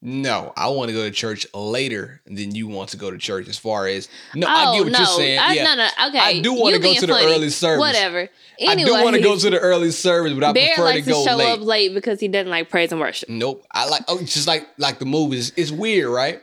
No, 0.00 0.54
I 0.56 0.68
want 0.68 0.88
to 0.88 0.94
go 0.94 1.02
to 1.02 1.10
church 1.10 1.46
later 1.52 2.22
than 2.24 2.54
you 2.54 2.66
want 2.66 2.90
to 2.90 2.96
go 2.96 3.10
to 3.10 3.18
church. 3.18 3.46
As 3.46 3.58
far 3.58 3.86
as 3.88 4.08
no, 4.34 4.46
I 4.46 4.76
get 4.76 4.80
oh, 4.80 4.84
what 4.84 4.86
Oh, 4.86 4.90
no, 4.90 4.98
you're 4.98 5.06
saying. 5.06 5.38
I, 5.40 5.52
yeah, 5.54 5.64
no, 5.64 5.74
no. 5.74 6.08
Okay, 6.08 6.18
I 6.18 6.40
do 6.40 6.54
want 6.54 6.74
You 6.74 6.80
to 6.80 6.84
go 6.84 6.94
to 6.94 7.06
the 7.08 7.12
early 7.12 7.50
service. 7.50 7.80
Whatever. 7.80 8.28
I 8.66 8.74
do 8.74 8.90
want 8.90 9.16
to 9.16 9.22
go 9.22 9.36
to 9.36 9.50
the 9.50 9.58
early 9.58 9.90
service, 9.90 10.32
but 10.32 10.44
I 10.44 10.52
Bear 10.52 10.76
prefer 10.76 10.82
to 10.82 10.94
likes 10.94 11.06
to, 11.06 11.12
go 11.12 11.24
show 11.24 11.36
late. 11.36 11.50
up 11.50 11.60
late 11.60 11.94
because 11.94 12.20
he 12.20 12.28
doesn't 12.28 12.48
like 12.48 12.70
praise 12.70 12.90
and 12.90 13.00
worship. 13.00 13.28
Nope. 13.28 13.66
I 13.70 13.86
like 13.88 14.04
oh, 14.08 14.18
just 14.20 14.46
like 14.46 14.66
like 14.78 14.98
the 14.98 15.04
movies. 15.04 15.52
It's 15.56 15.70
weird, 15.70 16.08
right? 16.08 16.40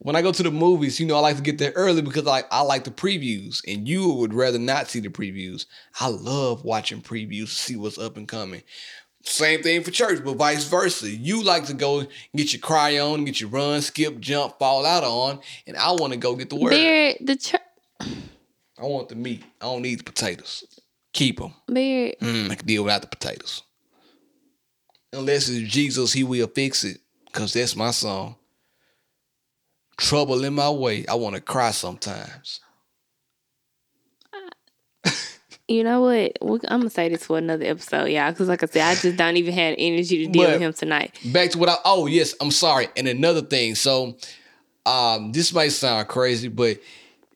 When 0.00 0.14
I 0.14 0.22
go 0.22 0.30
to 0.30 0.42
the 0.44 0.50
movies, 0.52 1.00
you 1.00 1.06
know, 1.06 1.16
I 1.16 1.20
like 1.20 1.36
to 1.36 1.42
get 1.42 1.58
there 1.58 1.72
early 1.72 2.02
because 2.02 2.24
like 2.24 2.46
I 2.52 2.60
like 2.60 2.84
the 2.84 2.90
previews, 2.90 3.60
and 3.66 3.88
you 3.88 4.12
would 4.14 4.32
rather 4.32 4.58
not 4.58 4.88
see 4.88 5.00
the 5.00 5.08
previews. 5.08 5.66
I 6.00 6.08
love 6.08 6.64
watching 6.64 7.02
previews, 7.02 7.46
to 7.48 7.54
see 7.54 7.76
what's 7.76 7.98
up 7.98 8.16
and 8.16 8.28
coming. 8.28 8.62
Same 9.24 9.62
thing 9.62 9.82
for 9.82 9.90
church, 9.90 10.24
but 10.24 10.36
vice 10.36 10.64
versa. 10.64 11.10
You 11.10 11.42
like 11.42 11.66
to 11.66 11.74
go 11.74 12.06
get 12.34 12.52
your 12.52 12.60
cry 12.60 12.98
on, 12.98 13.24
get 13.24 13.40
your 13.40 13.50
run, 13.50 13.82
skip, 13.82 14.20
jump, 14.20 14.58
fall 14.58 14.86
out 14.86 15.02
on, 15.02 15.40
and 15.66 15.76
I 15.76 15.90
want 15.92 16.12
to 16.12 16.18
go 16.18 16.36
get 16.36 16.48
the 16.50 16.56
word. 16.56 16.70
Bear, 16.70 17.14
the 17.20 17.36
church. 17.36 17.60
I 18.00 18.82
want 18.84 19.08
the 19.08 19.16
meat. 19.16 19.42
I 19.60 19.64
don't 19.64 19.82
need 19.82 19.98
the 19.98 20.04
potatoes. 20.04 20.64
Keep 21.12 21.40
them. 21.40 21.52
Bear, 21.66 22.12
Mm, 22.20 22.50
I 22.50 22.54
can 22.54 22.66
deal 22.66 22.84
without 22.84 23.02
the 23.02 23.08
potatoes. 23.08 23.62
Unless 25.12 25.48
it's 25.48 25.68
Jesus, 25.70 26.12
he 26.12 26.22
will 26.22 26.46
fix 26.46 26.84
it. 26.84 26.98
Cause 27.32 27.52
that's 27.52 27.74
my 27.74 27.90
song. 27.90 28.36
Trouble 29.98 30.44
in 30.44 30.54
my 30.54 30.70
way. 30.70 31.04
I 31.06 31.16
want 31.16 31.34
to 31.34 31.40
cry 31.40 31.72
sometimes. 31.72 32.60
you 35.68 35.84
know 35.84 36.02
what? 36.02 36.32
I'm 36.68 36.80
gonna 36.80 36.90
say 36.90 37.08
this 37.08 37.26
for 37.26 37.38
another 37.38 37.64
episode, 37.64 38.06
y'all. 38.06 38.30
Because 38.30 38.48
like 38.48 38.62
I 38.62 38.66
said, 38.66 38.82
I 38.82 38.94
just 38.94 39.16
don't 39.16 39.36
even 39.36 39.52
have 39.54 39.74
energy 39.76 40.24
to 40.24 40.30
deal 40.32 40.44
But- 40.44 40.52
with 40.52 40.60
him 40.62 40.72
tonight. 40.72 41.18
Back 41.26 41.50
to 41.50 41.58
what 41.58 41.68
I 41.68 41.76
oh 41.84 42.06
yes, 42.06 42.34
I'm 42.40 42.50
sorry. 42.50 42.88
And 42.96 43.08
another 43.08 43.42
thing, 43.42 43.74
so 43.74 44.16
um 44.86 45.32
this 45.32 45.52
might 45.52 45.72
sound 45.72 46.06
crazy, 46.08 46.48
but 46.48 46.78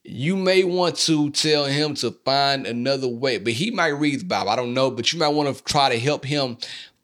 you 0.04 0.36
may 0.36 0.64
want 0.64 0.96
to 0.96 1.30
tell 1.30 1.64
him 1.66 1.94
to 1.94 2.10
find 2.24 2.66
another 2.66 3.08
way. 3.08 3.38
But 3.38 3.52
he 3.54 3.70
might 3.70 3.88
read 3.88 4.20
the 4.20 4.24
Bible. 4.24 4.50
I 4.50 4.56
don't 4.56 4.74
know, 4.74 4.90
but 4.90 5.12
you 5.12 5.18
might 5.18 5.28
want 5.28 5.54
to 5.56 5.62
try 5.64 5.90
to 5.90 5.98
help 5.98 6.24
him 6.24 6.58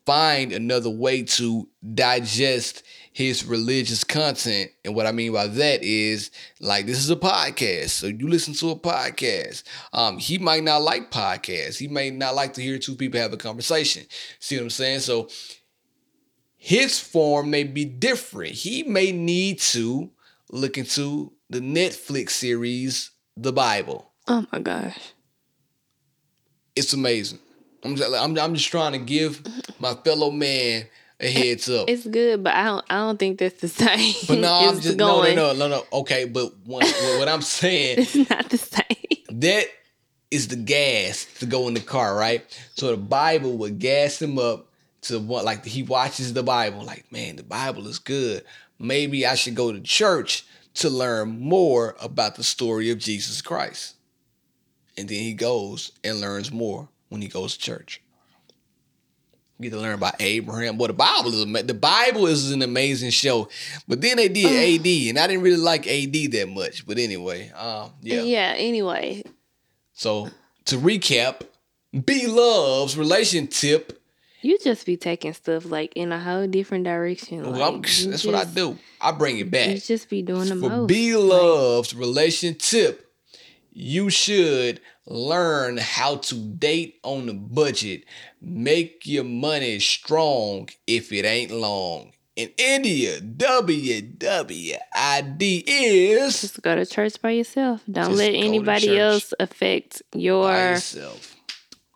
find 0.04 0.52
another 0.52 0.90
way 0.90 1.22
to 1.22 1.68
digest 1.94 2.82
his 3.12 3.44
religious 3.44 4.04
content. 4.04 4.70
And 4.84 4.94
what 4.94 5.06
I 5.06 5.12
mean 5.12 5.32
by 5.32 5.46
that 5.46 5.82
is 5.82 6.30
like 6.60 6.86
this 6.86 6.98
is 6.98 7.10
a 7.10 7.16
podcast. 7.16 7.90
So 7.90 8.06
you 8.06 8.28
listen 8.28 8.54
to 8.54 8.70
a 8.70 8.76
podcast. 8.78 9.64
Um, 9.92 10.18
he 10.18 10.38
might 10.38 10.64
not 10.64 10.82
like 10.82 11.10
podcasts. 11.10 11.78
He 11.78 11.88
may 11.88 12.10
not 12.10 12.34
like 12.34 12.54
to 12.54 12.62
hear 12.62 12.78
two 12.78 12.94
people 12.94 13.20
have 13.20 13.32
a 13.32 13.36
conversation. 13.36 14.04
See 14.38 14.56
what 14.56 14.62
I'm 14.62 14.70
saying? 14.70 15.00
So 15.00 15.28
his 16.56 16.98
form 16.98 17.50
may 17.50 17.64
be 17.64 17.84
different. 17.84 18.52
He 18.52 18.82
may 18.82 19.12
need 19.12 19.60
to 19.60 20.10
look 20.50 20.76
into 20.78 21.32
the 21.50 21.60
Netflix 21.60 22.30
series 22.30 23.10
The 23.36 23.52
Bible. 23.52 24.12
Oh 24.26 24.46
my 24.52 24.58
gosh. 24.58 24.98
It's 26.76 26.92
amazing. 26.92 27.38
I'm 27.82 27.96
just, 27.96 28.12
I'm, 28.12 28.38
I'm 28.38 28.54
just 28.54 28.68
trying 28.68 28.92
to 28.92 28.98
give 28.98 29.42
my 29.78 29.94
fellow 29.94 30.30
man 30.30 30.86
a 31.20 31.30
heads 31.30 31.68
up. 31.68 31.88
It's 31.88 32.06
good, 32.06 32.44
but 32.44 32.54
I 32.54 32.64
don't. 32.64 32.84
I 32.88 32.96
don't 32.98 33.18
think 33.18 33.38
that's 33.38 33.60
the 33.60 33.68
same. 33.84 34.14
But 34.28 34.38
no, 34.38 34.52
I'm 34.52 34.74
It's 34.76 34.84
just 34.84 34.96
no, 34.96 35.06
no, 35.08 35.22
going. 35.22 35.36
no, 35.36 35.52
no, 35.52 35.68
no. 35.68 35.84
Okay, 36.00 36.24
but 36.26 36.52
what, 36.64 36.84
what 37.18 37.28
I'm 37.28 37.42
saying 37.42 37.98
It's 38.00 38.30
not 38.30 38.48
the 38.50 38.58
same. 38.58 39.40
that 39.40 39.66
is 40.30 40.48
the 40.48 40.56
gas 40.56 41.26
to 41.40 41.46
go 41.46 41.68
in 41.68 41.74
the 41.74 41.80
car, 41.80 42.14
right? 42.16 42.44
So 42.76 42.90
the 42.90 42.96
Bible 42.98 43.56
would 43.58 43.78
gas 43.78 44.20
him 44.20 44.38
up 44.38 44.66
to 45.02 45.18
what, 45.18 45.44
like 45.44 45.64
he 45.64 45.82
watches 45.82 46.32
the 46.34 46.42
Bible, 46.42 46.82
like 46.84 47.10
man, 47.10 47.36
the 47.36 47.42
Bible 47.42 47.86
is 47.88 47.98
good. 47.98 48.44
Maybe 48.78 49.26
I 49.26 49.34
should 49.34 49.54
go 49.54 49.72
to 49.72 49.80
church 49.80 50.44
to 50.74 50.88
learn 50.90 51.40
more 51.40 51.96
about 52.00 52.36
the 52.36 52.44
story 52.44 52.90
of 52.90 52.98
Jesus 52.98 53.42
Christ. 53.42 53.96
And 54.96 55.08
then 55.08 55.18
he 55.18 55.32
goes 55.32 55.92
and 56.04 56.20
learns 56.20 56.52
more 56.52 56.88
when 57.08 57.22
he 57.22 57.28
goes 57.28 57.56
to 57.56 57.60
church. 57.60 58.00
You 59.58 59.70
get 59.70 59.76
to 59.76 59.82
learn 59.82 59.94
about 59.94 60.14
Abraham. 60.20 60.78
Well, 60.78 60.86
the 60.86 60.94
Bible 60.94 61.30
is 61.34 61.66
the 61.66 61.74
Bible 61.74 62.26
is 62.26 62.52
an 62.52 62.62
amazing 62.62 63.10
show. 63.10 63.48
But 63.88 64.00
then 64.00 64.16
they 64.16 64.28
did 64.28 64.46
AD, 64.46 64.86
and 65.08 65.18
I 65.18 65.26
didn't 65.26 65.42
really 65.42 65.56
like 65.56 65.86
AD 65.86 66.12
that 66.32 66.48
much. 66.48 66.86
But 66.86 66.98
anyway, 66.98 67.50
um, 67.50 67.90
yeah. 68.00 68.22
Yeah. 68.22 68.54
Anyway, 68.56 69.24
So 69.94 70.30
to 70.66 70.76
recap, 70.76 71.42
B 72.04 72.26
Love's 72.28 72.96
relationship. 72.96 74.00
you 74.42 74.58
just 74.58 74.86
be 74.86 74.96
taking 74.96 75.32
stuff 75.32 75.64
like 75.64 75.92
in 75.96 76.12
a 76.12 76.20
whole 76.20 76.46
different 76.46 76.84
direction. 76.84 77.42
Well, 77.42 77.72
like, 77.72 77.98
you 77.98 78.10
that's 78.10 78.24
what 78.24 78.36
I 78.36 78.44
do. 78.44 78.78
I 79.00 79.10
bring 79.10 79.38
it 79.38 79.50
back. 79.50 79.70
You 79.70 79.78
just 79.80 80.08
be 80.08 80.22
doing 80.22 80.48
the 80.48 80.56
For 80.56 80.68
most. 80.68 80.86
B 80.88 81.16
Like, 81.16 81.24
Love's 81.28 81.94
relation 81.94 82.54
tip, 82.54 83.12
you 83.72 84.08
should 84.10 84.80
learn 85.08 85.78
how 85.78 86.16
to 86.16 86.34
date 86.34 87.00
on 87.02 87.28
a 87.28 87.34
budget. 87.34 88.04
Make 88.40 89.06
your 89.06 89.24
money 89.24 89.78
strong 89.80 90.68
if 90.86 91.12
it 91.12 91.24
ain't 91.24 91.50
long. 91.50 92.12
In 92.36 92.50
India, 92.56 93.20
WWID 93.20 94.78
is 95.66 96.40
just 96.40 96.62
go 96.62 96.76
to 96.76 96.86
church 96.86 97.20
by 97.20 97.30
yourself. 97.30 97.82
Don't 97.90 98.14
let 98.14 98.34
anybody 98.34 98.96
else 98.96 99.34
affect 99.40 100.02
your 100.14 100.76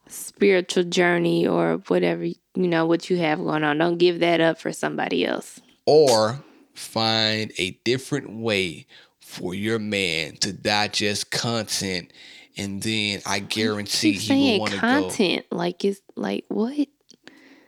spiritual 0.08 0.84
journey 0.84 1.46
or 1.46 1.76
whatever 1.86 2.24
you 2.24 2.36
know 2.54 2.86
what 2.86 3.08
you 3.08 3.18
have 3.18 3.38
going 3.38 3.64
on. 3.64 3.78
Don't 3.78 3.98
give 3.98 4.18
that 4.20 4.40
up 4.40 4.60
for 4.60 4.72
somebody 4.72 5.24
else. 5.24 5.60
or 5.86 6.42
find 6.74 7.52
a 7.58 7.72
different 7.84 8.30
way 8.30 8.86
for 9.20 9.54
your 9.54 9.78
man 9.78 10.36
to 10.36 10.52
digest 10.52 11.30
content 11.30 12.10
and 12.57 12.82
then 12.82 13.20
I 13.26 13.38
guarantee 13.38 14.12
he 14.12 14.53
will 14.53 14.61
want 14.61 14.72
to 14.72 14.80
go. 14.80 14.80
content 14.80 15.46
like 15.50 15.84
it's 15.84 16.00
like 16.16 16.44
what 16.48 16.88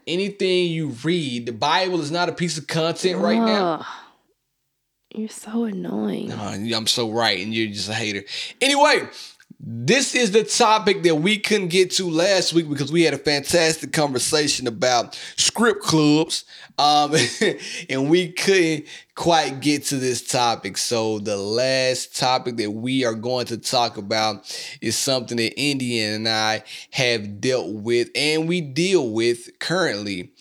Anything 0.07 0.69
you 0.69 0.89
read, 1.03 1.47
the 1.47 1.53
Bible 1.53 2.01
is 2.01 2.11
not 2.11 2.29
a 2.29 2.33
piece 2.33 2.59
of 2.59 2.67
content 2.67 3.21
right 3.21 3.39
now. 3.39 3.87
You're 5.15 5.31
so 5.31 5.65
annoying. 5.65 6.31
Uh, 6.31 6.59
I'm 6.75 6.87
so 6.87 7.11
right, 7.11 7.41
and 7.41 7.55
you're 7.55 7.73
just 7.73 7.89
a 7.89 7.95
hater. 7.95 8.25
Anyway, 8.61 9.09
this 9.67 10.15
is 10.15 10.33
the 10.33 10.45
topic 10.45 11.05
that 11.05 11.15
we 11.15 11.39
couldn't 11.39 11.69
get 11.69 11.91
to 11.93 12.11
last 12.11 12.53
week 12.53 12.69
because 12.69 12.93
we 12.93 13.03
had 13.03 13.15
a 13.15 13.19
fantastic 13.19 13.95
conversation 13.95 14.67
about 14.67 15.19
script 15.37 15.83
clubs, 15.83 16.45
um, 16.77 17.15
and 17.89 18.11
we 18.11 18.31
couldn't 18.31 18.85
quite 19.15 19.61
get 19.61 19.85
to 19.85 19.97
this 19.97 20.27
topic. 20.27 20.77
So 20.77 21.19
the 21.19 21.39
last 21.39 22.15
topic 22.15 22.59
that 22.59 22.73
we 22.73 23.07
are 23.07 23.15
going 23.15 23.47
to 23.47 23.57
talk 23.57 23.97
about 23.97 24.55
is 24.83 24.99
something 24.99 25.39
that 25.39 25.59
Indian 25.59 26.13
and 26.13 26.29
I 26.29 26.65
have 26.91 27.41
dealt 27.41 27.73
with, 27.73 28.11
and 28.15 28.47
we 28.47 28.61
deal 28.61 29.09
with 29.09 29.59
currently. 29.61 30.33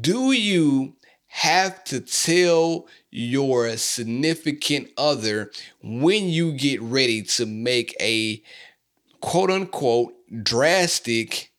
Do 0.00 0.32
you 0.32 0.94
have 1.26 1.84
to 1.84 2.00
tell 2.00 2.88
your 3.10 3.76
significant 3.76 4.88
other 4.96 5.50
when 5.82 6.28
you 6.28 6.52
get 6.52 6.80
ready 6.82 7.22
to 7.22 7.46
make 7.46 7.96
a 8.00 8.42
quote 9.20 9.50
unquote 9.50 10.12
drastic 10.42 11.52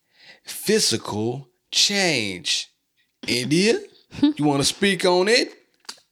physical 0.43 1.49
change. 1.71 2.67
India, 3.27 3.79
you 4.21 4.45
want 4.45 4.61
to 4.61 4.65
speak 4.65 5.05
on 5.05 5.27
it? 5.27 5.53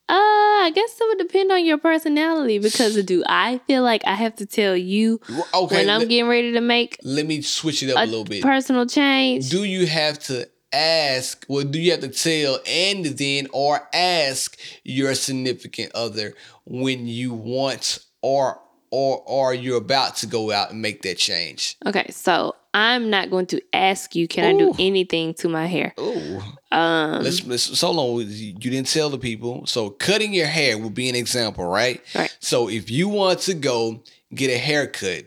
Uh, 0.10 0.14
I 0.14 0.72
guess 0.74 0.98
it 1.00 1.06
would 1.08 1.28
depend 1.28 1.52
on 1.52 1.66
your 1.66 1.78
personality 1.78 2.60
because 2.60 2.96
do 3.04 3.24
I 3.28 3.60
feel 3.68 3.84
like 3.84 4.02
I 4.06 4.14
have 4.16 4.36
to 4.38 4.46
tell 4.46 4.76
you 4.76 5.20
Okay, 5.54 5.76
when 5.76 5.90
I'm 5.90 6.00
let, 6.00 6.10
getting 6.10 6.30
ready 6.30 6.54
to 6.54 6.62
make 6.62 6.98
let 7.04 7.26
me 7.26 7.42
switch 7.42 7.84
it 7.84 7.90
up 7.92 7.98
a, 7.98 8.04
a 8.04 8.06
little 8.06 8.24
bit. 8.24 8.42
personal 8.42 8.86
change? 8.86 9.50
do 9.50 9.66
you 9.66 9.86
have 9.86 10.18
to 10.28 10.48
ask 10.74 11.46
well 11.48 11.64
do 11.64 11.80
you 11.80 11.92
have 11.92 12.02
to 12.02 12.10
tell 12.10 12.60
and 12.68 13.06
then 13.06 13.48
or 13.54 13.88
ask 13.94 14.60
your 14.84 15.16
significant 15.16 15.92
other 15.96 16.34
when 16.66 17.08
you 17.08 17.34
want 17.34 18.00
or 18.22 18.60
or 18.92 19.22
or 19.26 19.54
you're 19.54 19.78
about 19.78 20.16
to 20.18 20.28
go 20.28 20.52
out 20.52 20.72
and 20.72 20.82
make 20.82 21.02
that 21.02 21.18
change? 21.18 21.78
Okay, 21.86 22.08
so 22.10 22.56
I'm 22.74 23.10
not 23.10 23.30
going 23.30 23.48
to 23.48 23.62
ask 23.74 24.16
you, 24.16 24.28
can 24.28 24.44
I 24.44 24.58
do 24.58 24.74
anything 24.80 25.34
to 25.36 25.50
my 25.50 25.66
hair? 25.66 25.94
oh 25.98 26.56
Um, 26.72 27.24
let's, 27.24 27.46
let's 27.46 27.64
so 27.80 27.92
long 27.92 28.22
you 28.22 28.54
didn't 28.54 28.88
tell 28.88 29.10
the 29.10 29.18
people. 29.18 29.66
So 29.66 29.90
cutting 29.90 30.34
your 30.34 30.48
hair 30.48 30.78
would 30.78 30.94
be 30.94 31.10
an 31.10 31.16
example 31.16 31.66
right? 31.66 32.02
Right. 32.16 32.36
so 32.40 32.70
if 32.70 32.90
you 32.90 33.10
want 33.10 33.40
to 33.42 33.54
go 33.54 34.04
get 34.34 34.50
a 34.50 34.58
haircut 34.58 35.26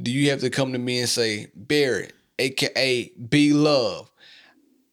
do 0.00 0.10
you 0.10 0.30
have 0.30 0.40
to 0.40 0.50
come 0.50 0.72
to 0.72 0.78
me 0.78 1.00
and 1.00 1.08
say 1.08 1.48
barrett 1.54 2.12
aka 2.38 3.10
b 3.28 3.52
love 3.52 4.10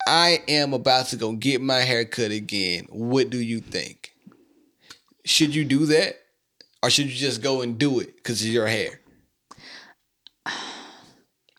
i 0.08 0.42
am 0.48 0.74
about 0.74 1.08
to 1.08 1.16
go 1.16 1.32
get 1.34 1.62
my 1.62 1.80
hair 1.82 2.06
cut 2.06 2.32
again 2.32 2.86
what 2.90 3.30
do 3.30 3.38
you 3.38 3.60
think 3.60 4.14
should 5.26 5.54
you 5.56 5.66
do 5.66 5.86
that 5.86 6.16
or 6.84 6.90
should 6.90 7.06
you 7.08 7.16
just 7.16 7.42
go 7.42 7.62
and 7.62 7.78
do 7.78 8.00
it 8.00 8.16
because 8.18 8.42
it's 8.42 8.52
your 8.52 8.68
hair 8.68 9.00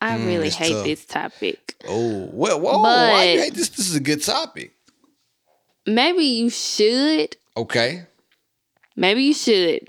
I 0.01 0.16
really 0.18 0.51
hate 0.51 0.72
tough. 0.72 0.84
this 0.84 1.05
topic. 1.05 1.74
oh 1.88 2.28
well 2.32 2.61
whoa, 2.61 2.82
why 2.82 3.24
you 3.32 3.40
hate 3.40 3.55
this 3.55 3.70
this 3.70 3.88
is 3.88 3.97
a 3.97 4.01
good 4.01 4.22
topic 4.22 4.72
Maybe 5.88 6.24
you 6.24 6.51
should. 6.51 7.36
okay 7.57 8.07
Maybe 8.97 9.22
you 9.22 9.34
should. 9.34 9.88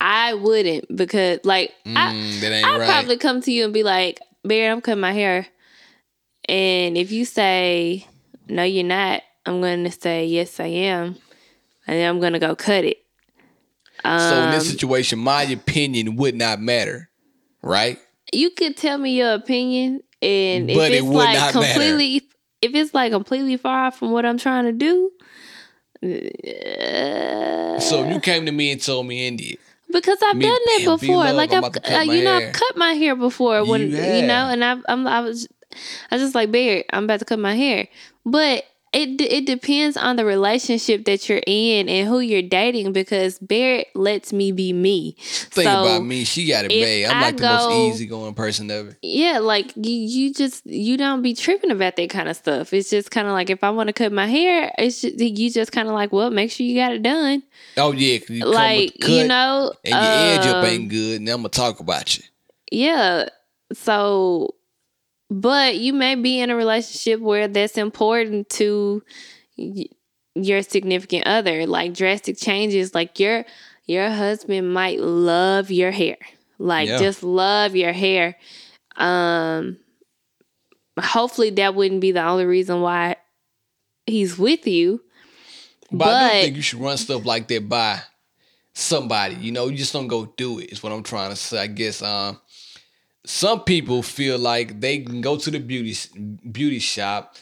I 0.00 0.34
wouldn't 0.34 0.94
because, 0.94 1.40
like, 1.42 1.72
I, 1.86 2.12
Mm, 2.12 2.42
ain't 2.44 2.66
I'd 2.66 2.78
right 2.78 2.88
probably 2.88 3.16
come 3.16 3.40
to 3.40 3.50
you 3.50 3.64
and 3.64 3.72
be 3.74 3.82
like, 3.82 4.20
Barry, 4.44 4.68
I'm 4.68 4.80
cutting 4.80 5.00
my 5.00 5.12
hair. 5.12 5.46
And 6.48 6.96
if 6.96 7.12
you 7.12 7.24
say, 7.24 8.06
no, 8.48 8.62
you're 8.62 8.84
not, 8.84 9.22
I'm 9.44 9.60
going 9.60 9.84
to 9.84 9.90
say, 9.90 10.26
yes, 10.26 10.58
I 10.60 10.66
am. 10.66 11.16
And 11.86 11.96
then 11.98 12.08
I'm 12.08 12.20
going 12.20 12.32
to 12.34 12.38
go 12.38 12.54
cut 12.56 12.84
it. 12.84 12.98
so 14.04 14.42
in 14.42 14.50
this 14.50 14.64
Um, 14.64 14.70
situation 14.70 15.18
my 15.18 15.42
opinion 15.42 16.16
would 16.16 16.34
not 16.34 16.60
matter 16.60 17.10
right 17.62 17.98
you 18.32 18.50
could 18.50 18.76
tell 18.76 18.98
me 18.98 19.16
your 19.16 19.32
opinion. 19.34 20.02
And 20.20 20.70
if 20.70 20.76
But 20.76 20.92
it 20.92 20.96
it's 20.96 21.06
would 21.06 21.14
like 21.14 21.34
not 21.36 21.54
matter. 21.54 21.80
completely, 21.80 22.16
if 22.60 22.74
it's 22.74 22.92
like 22.92 23.12
completely 23.12 23.56
far 23.56 23.86
off 23.86 23.98
from 23.98 24.10
what 24.10 24.26
I'm 24.26 24.36
trying 24.38 24.64
to 24.64 24.72
do, 24.72 25.10
uh, 26.02 27.80
So 27.80 28.08
you 28.08 28.20
came 28.20 28.46
to 28.46 28.52
me 28.52 28.72
and 28.72 28.82
told 28.82 29.06
me 29.06 29.26
India. 29.26 29.56
Because 29.90 30.18
I've 30.22 30.36
Me- 30.36 30.44
done 30.44 30.58
that 30.66 30.98
before. 30.98 31.32
Like 31.32 31.52
I've, 31.52 31.64
uh, 31.64 32.00
you 32.12 32.22
know, 32.22 32.38
hair. 32.38 32.48
I've 32.48 32.52
cut 32.52 32.76
my 32.76 32.92
hair 32.92 33.16
before 33.16 33.64
when 33.64 33.90
You 33.90 33.96
you, 33.96 34.22
know, 34.26 34.48
and 34.48 34.62
I've, 34.62 34.82
I'm, 34.88 35.06
I 35.06 35.20
was, 35.20 35.48
I 36.10 36.16
was 36.16 36.22
just 36.22 36.34
like, 36.34 36.50
Bear, 36.50 36.84
I'm 36.92 37.04
about 37.04 37.20
to 37.20 37.24
cut 37.24 37.38
my 37.38 37.54
hair, 37.54 37.88
but 38.24 38.64
it 38.92 39.20
it 39.20 39.44
depends 39.44 39.98
on 39.98 40.16
the 40.16 40.24
relationship 40.24 41.04
that 41.04 41.28
you're 41.28 41.42
in 41.46 41.90
and 41.90 42.08
who 42.08 42.20
you're 42.20 42.40
dating 42.40 42.92
because 42.92 43.38
Bear 43.38 43.84
lets 43.94 44.32
me 44.32 44.50
be 44.50 44.72
me. 44.72 45.14
Think 45.18 45.66
So, 45.68 45.82
about 45.82 46.04
me. 46.04 46.24
She 46.24 46.46
got 46.46 46.64
it 46.64 46.68
bad. 46.70 47.10
I'm 47.10 47.16
I 47.18 47.26
like 47.26 47.36
the 47.36 47.46
most 47.46 47.94
easygoing 47.94 48.32
person 48.34 48.70
ever. 48.70 48.96
Yeah, 49.02 49.40
like 49.40 49.76
you, 49.76 49.92
you 49.92 50.32
just 50.32 50.64
you 50.66 50.96
don't 50.96 51.20
be 51.20 51.34
tripping 51.34 51.70
about 51.70 51.96
that 51.96 52.08
kind 52.08 52.30
of 52.30 52.36
stuff. 52.36 52.72
It's 52.72 52.88
just 52.88 53.10
kind 53.10 53.26
of 53.26 53.34
like 53.34 53.50
if 53.50 53.62
I 53.62 53.70
want 53.70 53.88
to 53.88 53.92
cut 53.92 54.10
my 54.10 54.26
hair, 54.26 54.72
it's 54.78 55.02
just, 55.02 55.18
you 55.18 55.50
just 55.50 55.70
kind 55.70 55.88
of 55.88 55.94
like, 55.94 56.10
well, 56.10 56.30
make 56.30 56.50
sure 56.50 56.64
you 56.64 56.76
got 56.76 56.92
it 56.92 57.02
done. 57.02 57.42
Oh 57.76 57.92
yeah, 57.92 58.18
you 58.28 58.44
like 58.46 58.94
cut 59.00 59.10
you 59.10 59.26
know, 59.28 59.72
and 59.84 59.92
your 59.92 60.00
edge 60.02 60.46
up 60.46 60.56
um, 60.56 60.64
ain't 60.64 60.88
good. 60.88 61.20
Now 61.20 61.32
I'm 61.34 61.38
gonna 61.40 61.50
talk 61.50 61.80
about 61.80 62.16
you. 62.16 62.24
Yeah. 62.72 63.28
So, 63.74 64.54
but 65.30 65.76
you 65.76 65.92
may 65.92 66.14
be 66.14 66.40
in 66.40 66.50
a 66.50 66.56
relationship 66.56 67.20
where 67.20 67.48
that's 67.48 67.76
important 67.78 68.48
to 68.50 69.02
your 70.34 70.62
significant 70.62 71.26
other, 71.26 71.66
like 71.66 71.94
drastic 71.94 72.38
changes. 72.38 72.94
Like 72.94 73.18
your 73.20 73.44
your 73.86 74.10
husband 74.10 74.72
might 74.72 75.00
love 75.00 75.70
your 75.70 75.90
hair, 75.90 76.16
like 76.58 76.88
Yeah. 76.88 76.98
just 76.98 77.22
love 77.22 77.74
your 77.74 77.92
hair. 77.92 78.36
Um, 78.96 79.78
hopefully 81.00 81.50
that 81.50 81.74
wouldn't 81.74 82.00
be 82.00 82.12
the 82.12 82.22
only 82.24 82.44
reason 82.44 82.80
why 82.80 83.16
he's 84.06 84.36
with 84.38 84.66
you. 84.66 85.00
But, 85.90 86.06
I 86.08 86.08
do 86.08 86.34
But- 86.38 86.42
think 86.44 86.56
you 86.56 86.62
should 86.62 86.80
run 86.80 86.96
stuff 86.98 87.24
like 87.24 87.48
that 87.48 87.68
by 87.68 88.00
somebody. 88.74 89.36
You 89.36 89.52
know, 89.52 89.68
you 89.68 89.76
just 89.78 89.92
don't 89.92 90.06
go 90.08 90.26
do 90.36 90.58
it. 90.58 90.70
Is 90.70 90.82
what 90.82 90.92
I'm 90.92 91.02
trying 91.02 91.30
to 91.30 91.36
say. 91.36 91.58
I 91.58 91.66
guess 91.66 92.02
um, 92.02 92.38
some 93.28 93.60
people 93.64 94.02
feel 94.02 94.38
like 94.38 94.80
they 94.80 95.00
can 95.00 95.20
go 95.20 95.36
to 95.36 95.50
the 95.50 95.60
beauty 95.60 95.94
beauty 96.50 96.78
shop 96.78 97.36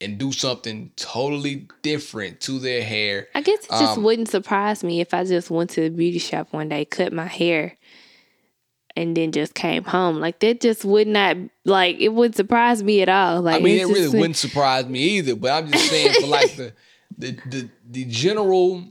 and 0.00 0.16
do 0.16 0.30
something 0.30 0.92
totally 0.94 1.66
different 1.82 2.40
to 2.42 2.60
their 2.60 2.84
hair. 2.84 3.26
I 3.34 3.40
guess 3.40 3.64
it 3.64 3.70
just 3.70 3.98
Um, 3.98 4.04
wouldn't 4.04 4.28
surprise 4.28 4.84
me 4.84 5.00
if 5.00 5.12
I 5.12 5.24
just 5.24 5.50
went 5.50 5.70
to 5.70 5.80
the 5.80 5.90
beauty 5.90 6.20
shop 6.20 6.52
one 6.52 6.68
day, 6.68 6.84
cut 6.84 7.12
my 7.12 7.26
hair, 7.26 7.76
and 8.94 9.16
then 9.16 9.32
just 9.32 9.54
came 9.54 9.82
home. 9.82 10.20
Like 10.20 10.38
that 10.38 10.60
just 10.60 10.84
would 10.84 11.08
not 11.08 11.36
like 11.64 11.96
it 11.98 12.10
wouldn't 12.10 12.36
surprise 12.36 12.84
me 12.84 13.02
at 13.02 13.08
all. 13.08 13.42
Like 13.42 13.56
I 13.56 13.58
mean, 13.58 13.80
it 13.80 13.88
really 13.88 14.16
wouldn't 14.16 14.36
surprise 14.36 14.86
me 14.86 15.00
either. 15.00 15.34
But 15.34 15.50
I'm 15.50 15.72
just 15.72 15.90
saying, 15.90 16.14
for 16.20 16.28
like 16.28 16.54
the 16.54 16.72
the 17.18 17.32
the 17.50 17.68
the 17.90 18.04
general 18.04 18.84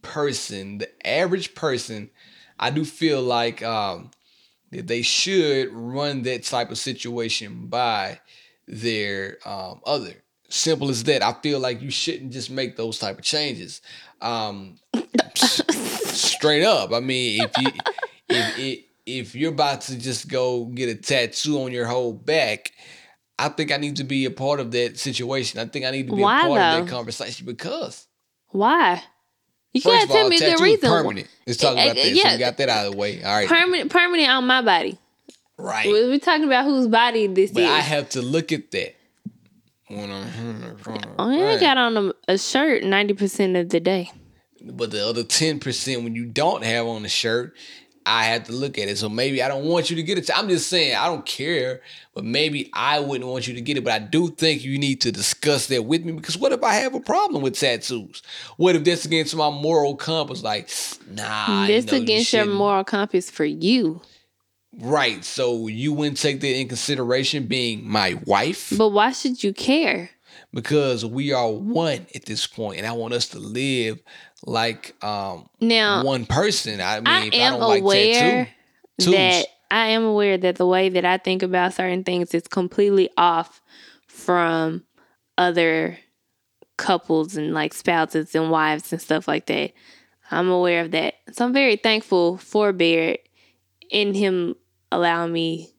person, 0.00 0.78
the 0.78 1.06
average 1.06 1.54
person, 1.54 2.08
I 2.58 2.70
do 2.70 2.86
feel 2.86 3.20
like 3.20 3.62
um, 3.62 4.12
that 4.70 4.86
they 4.86 5.02
should 5.02 5.72
run 5.72 6.22
that 6.22 6.44
type 6.44 6.70
of 6.70 6.78
situation 6.78 7.66
by 7.66 8.20
their 8.66 9.38
um, 9.44 9.80
other. 9.86 10.22
Simple 10.50 10.88
as 10.88 11.04
that. 11.04 11.22
I 11.22 11.34
feel 11.42 11.60
like 11.60 11.82
you 11.82 11.90
shouldn't 11.90 12.32
just 12.32 12.50
make 12.50 12.76
those 12.76 12.98
type 12.98 13.18
of 13.18 13.24
changes. 13.24 13.82
Um, 14.20 14.78
straight 15.34 16.64
up. 16.64 16.92
I 16.92 17.00
mean, 17.00 17.42
if 17.42 17.50
you 17.58 17.70
if 18.28 18.58
it 18.58 18.84
if 19.06 19.34
you're 19.34 19.52
about 19.52 19.82
to 19.82 19.98
just 19.98 20.28
go 20.28 20.66
get 20.66 20.88
a 20.88 20.94
tattoo 20.94 21.62
on 21.62 21.72
your 21.72 21.86
whole 21.86 22.12
back, 22.12 22.72
I 23.38 23.48
think 23.48 23.72
I 23.72 23.76
need 23.76 23.96
to 23.96 24.04
be 24.04 24.24
a 24.24 24.30
part 24.30 24.60
of 24.60 24.70
that 24.72 24.98
situation. 24.98 25.60
I 25.60 25.66
think 25.66 25.84
I 25.84 25.90
need 25.90 26.08
to 26.08 26.16
be 26.16 26.22
Why, 26.22 26.40
a 26.40 26.46
part 26.46 26.60
of 26.60 26.86
that 26.86 26.90
conversation 26.90 27.46
because 27.46 28.06
Why? 28.48 29.02
You 29.74 29.80
gotta 29.82 30.04
of 30.04 30.10
all, 30.10 30.16
tell 30.16 30.28
me 30.28 30.36
a 30.36 30.38
tattoo 30.40 30.50
good 30.50 30.54
is 30.56 30.60
reason. 30.62 30.88
permanent. 30.90 31.28
Let's 31.46 31.58
talk 31.60 31.72
about 31.72 31.88
Uh, 31.88 31.94
that. 31.94 32.02
So 32.02 32.08
yeah. 32.08 32.32
we 32.32 32.38
got 32.38 32.56
that 32.56 32.68
out 32.68 32.86
of 32.86 32.92
the 32.92 32.98
way. 32.98 33.22
All 33.22 33.34
right, 33.36 33.48
Permanent, 33.48 33.90
permanent 33.90 34.28
on 34.30 34.46
my 34.46 34.62
body. 34.62 34.98
right. 35.56 35.86
We- 35.86 36.08
We're 36.08 36.18
talking 36.18 36.44
about 36.44 36.64
whose 36.64 36.86
body 36.88 37.26
this 37.26 37.50
But 37.50 37.64
is. 37.64 37.70
I 37.70 37.80
have 37.80 38.08
to 38.10 38.22
look 38.22 38.50
at 38.52 38.70
that. 38.72 38.94
When 39.88 40.10
I'm, 40.10 40.74
oh, 41.18 41.30
yeah, 41.30 41.44
I 41.44 41.46
Right. 41.52 41.60
got 41.60 41.78
on 41.78 41.96
a, 41.96 42.12
a 42.32 42.36
shirt 42.38 42.82
ninety 42.84 43.14
percent 43.14 43.56
of 43.56 43.70
the 43.70 43.80
day. 43.80 44.10
But 44.62 44.90
the 44.90 45.06
other 45.06 45.22
ten 45.24 45.60
percent, 45.60 46.02
when 46.02 46.14
you 46.14 46.26
don't 46.26 46.62
have 46.64 46.86
on 46.86 47.04
a 47.04 47.08
shirt, 47.08 47.54
I 48.08 48.24
have 48.24 48.44
to 48.44 48.52
look 48.52 48.78
at 48.78 48.88
it. 48.88 48.96
So 48.96 49.08
maybe 49.08 49.42
I 49.42 49.48
don't 49.48 49.66
want 49.66 49.90
you 49.90 49.96
to 49.96 50.02
get 50.02 50.16
it. 50.16 50.30
I'm 50.34 50.48
just 50.48 50.68
saying 50.68 50.96
I 50.96 51.06
don't 51.06 51.26
care, 51.26 51.82
but 52.14 52.24
maybe 52.24 52.70
I 52.72 53.00
wouldn't 53.00 53.28
want 53.28 53.46
you 53.46 53.54
to 53.54 53.60
get 53.60 53.76
it. 53.76 53.84
But 53.84 53.92
I 53.92 53.98
do 53.98 54.28
think 54.28 54.64
you 54.64 54.78
need 54.78 55.02
to 55.02 55.12
discuss 55.12 55.66
that 55.66 55.84
with 55.84 56.04
me 56.04 56.12
because 56.12 56.38
what 56.38 56.52
if 56.52 56.62
I 56.62 56.74
have 56.74 56.94
a 56.94 57.00
problem 57.00 57.42
with 57.42 57.58
tattoos? 57.58 58.22
What 58.56 58.76
if 58.76 58.84
that's 58.84 59.04
against 59.04 59.36
my 59.36 59.50
moral 59.50 59.94
compass? 59.94 60.42
Like, 60.42 60.70
nah, 61.10 61.66
this 61.66 61.84
you 61.84 61.92
know, 61.92 61.96
you 61.98 62.02
against 62.04 62.32
your 62.32 62.46
moral 62.46 62.84
compass 62.84 63.30
for 63.30 63.44
you. 63.44 64.00
right. 64.80 65.22
So 65.22 65.66
you 65.66 65.92
wouldn't 65.92 66.16
take 66.18 66.40
that 66.40 66.56
in 66.56 66.66
consideration, 66.68 67.46
being 67.46 67.86
my 67.86 68.18
wife, 68.24 68.72
But 68.76 68.88
why 68.88 69.12
should 69.12 69.44
you 69.44 69.52
care? 69.52 70.10
Because 70.52 71.04
we 71.04 71.32
are 71.32 71.50
one 71.50 72.06
at 72.14 72.24
this 72.24 72.46
point, 72.46 72.78
and 72.78 72.86
I 72.86 72.92
want 72.92 73.14
us 73.14 73.28
to 73.28 73.38
live 73.38 74.00
like 74.44 74.94
um 75.04 75.48
Now, 75.60 76.04
one 76.04 76.26
person. 76.26 76.80
I 76.80 77.00
mean, 77.00 77.06
I 77.06 77.24
am 77.26 77.32
I 77.32 77.58
don't 77.58 77.60
like 77.68 77.82
aware 77.82 78.48
tattoo, 78.98 79.10
that 79.12 79.46
I 79.70 79.88
am 79.88 80.04
aware 80.04 80.38
that 80.38 80.56
the 80.56 80.66
way 80.66 80.88
that 80.88 81.04
I 81.04 81.18
think 81.18 81.42
about 81.42 81.74
certain 81.74 82.04
things 82.04 82.34
is 82.34 82.48
completely 82.48 83.10
off 83.16 83.60
from 84.06 84.84
other 85.36 85.98
couples 86.76 87.36
and 87.36 87.52
like 87.52 87.74
spouses 87.74 88.34
and 88.34 88.50
wives 88.50 88.92
and 88.92 89.00
stuff 89.02 89.28
like 89.28 89.46
that. 89.46 89.72
I'm 90.30 90.48
aware 90.48 90.82
of 90.82 90.90
that. 90.92 91.14
So 91.32 91.44
I'm 91.44 91.52
very 91.52 91.76
thankful 91.76 92.38
for 92.38 92.72
Barrett 92.72 93.28
in 93.90 94.14
him 94.14 94.54
allowing 94.92 95.32
me 95.32 95.74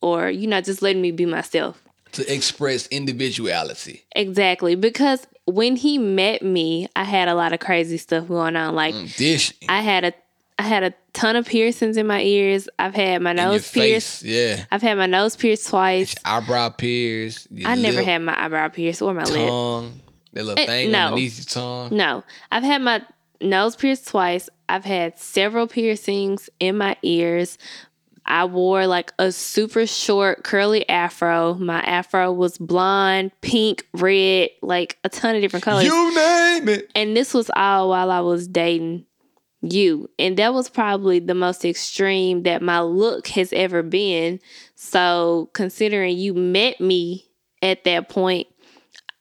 or 0.00 0.30
you 0.30 0.46
know 0.46 0.60
just 0.60 0.82
letting 0.82 1.02
me 1.02 1.10
be 1.10 1.26
myself. 1.26 1.82
To 2.12 2.32
express 2.34 2.86
individuality. 2.88 4.04
Exactly. 4.14 4.74
Because 4.74 5.26
when 5.46 5.76
he 5.76 5.98
met 5.98 6.42
me, 6.42 6.88
I 6.96 7.04
had 7.04 7.28
a 7.28 7.34
lot 7.34 7.52
of 7.52 7.60
crazy 7.60 7.96
stuff 7.98 8.28
going 8.28 8.56
on. 8.56 8.74
Like 8.74 8.94
Mm, 8.94 9.54
I 9.68 9.80
had 9.82 10.04
a 10.04 10.12
I 10.60 10.62
had 10.62 10.82
a 10.82 10.92
ton 11.12 11.36
of 11.36 11.46
piercings 11.46 11.96
in 11.96 12.06
my 12.08 12.20
ears. 12.20 12.68
I've 12.80 12.94
had 12.94 13.22
my 13.22 13.32
nose 13.32 13.70
pierced. 13.70 14.24
yeah. 14.24 14.64
I've 14.72 14.82
had 14.82 14.98
my 14.98 15.06
nose 15.06 15.36
pierced 15.36 15.68
twice. 15.68 16.16
Eyebrow 16.24 16.70
pierced. 16.70 17.46
I 17.64 17.76
never 17.76 18.02
had 18.02 18.18
my 18.22 18.34
eyebrow 18.44 18.68
pierced 18.68 19.00
or 19.00 19.14
my 19.14 19.22
lip. 19.22 19.48
tongue. 19.48 20.00
That 20.32 20.44
little 20.44 20.62
Eh, 20.62 20.66
thing 20.66 20.90
no. 20.90 20.98
underneath 21.06 21.38
your 21.38 21.44
tongue. 21.44 21.96
No, 21.96 22.24
I've 22.50 22.64
had 22.64 22.82
my 22.82 23.02
nose 23.40 23.76
pierced 23.76 24.08
twice. 24.08 24.48
I've 24.68 24.84
had 24.84 25.18
several 25.18 25.68
piercings 25.68 26.50
in 26.60 26.76
my 26.76 26.96
ears. 27.02 27.56
I 28.28 28.44
wore 28.44 28.86
like 28.86 29.12
a 29.18 29.32
super 29.32 29.86
short 29.86 30.44
curly 30.44 30.88
afro. 30.88 31.54
My 31.54 31.80
afro 31.80 32.30
was 32.30 32.58
blonde, 32.58 33.32
pink, 33.40 33.88
red, 33.94 34.50
like 34.62 34.98
a 35.02 35.08
ton 35.08 35.34
of 35.34 35.40
different 35.40 35.64
colors. 35.64 35.84
You 35.84 36.14
name 36.14 36.68
it. 36.68 36.90
and 36.94 37.16
this 37.16 37.32
was 37.32 37.50
all 37.56 37.88
while 37.88 38.10
I 38.10 38.20
was 38.20 38.46
dating 38.46 39.06
you. 39.62 40.10
And 40.18 40.36
that 40.36 40.52
was 40.52 40.68
probably 40.68 41.18
the 41.18 41.34
most 41.34 41.64
extreme 41.64 42.42
that 42.42 42.62
my 42.62 42.80
look 42.80 43.28
has 43.28 43.52
ever 43.52 43.82
been. 43.82 44.40
So, 44.74 45.50
considering 45.54 46.16
you 46.16 46.34
met 46.34 46.80
me 46.80 47.30
at 47.62 47.84
that 47.84 48.10
point, 48.10 48.46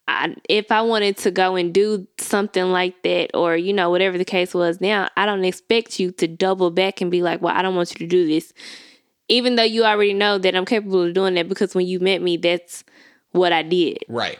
I, 0.08 0.36
if 0.48 0.72
I 0.72 0.82
wanted 0.82 1.18
to 1.18 1.32
go 1.32 1.56
and 1.56 1.74
do 1.74 2.08
something 2.20 2.72
like 2.72 3.04
that, 3.04 3.32
or 3.34 3.58
you 3.58 3.74
know, 3.74 3.90
whatever 3.90 4.18
the 4.18 4.26
case 4.26 4.54
was 4.54 4.80
now, 4.80 5.10
I 5.18 5.26
don't 5.26 5.44
expect 5.44 6.00
you 6.00 6.12
to 6.14 6.28
double 6.28 6.72
back 6.72 7.02
and 7.02 7.12
be 7.12 7.22
like, 7.22 7.42
well, 7.42 7.56
I 7.56 7.62
don't 7.62 7.76
want 7.76 7.92
you 7.94 8.00
to 8.00 8.08
do 8.08 8.26
this. 8.26 8.54
Even 9.30 9.56
though 9.56 9.64
you 9.64 9.84
already 9.84 10.14
know 10.14 10.38
that 10.38 10.56
I'm 10.56 10.66
capable 10.66 11.04
of 11.04 11.14
doing 11.14 11.34
that 11.36 11.50
because 11.50 11.76
when 11.76 11.86
you 11.86 12.00
met 12.00 12.22
me, 12.22 12.38
that's 12.38 12.84
what 13.32 13.52
I 13.52 13.62
did. 13.64 14.00
Right. 14.08 14.40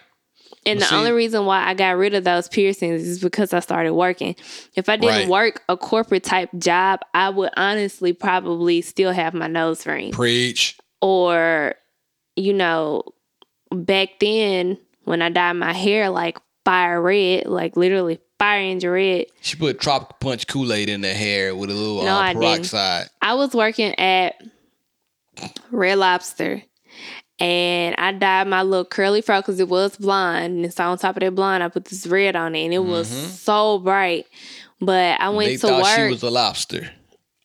And 0.66 0.80
Well, 0.80 0.86
the 0.88 0.90
see- 0.90 0.96
only 0.96 1.12
reason 1.12 1.46
why 1.46 1.66
I 1.66 1.74
got 1.74 1.98
rid 1.98 2.14
of 2.14 2.24
those 2.24 2.48
piercings 2.48 3.04
is 3.04 3.20
because 3.20 3.54
I 3.54 3.60
started 3.60 3.94
working. 3.94 4.36
If 4.76 4.90
I 4.90 4.96
didn't 4.98 5.16
Right. 5.16 5.28
work 5.28 5.64
a 5.70 5.78
corporate 5.78 6.24
type 6.24 6.50
job, 6.58 7.02
I 7.14 7.30
would 7.30 7.52
honestly 7.58 8.14
probably 8.14 8.82
still 8.82 9.12
have 9.12 9.34
my 9.34 9.48
nose 9.48 9.86
ring. 9.86 10.12
Preach. 10.12 10.78
Or, 11.02 11.76
you 12.36 12.54
know, 12.54 13.04
back 13.72 14.20
then 14.20 14.78
when 15.04 15.22
I 15.22 15.30
dyed 15.30 15.54
my 15.54 15.74
hair 15.74 16.10
like 16.10 16.38
fire 16.66 17.02
red, 17.02 17.46
like 17.46 17.78
literally 17.78 18.20
fire 18.40 18.60
engine 18.62 18.90
red, 18.90 19.26
She 19.42 19.56
put 19.58 19.80
tropical 19.80 20.18
punch 20.20 20.48
Kool 20.48 20.72
Aid 20.74 20.90
in 20.90 21.04
her 21.04 21.14
hair 21.14 21.56
with 21.56 21.70
a 21.70 21.74
little 21.74 22.04
No, 22.04 22.16
uh, 22.16 22.20
I 22.20 22.34
didn't. 22.34 22.42
peroxide. 22.42 23.08
I 23.22 23.34
was 23.36 23.54
working 23.54 23.98
at 24.00 24.36
Red 25.72 25.98
Lobster 25.98 26.64
and 27.40 27.96
I 27.98 28.12
dyed 28.14 28.48
my 28.48 28.64
little 28.64 28.86
curly 28.86 29.22
fro 29.22 29.42
because 29.42 29.60
it 29.60 29.70
was 29.70 29.98
blonde. 29.98 30.66
And 30.66 30.74
so 30.74 30.86
on 30.86 30.98
top 30.98 31.18
of 31.18 31.22
that 31.22 31.36
blonde, 31.36 31.64
I 31.64 31.70
put 31.70 31.86
this 31.86 32.08
red 32.08 32.36
on 32.36 32.56
it 32.56 32.66
and 32.66 32.74
it 32.74 32.80
was 32.80 33.12
mm-hmm. 33.12 33.30
so 33.30 33.80
bright. 33.80 34.26
But 34.80 35.20
I 35.20 35.30
went 35.30 35.50
They 35.50 35.58
to 35.58 35.68
thought 35.68 35.96
she 35.96 36.10
was 36.10 36.24
a 36.24 36.30
lobster. 36.30 36.90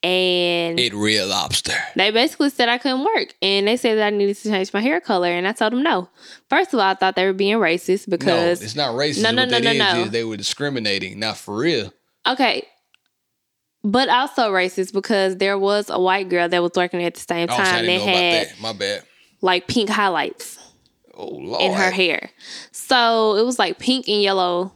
and 0.03 0.79
it 0.79 0.95
real 0.95 1.27
lobster. 1.27 1.75
they 1.97 2.11
basically 2.11 2.51
said 2.51 2.69
I 2.69 2.79
couldn't 2.79 3.05
work. 3.05 3.35
And 3.43 3.67
they 3.69 3.77
said 3.77 3.99
that 3.99 4.07
I 4.07 4.11
needed 4.17 4.37
to 4.37 4.49
change 4.51 4.73
my 4.73 4.81
hair 4.81 5.01
color. 5.01 5.29
And 5.29 5.47
I 5.47 5.53
told 5.53 5.73
them 5.73 5.83
no. 5.83 6.09
First 6.49 6.73
of 6.73 6.81
all, 6.81 6.87
I 6.87 6.95
thought 6.95 7.15
they 7.15 7.27
were 7.27 7.33
being 7.35 7.57
racist 7.57 8.09
No, 8.09 8.17
because, 8.17 8.63
it's 8.63 8.77
not 8.77 8.95
racist. 8.95 9.23
No, 9.23 9.31
no, 9.31 9.43
what 9.43 9.51
no, 9.51 9.59
no, 9.59 9.71
is 9.71 9.79
no. 9.79 10.03
is 10.05 10.11
they 10.11 10.25
were 10.25 10.37
discriminating. 10.39 11.19
Not 11.19 11.37
for 11.37 11.57
real. 11.57 11.93
okay. 12.27 12.67
But 13.85 14.09
also 14.09 14.53
racist 14.53 14.93
because 14.93 15.37
there 15.39 15.59
was 15.59 15.91
a 15.91 15.99
white 16.01 16.29
girl 16.29 16.49
that 16.49 16.63
was 16.63 16.73
working 16.77 17.03
at 17.03 17.15
the 17.15 17.21
same 17.21 17.49
Oh, 17.51 17.57
time 17.57 17.85
didn't 17.85 18.07
that 18.07 18.15
had 18.17 18.47
that. 18.49 18.61
My 18.61 18.73
bad. 18.73 19.03
like 19.41 19.67
pink 19.67 19.89
highlights. 19.91 20.59
Oh 21.15 21.27
lord. 21.27 21.61
in 21.63 21.73
her 21.73 21.91
hair. 21.91 22.31
So 22.71 23.37
it 23.37 23.45
was 23.45 23.59
like 23.59 23.79
pink 23.79 24.09
and 24.09 24.23
yellow 24.23 24.73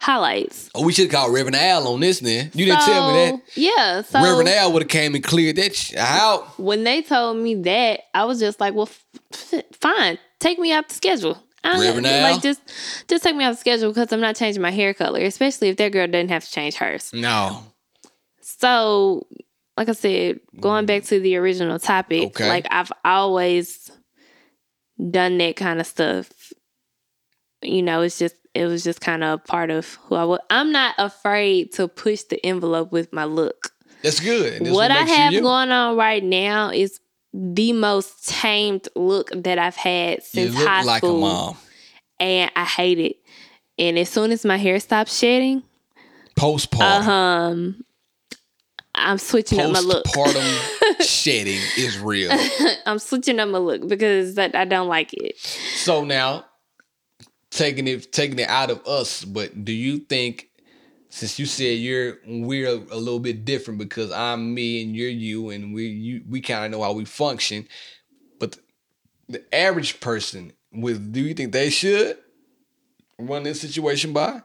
highlights. 0.00 0.70
Oh, 0.74 0.84
we 0.84 0.92
should 0.92 1.10
call 1.10 1.30
Reverend 1.30 1.56
Al 1.56 1.86
on 1.88 2.00
this 2.00 2.20
then. 2.20 2.50
You 2.54 2.66
didn't 2.66 2.80
tell 2.82 3.12
me 3.12 3.30
that. 3.32 3.40
Yeah. 3.54 4.02
So 4.02 4.22
Reverend 4.22 4.48
Al 4.48 4.72
would 4.72 4.82
have 4.82 4.88
came 4.88 5.14
and 5.14 5.22
cleared 5.22 5.56
that 5.56 5.74
sh- 5.74 5.94
out. 5.96 6.58
when 6.58 6.84
they 6.84 7.02
told 7.02 7.36
me 7.36 7.54
that, 7.56 8.00
I 8.14 8.24
was 8.24 8.38
just 8.40 8.60
like, 8.60 8.74
well, 8.74 8.88
f- 8.88 9.04
f- 9.52 9.64
fine, 9.78 10.18
take 10.38 10.58
me 10.58 10.72
off 10.72 10.88
the 10.88 10.94
schedule. 10.94 11.38
I 11.62 11.72
don't- 11.72 11.80
Reverend 11.82 12.06
Al? 12.06 12.32
like 12.32 12.42
just 12.42 12.60
just 13.08 13.22
take 13.22 13.36
me 13.36 13.44
off 13.44 13.56
the 13.56 13.60
schedule 13.60 13.90
because 13.90 14.10
I'm 14.12 14.20
not 14.20 14.36
changing 14.36 14.62
my 14.62 14.70
hair 14.70 14.94
color, 14.94 15.20
especially 15.20 15.68
if 15.68 15.76
that 15.76 15.92
girl 15.92 16.06
doesn't 16.06 16.28
have 16.30 16.44
to 16.44 16.50
change 16.50 16.76
hers. 16.76 17.10
No. 17.12 17.64
So, 18.60 19.26
like 19.76 19.88
I 19.88 19.92
said, 19.92 20.40
going 20.60 20.86
back 20.86 21.04
to 21.04 21.20
the 21.20 21.36
original 21.36 21.78
topic, 21.78 22.22
Okay. 22.28 22.48
like 22.48 22.66
I've 22.70 22.92
always 23.04 23.90
done 25.10 25.38
that 25.38 25.56
kind 25.56 25.80
of 25.80 25.86
stuff. 25.86 26.52
You 27.62 27.82
know, 27.82 28.02
it's 28.02 28.18
just 28.18 28.34
it 28.54 28.66
was 28.66 28.82
just 28.84 29.00
kind 29.00 29.22
of 29.24 29.40
a 29.40 29.42
part 29.42 29.70
of 29.70 29.94
who 30.06 30.14
I 30.16 30.24
was. 30.24 30.40
I'm 30.50 30.72
not 30.72 30.94
afraid 30.98 31.72
to 31.74 31.88
push 31.88 32.22
the 32.24 32.44
envelope 32.44 32.90
with 32.92 33.12
my 33.12 33.24
look. 33.24 33.72
That's 34.02 34.20
good. 34.20 34.64
That's 34.64 34.74
what 34.74 34.90
I 34.90 35.02
have 35.02 35.32
going 35.42 35.70
on 35.70 35.96
right 35.96 36.24
now 36.24 36.70
is 36.70 37.00
the 37.32 37.72
most 37.72 38.28
tamed 38.28 38.88
look 38.96 39.30
that 39.34 39.58
I've 39.58 39.76
had 39.76 40.18
You 40.18 40.22
since 40.24 40.54
look 40.58 40.66
high 40.68 40.82
like 40.82 41.02
a 41.02 41.06
school, 41.06 41.20
mom. 41.20 41.56
and 42.18 42.50
I 42.56 42.64
hate 42.64 42.98
it. 42.98 43.16
And 43.78 43.98
as 43.98 44.08
soon 44.08 44.32
as 44.32 44.44
my 44.44 44.56
hair 44.56 44.80
stops 44.80 45.16
shedding, 45.16 45.62
Postpartum. 46.34 47.06
um, 47.06 47.84
I'm 48.94 49.18
switching 49.18 49.60
up 49.60 49.72
my 49.72 49.80
look. 49.80 50.04
Postpartum 50.06 51.00
shedding 51.00 51.60
is 51.76 51.98
real. 51.98 52.30
I'm 52.86 52.98
switching 52.98 53.38
up 53.38 53.48
my 53.48 53.58
look 53.58 53.86
because 53.86 54.38
I, 54.38 54.50
I 54.52 54.64
don't 54.64 54.88
like 54.88 55.12
it. 55.14 55.38
So 55.38 56.04
now, 56.04 56.44
taking 57.50 57.86
it 57.86 58.12
taking 58.12 58.38
it 58.38 58.48
out 58.48 58.70
of 58.70 58.86
us, 58.86 59.24
but 59.24 59.64
do 59.64 59.72
you 59.72 59.98
think 59.98 60.48
since 61.08 61.38
you 61.38 61.46
said 61.46 61.78
you're 61.78 62.18
we're 62.26 62.68
a 62.68 62.96
little 62.96 63.20
bit 63.20 63.44
different 63.44 63.78
because 63.78 64.12
I'm 64.12 64.54
me 64.54 64.82
and 64.82 64.94
you're 64.94 65.10
you 65.10 65.50
and 65.50 65.74
we 65.74 65.86
you 65.86 66.22
we 66.28 66.40
kind 66.40 66.64
of 66.64 66.70
know 66.70 66.82
how 66.82 66.92
we 66.92 67.04
function, 67.04 67.66
but 68.38 68.56
the 69.28 69.42
average 69.54 70.00
person 70.00 70.52
with 70.72 71.12
do 71.12 71.20
you 71.20 71.34
think 71.34 71.52
they 71.52 71.70
should 71.70 72.16
run 73.18 73.42
this 73.42 73.60
situation 73.60 74.12
by? 74.12 74.42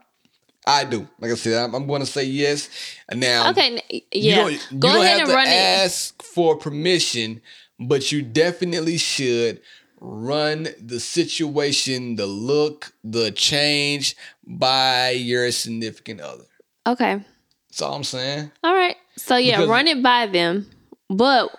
I 0.68 0.84
do. 0.84 1.08
Like 1.20 1.32
I 1.32 1.36
said, 1.36 1.64
I'm, 1.64 1.74
I'm 1.76 1.88
going 1.88 2.02
to 2.02 2.06
say 2.08 2.24
yes. 2.24 2.70
Now, 3.14 3.52
Okay, 3.52 3.82
yeah. 3.90 4.00
you 4.12 4.36
don't, 4.36 4.52
you 4.72 4.80
Go 4.80 4.94
don't 4.94 5.02
ahead 5.04 5.20
have 5.20 5.20
and 5.22 5.30
to 5.30 5.36
run 5.36 5.48
it. 5.48 5.52
ask 5.52 6.22
for 6.24 6.56
permission, 6.58 7.42
but 7.80 8.12
you 8.12 8.22
definitely 8.22 8.98
should 8.98 9.62
run 10.02 10.68
the 10.82 11.00
situation, 11.00 12.16
the 12.16 12.26
look, 12.26 12.94
the 13.04 13.32
change 13.32 14.16
by 14.46 15.12
your 15.12 15.52
significant 15.52 16.22
other. 16.22 16.46
Okay. 16.88 17.24
That's 17.70 17.82
all 17.82 17.96
I'm 17.96 18.04
saying. 18.04 18.52
All 18.64 18.74
right. 18.74 18.96
So 19.18 19.38
yeah, 19.38 19.58
Because- 19.58 19.70
run 19.70 19.88
it 19.88 20.02
by 20.04 20.26
them. 20.28 20.70
But 21.10 21.50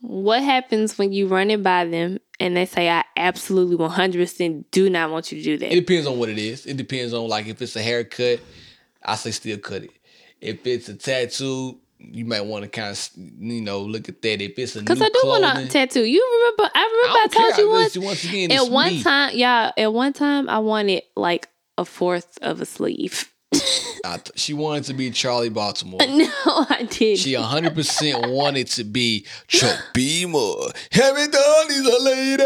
what 0.00 0.42
happens 0.42 0.96
when 0.98 1.12
you 1.12 1.26
run 1.28 1.50
it 1.50 1.62
by 1.62 1.84
them 1.84 2.18
and 2.40 2.56
they 2.56 2.66
say 2.66 2.90
I 2.90 3.04
absolutely 3.16 3.76
100% 3.76 4.64
do 4.70 4.90
not 4.90 5.10
want 5.10 5.32
you 5.32 5.38
to 5.38 5.44
do 5.44 5.58
that. 5.58 5.72
It 5.72 5.86
depends 5.86 6.06
on 6.06 6.18
what 6.18 6.28
it 6.28 6.38
is. 6.38 6.66
It 6.66 6.76
depends 6.76 7.12
on 7.14 7.28
like 7.28 7.46
if 7.46 7.60
it's 7.62 7.76
a 7.76 7.82
haircut, 7.82 8.40
I 9.02 9.14
say 9.14 9.30
still 9.30 9.58
cut 9.58 9.84
it. 9.84 9.90
If 10.40 10.66
it's 10.66 10.88
a 10.88 10.94
tattoo, 10.94 11.78
you 11.98 12.24
might 12.24 12.42
want 12.42 12.62
to 12.64 12.68
kind 12.68 12.90
of 12.90 13.10
you 13.16 13.60
know 13.62 13.80
look 13.80 14.08
at 14.08 14.20
that. 14.22 14.42
If 14.42 14.58
it's 14.58 14.76
a 14.76 14.84
Cuz 14.84 15.00
I 15.00 15.08
do 15.08 15.20
want 15.24 15.44
a 15.44 15.66
tattoo. 15.68 16.04
You 16.04 16.24
remember 16.38 16.70
I 16.74 16.82
remember 16.82 17.18
I, 17.18 17.26
don't 17.28 17.32
told 17.32 17.58
you 17.58 17.70
once 17.70 17.98
once 17.98 18.24
again, 18.24 18.52
at 18.52 18.68
one 18.70 18.92
me. 18.92 19.02
time, 19.02 19.30
yeah, 19.34 19.72
at 19.76 19.92
one 19.92 20.12
time 20.12 20.48
I 20.48 20.58
wanted 20.58 21.02
like 21.16 21.48
a 21.78 21.84
fourth 21.84 22.38
of 22.42 22.60
a 22.60 22.66
sleeve. 22.66 23.32
I 24.06 24.18
th- 24.18 24.38
she 24.38 24.54
wanted 24.54 24.84
to 24.84 24.94
be 24.94 25.10
Charli 25.10 25.52
Baltimore. 25.52 26.00
no, 26.08 26.26
I 26.36 26.86
did. 26.88 27.18
She 27.18 27.32
100% 27.32 28.30
wanted 28.34 28.68
to 28.68 28.84
be 28.84 29.26
Chuck 29.48 29.78
Beamer. 29.92 30.70
Done 30.92 31.16
is 31.70 31.86
a 31.86 32.02
lady. 32.02 32.42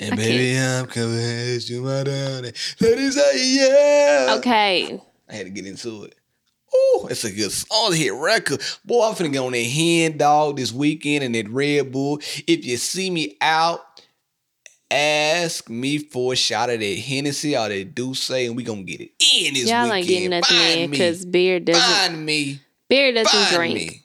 And 0.00 0.16
baby, 0.16 0.58
I'm 0.58 0.86
coming 0.86 1.60
to 1.60 1.82
my 1.82 2.02
darling. 2.02 2.52
Ladies 2.80 3.14
say 3.14 3.56
yeah. 3.56 4.34
okay. 4.38 5.00
I 5.28 5.32
had 5.32 5.46
to 5.46 5.50
get 5.50 5.66
into 5.66 6.04
it. 6.04 6.14
Oh, 6.74 7.06
it's 7.08 7.24
a 7.24 7.30
good 7.30 7.52
song 7.52 7.92
hit 7.92 8.12
record. 8.12 8.60
Boy, 8.84 9.06
I'm 9.06 9.14
finna 9.14 9.32
get 9.32 9.38
on 9.38 9.52
that 9.52 9.58
hen 9.58 10.18
dog 10.18 10.56
this 10.56 10.72
weekend 10.72 11.22
and 11.22 11.34
that 11.34 11.48
Red 11.48 11.92
Bull. 11.92 12.18
If 12.48 12.64
you 12.64 12.76
see 12.76 13.10
me 13.10 13.36
out, 13.40 13.93
ask 14.94 15.68
me 15.68 15.98
for 15.98 16.32
a 16.32 16.36
shot 16.36 16.70
of 16.70 16.80
that 16.80 16.84
Hennessy 16.98 17.56
or 17.56 17.68
that 17.68 17.94
D'usse, 17.94 18.30
and 18.30 18.56
we 18.56 18.62
gonna 18.62 18.82
get 18.82 19.00
it 19.00 19.10
in 19.44 19.54
this 19.54 19.68
Y'all 19.68 19.84
weekend. 19.84 19.92
ain't 19.98 20.06
getting 20.08 20.30
nothing 20.30 20.56
Find 20.56 20.80
in 20.80 20.90
because 20.90 21.24
beer 21.24 21.60
doesn't 21.60 21.82
Find 21.82 22.24
me. 22.26 22.60
beer 22.88 23.12
doesn't 23.12 23.30
Find 23.30 23.54
drink. 23.54 23.74
me. 23.74 24.00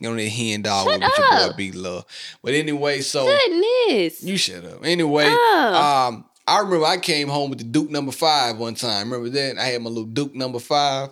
You 0.00 0.10
on 0.10 0.16
that 0.16 0.28
hen 0.28 0.62
dog 0.62 0.86
Shut 0.88 1.00
with 1.00 1.10
your 1.18 1.30
boy 1.30 1.36
up. 1.36 1.56
B 1.56 1.72
Love. 1.72 2.04
But 2.42 2.54
anyway, 2.54 3.00
so 3.00 3.26
Goodness. 3.26 4.22
you 4.22 4.36
shut 4.36 4.64
up. 4.64 4.84
Anyway, 4.84 5.24
Oh. 5.28 6.08
um, 6.08 6.24
I 6.46 6.58
remember 6.60 6.84
I 6.84 6.98
came 6.98 7.28
home 7.28 7.48
with 7.50 7.58
the 7.60 7.64
Duke 7.64 7.90
number 7.90 8.12
five 8.12 8.58
one 8.58 8.74
time. 8.74 9.10
Remember 9.10 9.30
that? 9.30 9.56
I 9.58 9.64
had 9.66 9.80
my 9.82 9.88
little 9.88 10.04
Duke 10.04 10.34
number 10.34 10.58
five. 10.58 11.10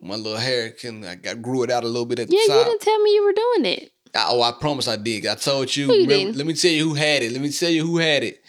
My 0.00 0.14
little 0.14 0.38
hair, 0.38 0.70
can 0.70 1.04
I 1.04 1.16
got 1.16 1.42
grew 1.42 1.64
it 1.64 1.70
out 1.72 1.82
a 1.82 1.88
little 1.88 2.06
bit 2.06 2.20
at 2.20 2.28
the 2.28 2.36
top. 2.36 2.44
yeah, 2.48 2.58
you 2.58 2.64
didn't 2.66 2.80
tell 2.82 3.02
me 3.02 3.14
you 3.14 3.24
were 3.24 3.32
doing 3.32 3.72
it. 3.72 3.92
Oh, 4.14 4.40
I 4.42 4.52
promise 4.52 4.86
I 4.86 4.94
did. 4.96 5.26
I 5.26 5.34
told 5.34 5.74
you. 5.74 5.92
You 5.92 6.06
Remember- 6.06 6.38
let 6.38 6.46
me 6.46 6.54
tell 6.54 6.70
you 6.70 6.88
who 6.90 6.94
had 6.94 7.22
it. 7.24 7.32
Let 7.32 7.40
me 7.40 7.50
tell 7.50 7.70
you 7.70 7.84
who 7.84 7.98
had 7.98 8.22
it. 8.22 8.40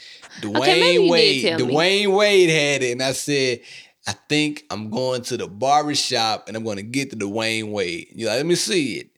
Dwayne 0.41 0.93
did 0.93 1.09
Wade. 1.09 1.43
tell 1.43 1.59
me. 1.59 1.73
Dwyane 1.73 2.15
Wade 2.17 2.49
had 2.49 2.83
it, 2.83 2.91
and 2.91 3.01
I 3.03 3.11
said, 3.13 3.61
I 4.07 4.13
think 4.27 4.65
I'm 4.69 4.89
going 4.89 5.21
to 5.23 5.37
the 5.37 5.47
barber 5.47 5.93
shop 5.93 6.45
and 6.47 6.57
I'm 6.57 6.63
going 6.63 6.77
to 6.77 6.83
get 6.83 7.11
the 7.11 7.15
Dwyane 7.15 7.71
Wade. 7.71 8.07
You're 8.15 8.29
like, 8.29 8.37
let 8.37 8.45
me 8.45 8.55
see 8.55 8.95
it. 8.95 9.09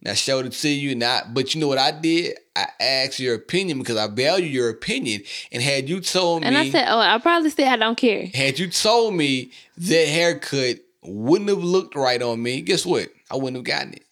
And 0.00 0.10
I 0.10 0.14
showed 0.14 0.46
it 0.46 0.52
to 0.52 0.68
you, 0.68 0.94
not. 0.94 1.34
But 1.34 1.54
you 1.54 1.60
know 1.60 1.68
what 1.68 1.78
I 1.78 1.92
did? 1.92 2.36
I 2.56 2.66
asked 2.80 3.20
your 3.20 3.34
opinion 3.34 3.78
because 3.78 3.96
I 3.96 4.08
value 4.08 4.46
your 4.46 4.70
opinion. 4.70 5.22
And 5.52 5.62
had 5.62 5.88
you 5.88 6.00
told 6.00 6.40
me, 6.40 6.48
And 6.48 6.56
I 6.56 6.68
said, 6.70 6.88
oh, 6.88 6.98
I 6.98 7.18
probably 7.18 7.50
said 7.50 7.68
I 7.68 7.76
don't 7.76 7.96
care. 7.96 8.26
had 8.34 8.58
you 8.58 8.68
told 8.70 9.14
me 9.14 9.52
that 9.76 10.08
haircut 10.08 10.78
wouldn't 11.02 11.50
have 11.50 11.62
looked 11.62 11.94
right 11.94 12.20
on 12.20 12.42
me, 12.42 12.60
guess 12.62 12.84
what? 12.84 13.08
I 13.30 13.36
wouldn't 13.36 13.56
have 13.56 13.64
gotten 13.64 13.92
it 13.92 14.04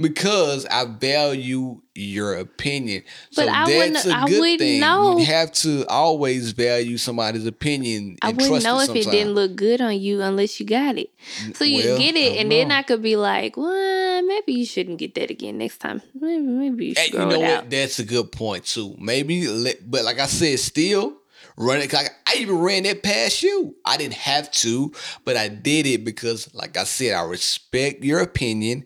because 0.00 0.66
I 0.66 0.84
value 0.84 1.80
your 1.94 2.34
opinion. 2.36 3.02
But 3.34 3.46
so 3.46 3.50
I 3.52 3.66
that's 3.66 3.70
wouldn't- 3.70 4.06
a 4.06 4.16
I 4.16 4.26
good 4.28 4.40
wouldn't 4.40 4.58
thing. 4.60 4.80
know. 4.80 5.18
You 5.18 5.24
have 5.24 5.50
to 5.52 5.86
always 5.88 6.52
value 6.52 6.98
somebody's 6.98 7.46
opinion. 7.46 8.18
I 8.22 8.30
wouldn't 8.32 8.62
know 8.64 8.80
if 8.80 8.90
it 8.94 9.10
didn't 9.10 9.34
look 9.34 9.56
good 9.56 9.80
on 9.80 9.98
you 9.98 10.20
unless 10.22 10.60
you 10.60 10.66
got 10.66 10.98
it. 10.98 11.10
So 11.54 11.64
you 11.64 11.84
well, 11.84 11.98
get 11.98 12.14
it, 12.16 12.36
and 12.38 12.50
then. 12.52 12.66
I 12.70 12.82
could 12.82 13.00
be 13.02 13.16
like, 13.16 13.56
well, 13.56 14.22
maybe 14.22 14.52
you 14.52 14.66
shouldn't 14.66 14.98
get 14.98 15.14
that 15.14 15.30
again 15.30 15.58
next 15.58 15.78
time. 15.78 16.02
Maybe, 16.20 16.42
maybe 16.42 16.86
you 16.86 16.94
should 16.94 17.12
Hey, 17.14 17.18
you 17.18 17.26
know 17.26 17.38
what? 17.40 17.70
That's 17.70 17.98
a 17.98 18.04
good 18.04 18.32
point 18.32 18.64
too. 18.64 18.94
Maybe, 18.98 19.46
but 19.86 20.04
like 20.04 20.18
I 20.18 20.26
said, 20.26 20.58
still 20.58 21.16
run 21.56 21.80
it. 21.80 21.92
Like 21.92 22.10
I 22.26 22.34
even 22.38 22.58
ran 22.58 22.82
that 22.82 23.02
past 23.02 23.42
you. 23.42 23.76
I 23.84 23.96
didn't 23.96 24.14
have 24.14 24.50
to, 24.52 24.92
but 25.24 25.36
I 25.36 25.48
did 25.48 25.86
it 25.86 26.04
because, 26.04 26.52
like 26.54 26.76
I 26.76 26.84
said, 26.84 27.14
I 27.14 27.22
respect 27.22 28.02
your 28.04 28.20
opinion, 28.20 28.84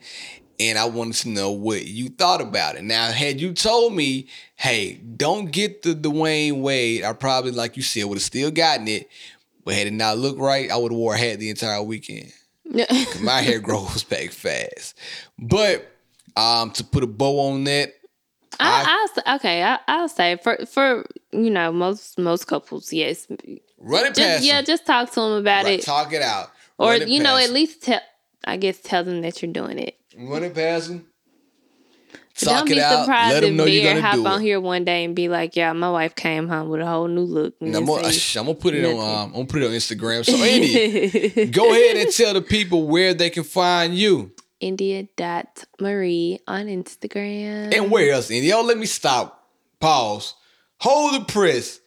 and 0.60 0.78
I 0.78 0.84
wanted 0.84 1.14
to 1.22 1.30
know 1.30 1.50
what 1.50 1.86
you 1.86 2.10
thought 2.10 2.40
about 2.40 2.76
it. 2.76 2.84
Now, 2.84 3.10
had 3.10 3.40
you 3.40 3.52
told 3.54 3.94
me, 3.94 4.28
"Hey, 4.56 4.94
don't 5.16 5.50
get 5.50 5.82
the 5.82 5.94
Dwyane 5.94 6.60
Wade," 6.60 7.02
I 7.02 7.12
probably, 7.14 7.50
like 7.52 7.76
you 7.76 7.82
said, 7.82 8.04
would 8.04 8.16
have 8.18 8.22
still 8.22 8.50
gotten 8.50 8.86
it. 8.86 9.08
But 9.64 9.74
had 9.74 9.86
it 9.86 9.92
not 9.92 10.18
looked 10.18 10.38
right, 10.38 10.70
I 10.70 10.76
would 10.76 10.92
have 10.92 10.98
wore 10.98 11.14
a 11.14 11.18
hat 11.18 11.38
the 11.38 11.50
entire 11.50 11.82
weekend. 11.82 12.32
my 13.20 13.40
hair 13.40 13.58
grows 13.60 14.04
back 14.08 14.30
fast. 14.30 14.96
But 15.38 15.90
um, 16.36 16.70
to 16.72 16.84
put 16.84 17.02
a 17.02 17.06
bow 17.06 17.40
on 17.50 17.64
that, 17.64 17.94
I, 18.58 18.84
I'll 18.86 19.08
say, 19.14 19.34
okay, 19.36 19.62
I, 19.62 19.78
I'll 19.88 20.08
say 20.08 20.36
for 20.42 20.64
for 20.66 21.04
you 21.32 21.50
know 21.50 21.72
most 21.72 22.18
most 22.18 22.46
couples, 22.46 22.92
yes, 22.92 23.26
run 23.78 24.04
it 24.06 24.14
just 24.14 24.18
past 24.20 24.44
yeah, 24.44 24.56
them. 24.56 24.66
just 24.66 24.86
talk 24.86 25.08
to 25.12 25.20
them 25.20 25.32
about 25.32 25.64
Right, 25.64 25.78
it, 25.80 25.84
talk 25.84 26.12
it 26.12 26.22
out. 26.22 26.50
or 26.78 26.94
it 26.94 27.08
you 27.08 27.22
know 27.22 27.36
at 27.36 27.50
least 27.50 27.82
tell. 27.82 28.00
I 28.44 28.56
guess 28.56 28.78
tell 28.80 29.04
them 29.04 29.20
that 29.20 29.42
you're 29.42 29.52
doing 29.52 29.78
it. 29.78 29.98
Run 30.28 30.44
it 30.44 30.54
past 30.54 30.88
them. 30.88 31.06
Talk 32.34 32.60
don't 32.60 32.72
it 32.72 32.74
be 32.76 32.80
out. 32.80 33.00
surprised 33.04 33.34
Let 33.34 33.40
them 33.40 33.50
if 33.50 33.56
know 33.56 33.64
you're 33.66 33.92
gonna 33.92 34.00
hop 34.00 34.24
on 34.26 34.40
it. 34.40 34.44
here 34.44 34.60
one 34.60 34.84
day 34.84 35.04
and 35.04 35.14
be 35.14 35.28
like, 35.28 35.56
"Yeah, 35.56 35.72
my 35.74 35.90
wife 35.90 36.14
came 36.14 36.48
home 36.48 36.70
with 36.70 36.80
a 36.80 36.86
whole 36.86 37.06
new 37.06 37.20
look." 37.20 37.54
I'm 37.60 37.70
gonna, 37.72 38.02
I'm 38.02 38.12
gonna 38.34 38.54
put 38.54 38.74
it 38.74 38.84
on. 38.86 38.94
Um, 38.98 39.26
I'm 39.26 39.32
gonna 39.32 39.44
put 39.44 39.62
it 39.62 39.66
on 39.66 39.72
Instagram. 39.72 40.24
So 40.24 40.36
Andy, 40.42 41.46
go 41.50 41.70
ahead 41.70 41.96
and 41.98 42.10
tell 42.10 42.32
the 42.34 42.40
people 42.40 42.86
where 42.88 43.12
they 43.12 43.28
can 43.28 43.42
find 43.44 43.94
you 43.94 44.32
India 44.58 45.06
dot 45.16 45.64
Marie 45.80 46.38
on 46.46 46.66
Instagram. 46.66 47.74
and 47.74 47.90
where 47.90 48.10
else. 48.12 48.30
Indy, 48.30 48.52
oh, 48.54 48.62
let 48.62 48.78
me 48.78 48.86
stop. 48.86 49.46
Pause. 49.78 50.34
Hold 50.78 51.20
the 51.20 51.24
press. 51.30 51.78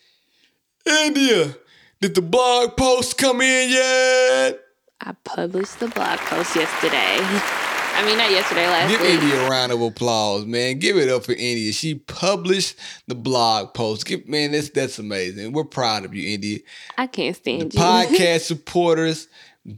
India, 0.86 1.56
did 2.00 2.14
the 2.14 2.22
blog 2.22 2.78
post 2.78 3.18
come 3.18 3.42
in 3.42 3.70
yet? 3.72 4.60
I 5.02 5.14
published 5.24 5.80
the 5.80 5.88
blog 5.88 6.20
post 6.20 6.56
yesterday. 6.56 7.18
I 7.96 8.06
mean, 8.06 8.18
not 8.18 8.32
yesterday, 8.32 8.68
last 8.68 8.90
Give 8.90 9.02
week. 9.02 9.22
India 9.22 9.46
a 9.46 9.50
round 9.50 9.72
of 9.72 9.82
applause, 9.82 10.46
man. 10.46 10.80
Give 10.80 10.98
it 10.98 11.10
up 11.10 11.24
for 11.26 11.34
India. 11.34 11.72
She 11.72 11.96
published 11.96 12.76
the 13.08 13.16
blog 13.16 13.74
post. 13.74 14.06
Give 14.06 14.28
man, 14.28 14.52
that's 14.52 14.70
that's 14.70 15.00
amazing. 15.00 15.54
We're 15.54 15.64
proud 15.64 16.04
of 16.04 16.14
you, 16.14 16.34
India. 16.34 16.60
I 16.98 17.08
can't 17.08 17.36
stand 17.36 17.74
you. 17.74 17.80
Podcast 17.80 18.42
supporters, 18.42 19.28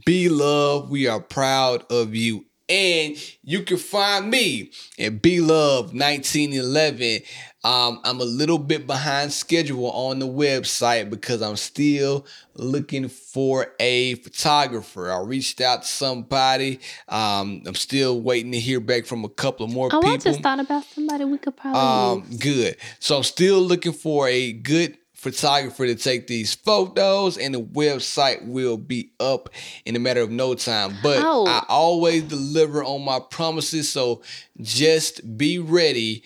be 0.04 0.28
love. 0.28 0.90
We 0.90 1.06
are 1.06 1.20
proud 1.20 1.84
of 1.90 2.14
you. 2.14 2.46
And 2.68 3.16
you 3.42 3.62
can 3.62 3.76
find 3.76 4.28
me 4.28 4.72
at 4.98 5.22
Be 5.22 5.40
Love 5.40 5.94
1911. 5.94 7.22
Um, 7.62 8.00
I'm 8.04 8.20
a 8.20 8.24
little 8.24 8.58
bit 8.58 8.86
behind 8.86 9.32
schedule 9.32 9.90
on 9.90 10.18
the 10.18 10.26
website 10.26 11.10
because 11.10 11.42
I'm 11.42 11.56
still 11.56 12.26
looking 12.54 13.08
for 13.08 13.74
a 13.80 14.14
photographer. 14.16 15.10
I 15.12 15.20
reached 15.20 15.60
out 15.60 15.82
to 15.82 15.88
somebody. 15.88 16.80
Um, 17.08 17.62
I'm 17.66 17.74
still 17.74 18.20
waiting 18.20 18.52
to 18.52 18.60
hear 18.60 18.80
back 18.80 19.06
from 19.06 19.24
a 19.24 19.28
couple 19.28 19.66
of 19.66 19.72
more 19.72 19.88
oh, 19.92 20.00
people. 20.00 20.14
I 20.14 20.16
just 20.16 20.40
thought 20.42 20.60
about 20.60 20.84
somebody 20.84 21.24
we 21.24 21.38
could 21.38 21.56
probably 21.56 21.80
Um, 21.80 22.24
use. 22.30 22.38
good. 22.40 22.76
So 22.98 23.16
I'm 23.16 23.24
still 23.24 23.60
looking 23.60 23.92
for 23.92 24.28
a 24.28 24.52
good 24.52 24.96
photographer 25.16 25.86
to 25.86 25.94
take 25.94 26.26
these 26.26 26.54
photos, 26.54 27.38
and 27.38 27.54
the 27.54 27.62
website 27.62 28.46
will 28.46 28.76
be 28.76 29.10
up 29.18 29.48
in 29.84 29.96
a 29.96 29.98
matter 29.98 30.20
of 30.20 30.30
no 30.30 30.54
time. 30.54 30.94
But 31.02 31.18
Oh. 31.22 31.46
I 31.46 31.64
always 31.68 32.22
deliver 32.22 32.84
on 32.84 33.04
my 33.04 33.18
promises, 33.18 33.88
so 33.88 34.22
just 34.60 35.36
be 35.36 35.58
ready. 35.58 36.22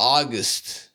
August 0.00 0.87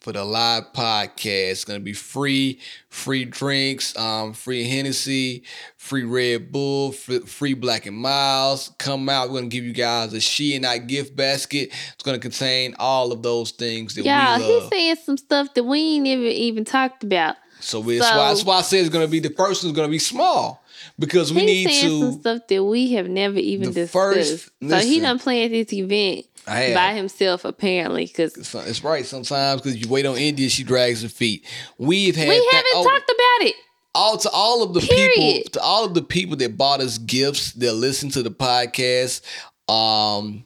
for 0.00 0.12
the 0.12 0.24
live 0.24 0.72
podcast. 0.72 1.50
It's 1.50 1.64
gonna 1.64 1.80
be 1.80 1.92
free, 1.92 2.58
free 2.88 3.24
drinks, 3.26 3.96
um, 3.98 4.32
free 4.32 4.64
Hennessy, 4.68 5.42
free 5.76 6.04
Red 6.04 6.50
Bull, 6.50 6.92
free, 6.92 7.54
Black 7.54 7.86
and 7.86 7.96
Milds. 7.96 8.72
Come 8.78 9.08
out. 9.08 9.28
We're 9.30 9.36
gonna 9.40 9.48
give 9.48 9.64
you 9.64 9.72
guys 9.72 10.12
a 10.14 10.20
she 10.20 10.56
and 10.56 10.64
I 10.64 10.78
gift 10.78 11.14
basket. 11.16 11.70
It's 11.94 12.02
gonna 12.02 12.18
contain 12.18 12.74
all 12.78 13.12
of 13.12 13.22
those 13.22 13.50
things 13.50 13.94
that 13.94 14.04
Yeah, 14.04 14.38
we 14.38 14.44
he's 14.44 14.68
saying 14.70 14.96
some 15.04 15.16
stuff 15.18 15.52
that 15.54 15.64
we 15.64 15.78
ain't 15.96 16.06
even 16.06 16.24
even 16.26 16.64
talked 16.64 17.04
about. 17.04 17.36
So 17.60 17.78
we- 17.80 17.98
that's 17.98 18.10
why 18.10 18.28
that's 18.28 18.44
why 18.44 18.56
I 18.58 18.62
said 18.62 18.80
it's 18.80 18.88
gonna 18.88 19.06
be 19.06 19.20
the 19.20 19.30
first 19.30 19.62
one's 19.62 19.76
gonna 19.76 19.88
be 19.88 19.98
small 19.98 20.64
because 20.98 21.30
we 21.30 21.40
he's 21.42 21.66
need 21.66 21.74
saying 21.74 22.00
some 22.00 22.12
to. 22.14 22.20
stuff 22.20 22.42
that 22.48 22.64
we 22.64 22.92
have 22.92 23.06
never 23.08 23.38
even 23.38 23.68
The 23.72 23.82
discussed. 23.82 23.92
first- 23.92 24.44
so 24.46 24.50
he 24.60 24.66
listen. 24.66 25.02
done 25.02 25.18
planned 25.18 25.52
this 25.52 25.72
event 25.74 26.24
I 26.46 26.74
by 26.74 26.94
himself 26.94 27.44
apparently 27.44 28.06
because 28.06 28.36
It's 28.36 28.84
right 28.84 29.04
sometimes 29.04 29.60
because 29.60 29.76
you 29.76 29.88
wait 29.88 30.06
on 30.06 30.16
India, 30.16 30.48
she 30.48 30.64
drags 30.64 31.02
her 31.02 31.08
feet. 31.08 31.46
We've 31.78 32.16
had 32.16 32.28
we 32.28 32.48
haven't 32.52 32.72
oh, 32.74 32.84
talked 32.84 33.10
about 33.10 33.48
it. 33.48 33.54
all 33.94 34.16
to 34.18 34.30
all 34.30 34.62
of 34.62 34.74
the 34.74 34.80
people 34.80 35.50
to 35.52 35.60
all 35.60 35.84
of 35.84 35.94
the 35.94 36.02
people 36.02 36.36
that 36.36 36.56
bought 36.56 36.80
us 36.80 36.98
gifts 36.98 37.52
that 37.52 37.72
listen 37.74 38.10
to 38.10 38.22
the 38.22 38.30
podcast 38.30 39.22
um 39.68 40.44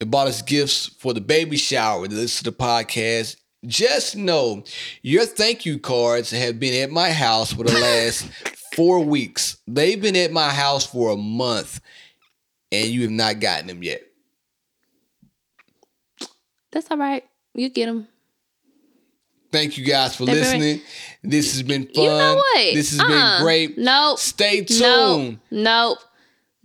that 0.00 0.06
bought 0.06 0.26
us 0.26 0.42
gifts 0.42 0.86
for 0.98 1.12
the 1.12 1.20
baby 1.20 1.56
shower 1.56 2.06
that 2.06 2.14
listen 2.14 2.44
to 2.44 2.50
the 2.50 2.56
podcast. 2.56 3.36
Just 3.66 4.16
know 4.16 4.62
your 5.02 5.24
thank 5.24 5.64
you 5.64 5.78
cards 5.78 6.30
have 6.30 6.60
been 6.60 6.82
at 6.82 6.90
my 6.90 7.10
house 7.10 7.52
for 7.52 7.64
the 7.64 7.72
last 7.80 8.28
four 8.74 9.02
weeks. 9.02 9.56
They've 9.66 10.00
been 10.00 10.16
at 10.16 10.32
my 10.32 10.50
house 10.50 10.84
for 10.84 11.12
a 11.12 11.16
month 11.16 11.80
and 12.72 12.88
you 12.88 13.02
have 13.02 13.10
not 13.10 13.40
gotten 13.40 13.68
them 13.68 13.82
yet 13.82 14.02
That's 16.74 16.90
all 16.90 16.98
right. 16.98 17.24
You 17.54 17.70
get 17.70 17.86
them. 17.86 18.08
thank 19.52 19.78
you 19.78 19.84
guys 19.84 20.16
for 20.16 20.24
listening 20.24 20.80
this 21.22 21.52
has 21.52 21.62
been 21.62 21.84
fun 21.86 22.02
You 22.04 22.10
know 22.10 22.34
what? 22.34 22.74
this 22.74 22.90
has 22.90 22.98
Uh-uh. 23.00 23.08
been 23.38 23.42
great 23.44 23.78
Nope. 23.78 24.18
stay 24.18 24.64
tuned 24.64 24.80
Nope. 24.80 25.38
Nope. 25.52 25.98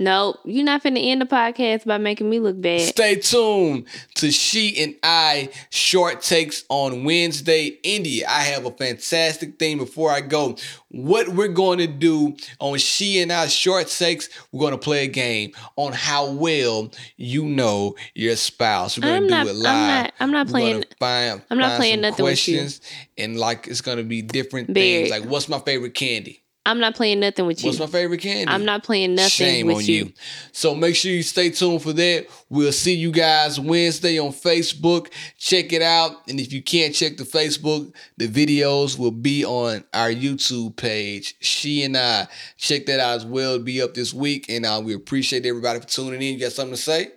Nope. 0.02 0.38
You're 0.46 0.64
not 0.64 0.82
finna 0.82 1.06
end 1.06 1.20
the 1.22 1.26
podcast 1.26 1.86
by 1.86 1.98
making 1.98 2.30
me 2.30 2.40
look 2.40 2.60
bad. 2.62 2.80
Stay 2.82 3.16
tuned 3.18 3.86
to 4.16 4.32
She 4.32 4.82
and 4.82 4.96
I 5.04 5.50
short 5.72 6.22
takes 6.22 6.64
on 6.70 7.04
Wednesday. 7.04 7.78
India, 7.84 8.26
I 8.30 8.44
have 8.44 8.66
a 8.66 8.72
fantastic 8.72 9.60
thing 9.60 9.78
before 9.78 10.10
I 10.10 10.22
go. 10.22 10.56
What 10.88 11.28
we're 11.30 11.50
going 11.50 11.80
to 11.80 11.88
do 11.88 12.38
on 12.60 12.78
She 12.78 13.20
and 13.22 13.30
I 13.32 13.48
short 13.48 13.88
takes, 13.88 14.30
we're 14.54 14.62
going 14.62 14.72
to 14.72 14.78
play 14.78 15.04
a 15.04 15.08
game 15.08 15.52
on 15.76 15.92
how 15.92 16.32
well 16.32 16.90
you 17.18 17.44
know 17.44 17.96
your 18.16 18.38
spouse. 18.38 18.98
We're 18.98 19.02
going 19.02 19.16
I'm 19.16 19.24
to 19.24 19.28
do 19.28 19.36
not- 19.36 19.48
it 19.48 19.50
I'm 19.50 19.56
live. 19.58 20.04
not- 20.04 20.14
I'm 20.22 20.32
not 20.32 20.48
playing- 20.48 20.84
Find, 20.98 21.42
I'm 21.52 21.58
not 21.58 21.78
playing 21.78 22.02
nothing 22.02 22.24
with 22.24 22.48
you. 22.48 22.58
questions, 22.60 22.82
and 23.18 23.38
like 23.38 23.68
it's 23.68 23.82
going 23.82 23.98
to 23.98 24.04
be 24.06 24.22
different 24.22 24.74
things. 24.74 25.10
Like, 25.10 25.26
what's 25.26 25.50
my 25.50 25.60
favorite 25.60 25.94
candy? 25.94 26.42
I'm 26.70 26.80
not 26.80 26.96
playing 26.96 27.20
nothing 27.20 27.48
with 27.48 27.64
you. 27.64 27.70
What's 27.70 27.80
my 27.80 27.88
favorite 27.88 28.22
candy? 28.22 28.52
I'm 28.52 28.64
not 28.64 28.84
playing 28.84 29.16
nothing 29.16 29.26
with 29.26 29.40
you. 29.40 29.46
Shame 29.46 29.66
with 29.68 29.76
on 29.78 29.86
you. 29.86 29.94
you. 30.06 30.14
So 30.52 30.76
make 30.76 30.96
sure 30.96 31.12
you 31.12 31.24
stay 31.24 31.50
tuned 31.50 31.82
for 31.82 31.92
that. 31.94 32.28
We'll 32.50 32.72
see 32.72 32.94
you 32.94 33.12
guys 33.12 33.60
Wednesday 33.60 34.20
on 34.20 34.30
Facebook. 34.30 35.12
Check 35.40 35.74
it 35.74 35.82
out. 35.82 36.12
And 36.28 36.40
if 36.40 36.54
you 36.54 36.62
can't 36.62 36.94
check 36.94 37.18
the 37.18 37.24
Facebook, 37.24 37.92
the 38.18 38.28
videos 38.28 39.00
will 39.00 39.10
be 39.10 39.44
on 39.44 39.84
our 39.96 40.12
YouTube 40.12 40.76
page. 40.76 41.36
She 41.40 41.84
and 41.84 41.98
I. 41.98 42.28
Check 42.58 42.86
that 42.86 43.00
out 43.00 43.16
as 43.16 43.26
well. 43.26 43.56
It'll 43.56 43.66
be 43.66 43.82
up 43.82 43.96
this 43.96 44.14
week. 44.14 44.46
And 44.48 44.64
uh, 44.66 44.80
we 44.84 44.94
appreciate 44.94 45.48
everybody 45.48 45.80
for 45.80 45.88
tuning 45.88 46.22
in. 46.22 46.36
You 46.36 46.40
got 46.40 46.52
something 46.52 46.76
to 46.76 46.82
say? 46.82 47.14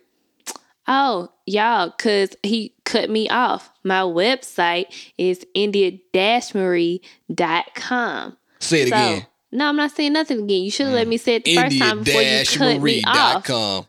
Oh, 0.88 1.28
y'all, 1.46 1.90
cause 1.92 2.30
he 2.42 2.74
cut 2.84 3.08
me 3.10 3.28
off. 3.28 3.70
My 3.84 4.00
website 4.00 4.86
is 5.16 5.46
india-marie.com. 5.54 8.36
Say 8.58 8.82
it 8.82 8.88
So, 8.88 8.94
again. 8.94 9.26
No, 9.52 9.68
I'm 9.68 9.76
not 9.76 9.90
saying 9.92 10.14
nothing 10.14 10.38
again. 10.44 10.62
You 10.62 10.70
should 10.70 10.86
have 10.86 10.94
let 10.94 11.06
me 11.06 11.16
say 11.18 11.36
it 11.36 11.44
the 11.44 11.56
first 11.56 11.78
time 11.78 12.02
before 12.02 12.22
you 12.22 12.44
cut 12.44 12.82
me 12.82 13.02
off. 13.04 13.36
India-marie.com. 13.50 13.86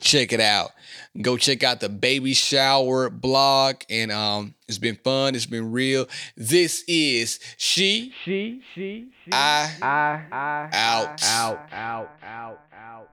Check 0.00 0.32
it 0.32 0.40
out. 0.40 0.70
Go 1.20 1.36
check 1.36 1.62
out 1.62 1.80
the 1.80 1.88
baby 1.90 2.32
shower 2.32 3.10
blog. 3.10 3.82
And 3.90 4.10
um, 4.10 4.54
it's 4.68 4.78
been 4.78 4.96
fun. 4.96 5.34
It's 5.34 5.44
been 5.46 5.72
real. 5.72 6.08
This 6.36 6.84
is 6.88 7.38
she, 7.58 8.12
She, 8.24 8.62
she, 8.74 9.08
she. 9.24 9.32
I, 9.32 9.70
I, 9.82 10.24
I, 10.32 10.68
out. 10.72 11.22
out, 11.22 11.68
out, 11.72 12.10
out, 12.22 12.60
out. 12.72 13.10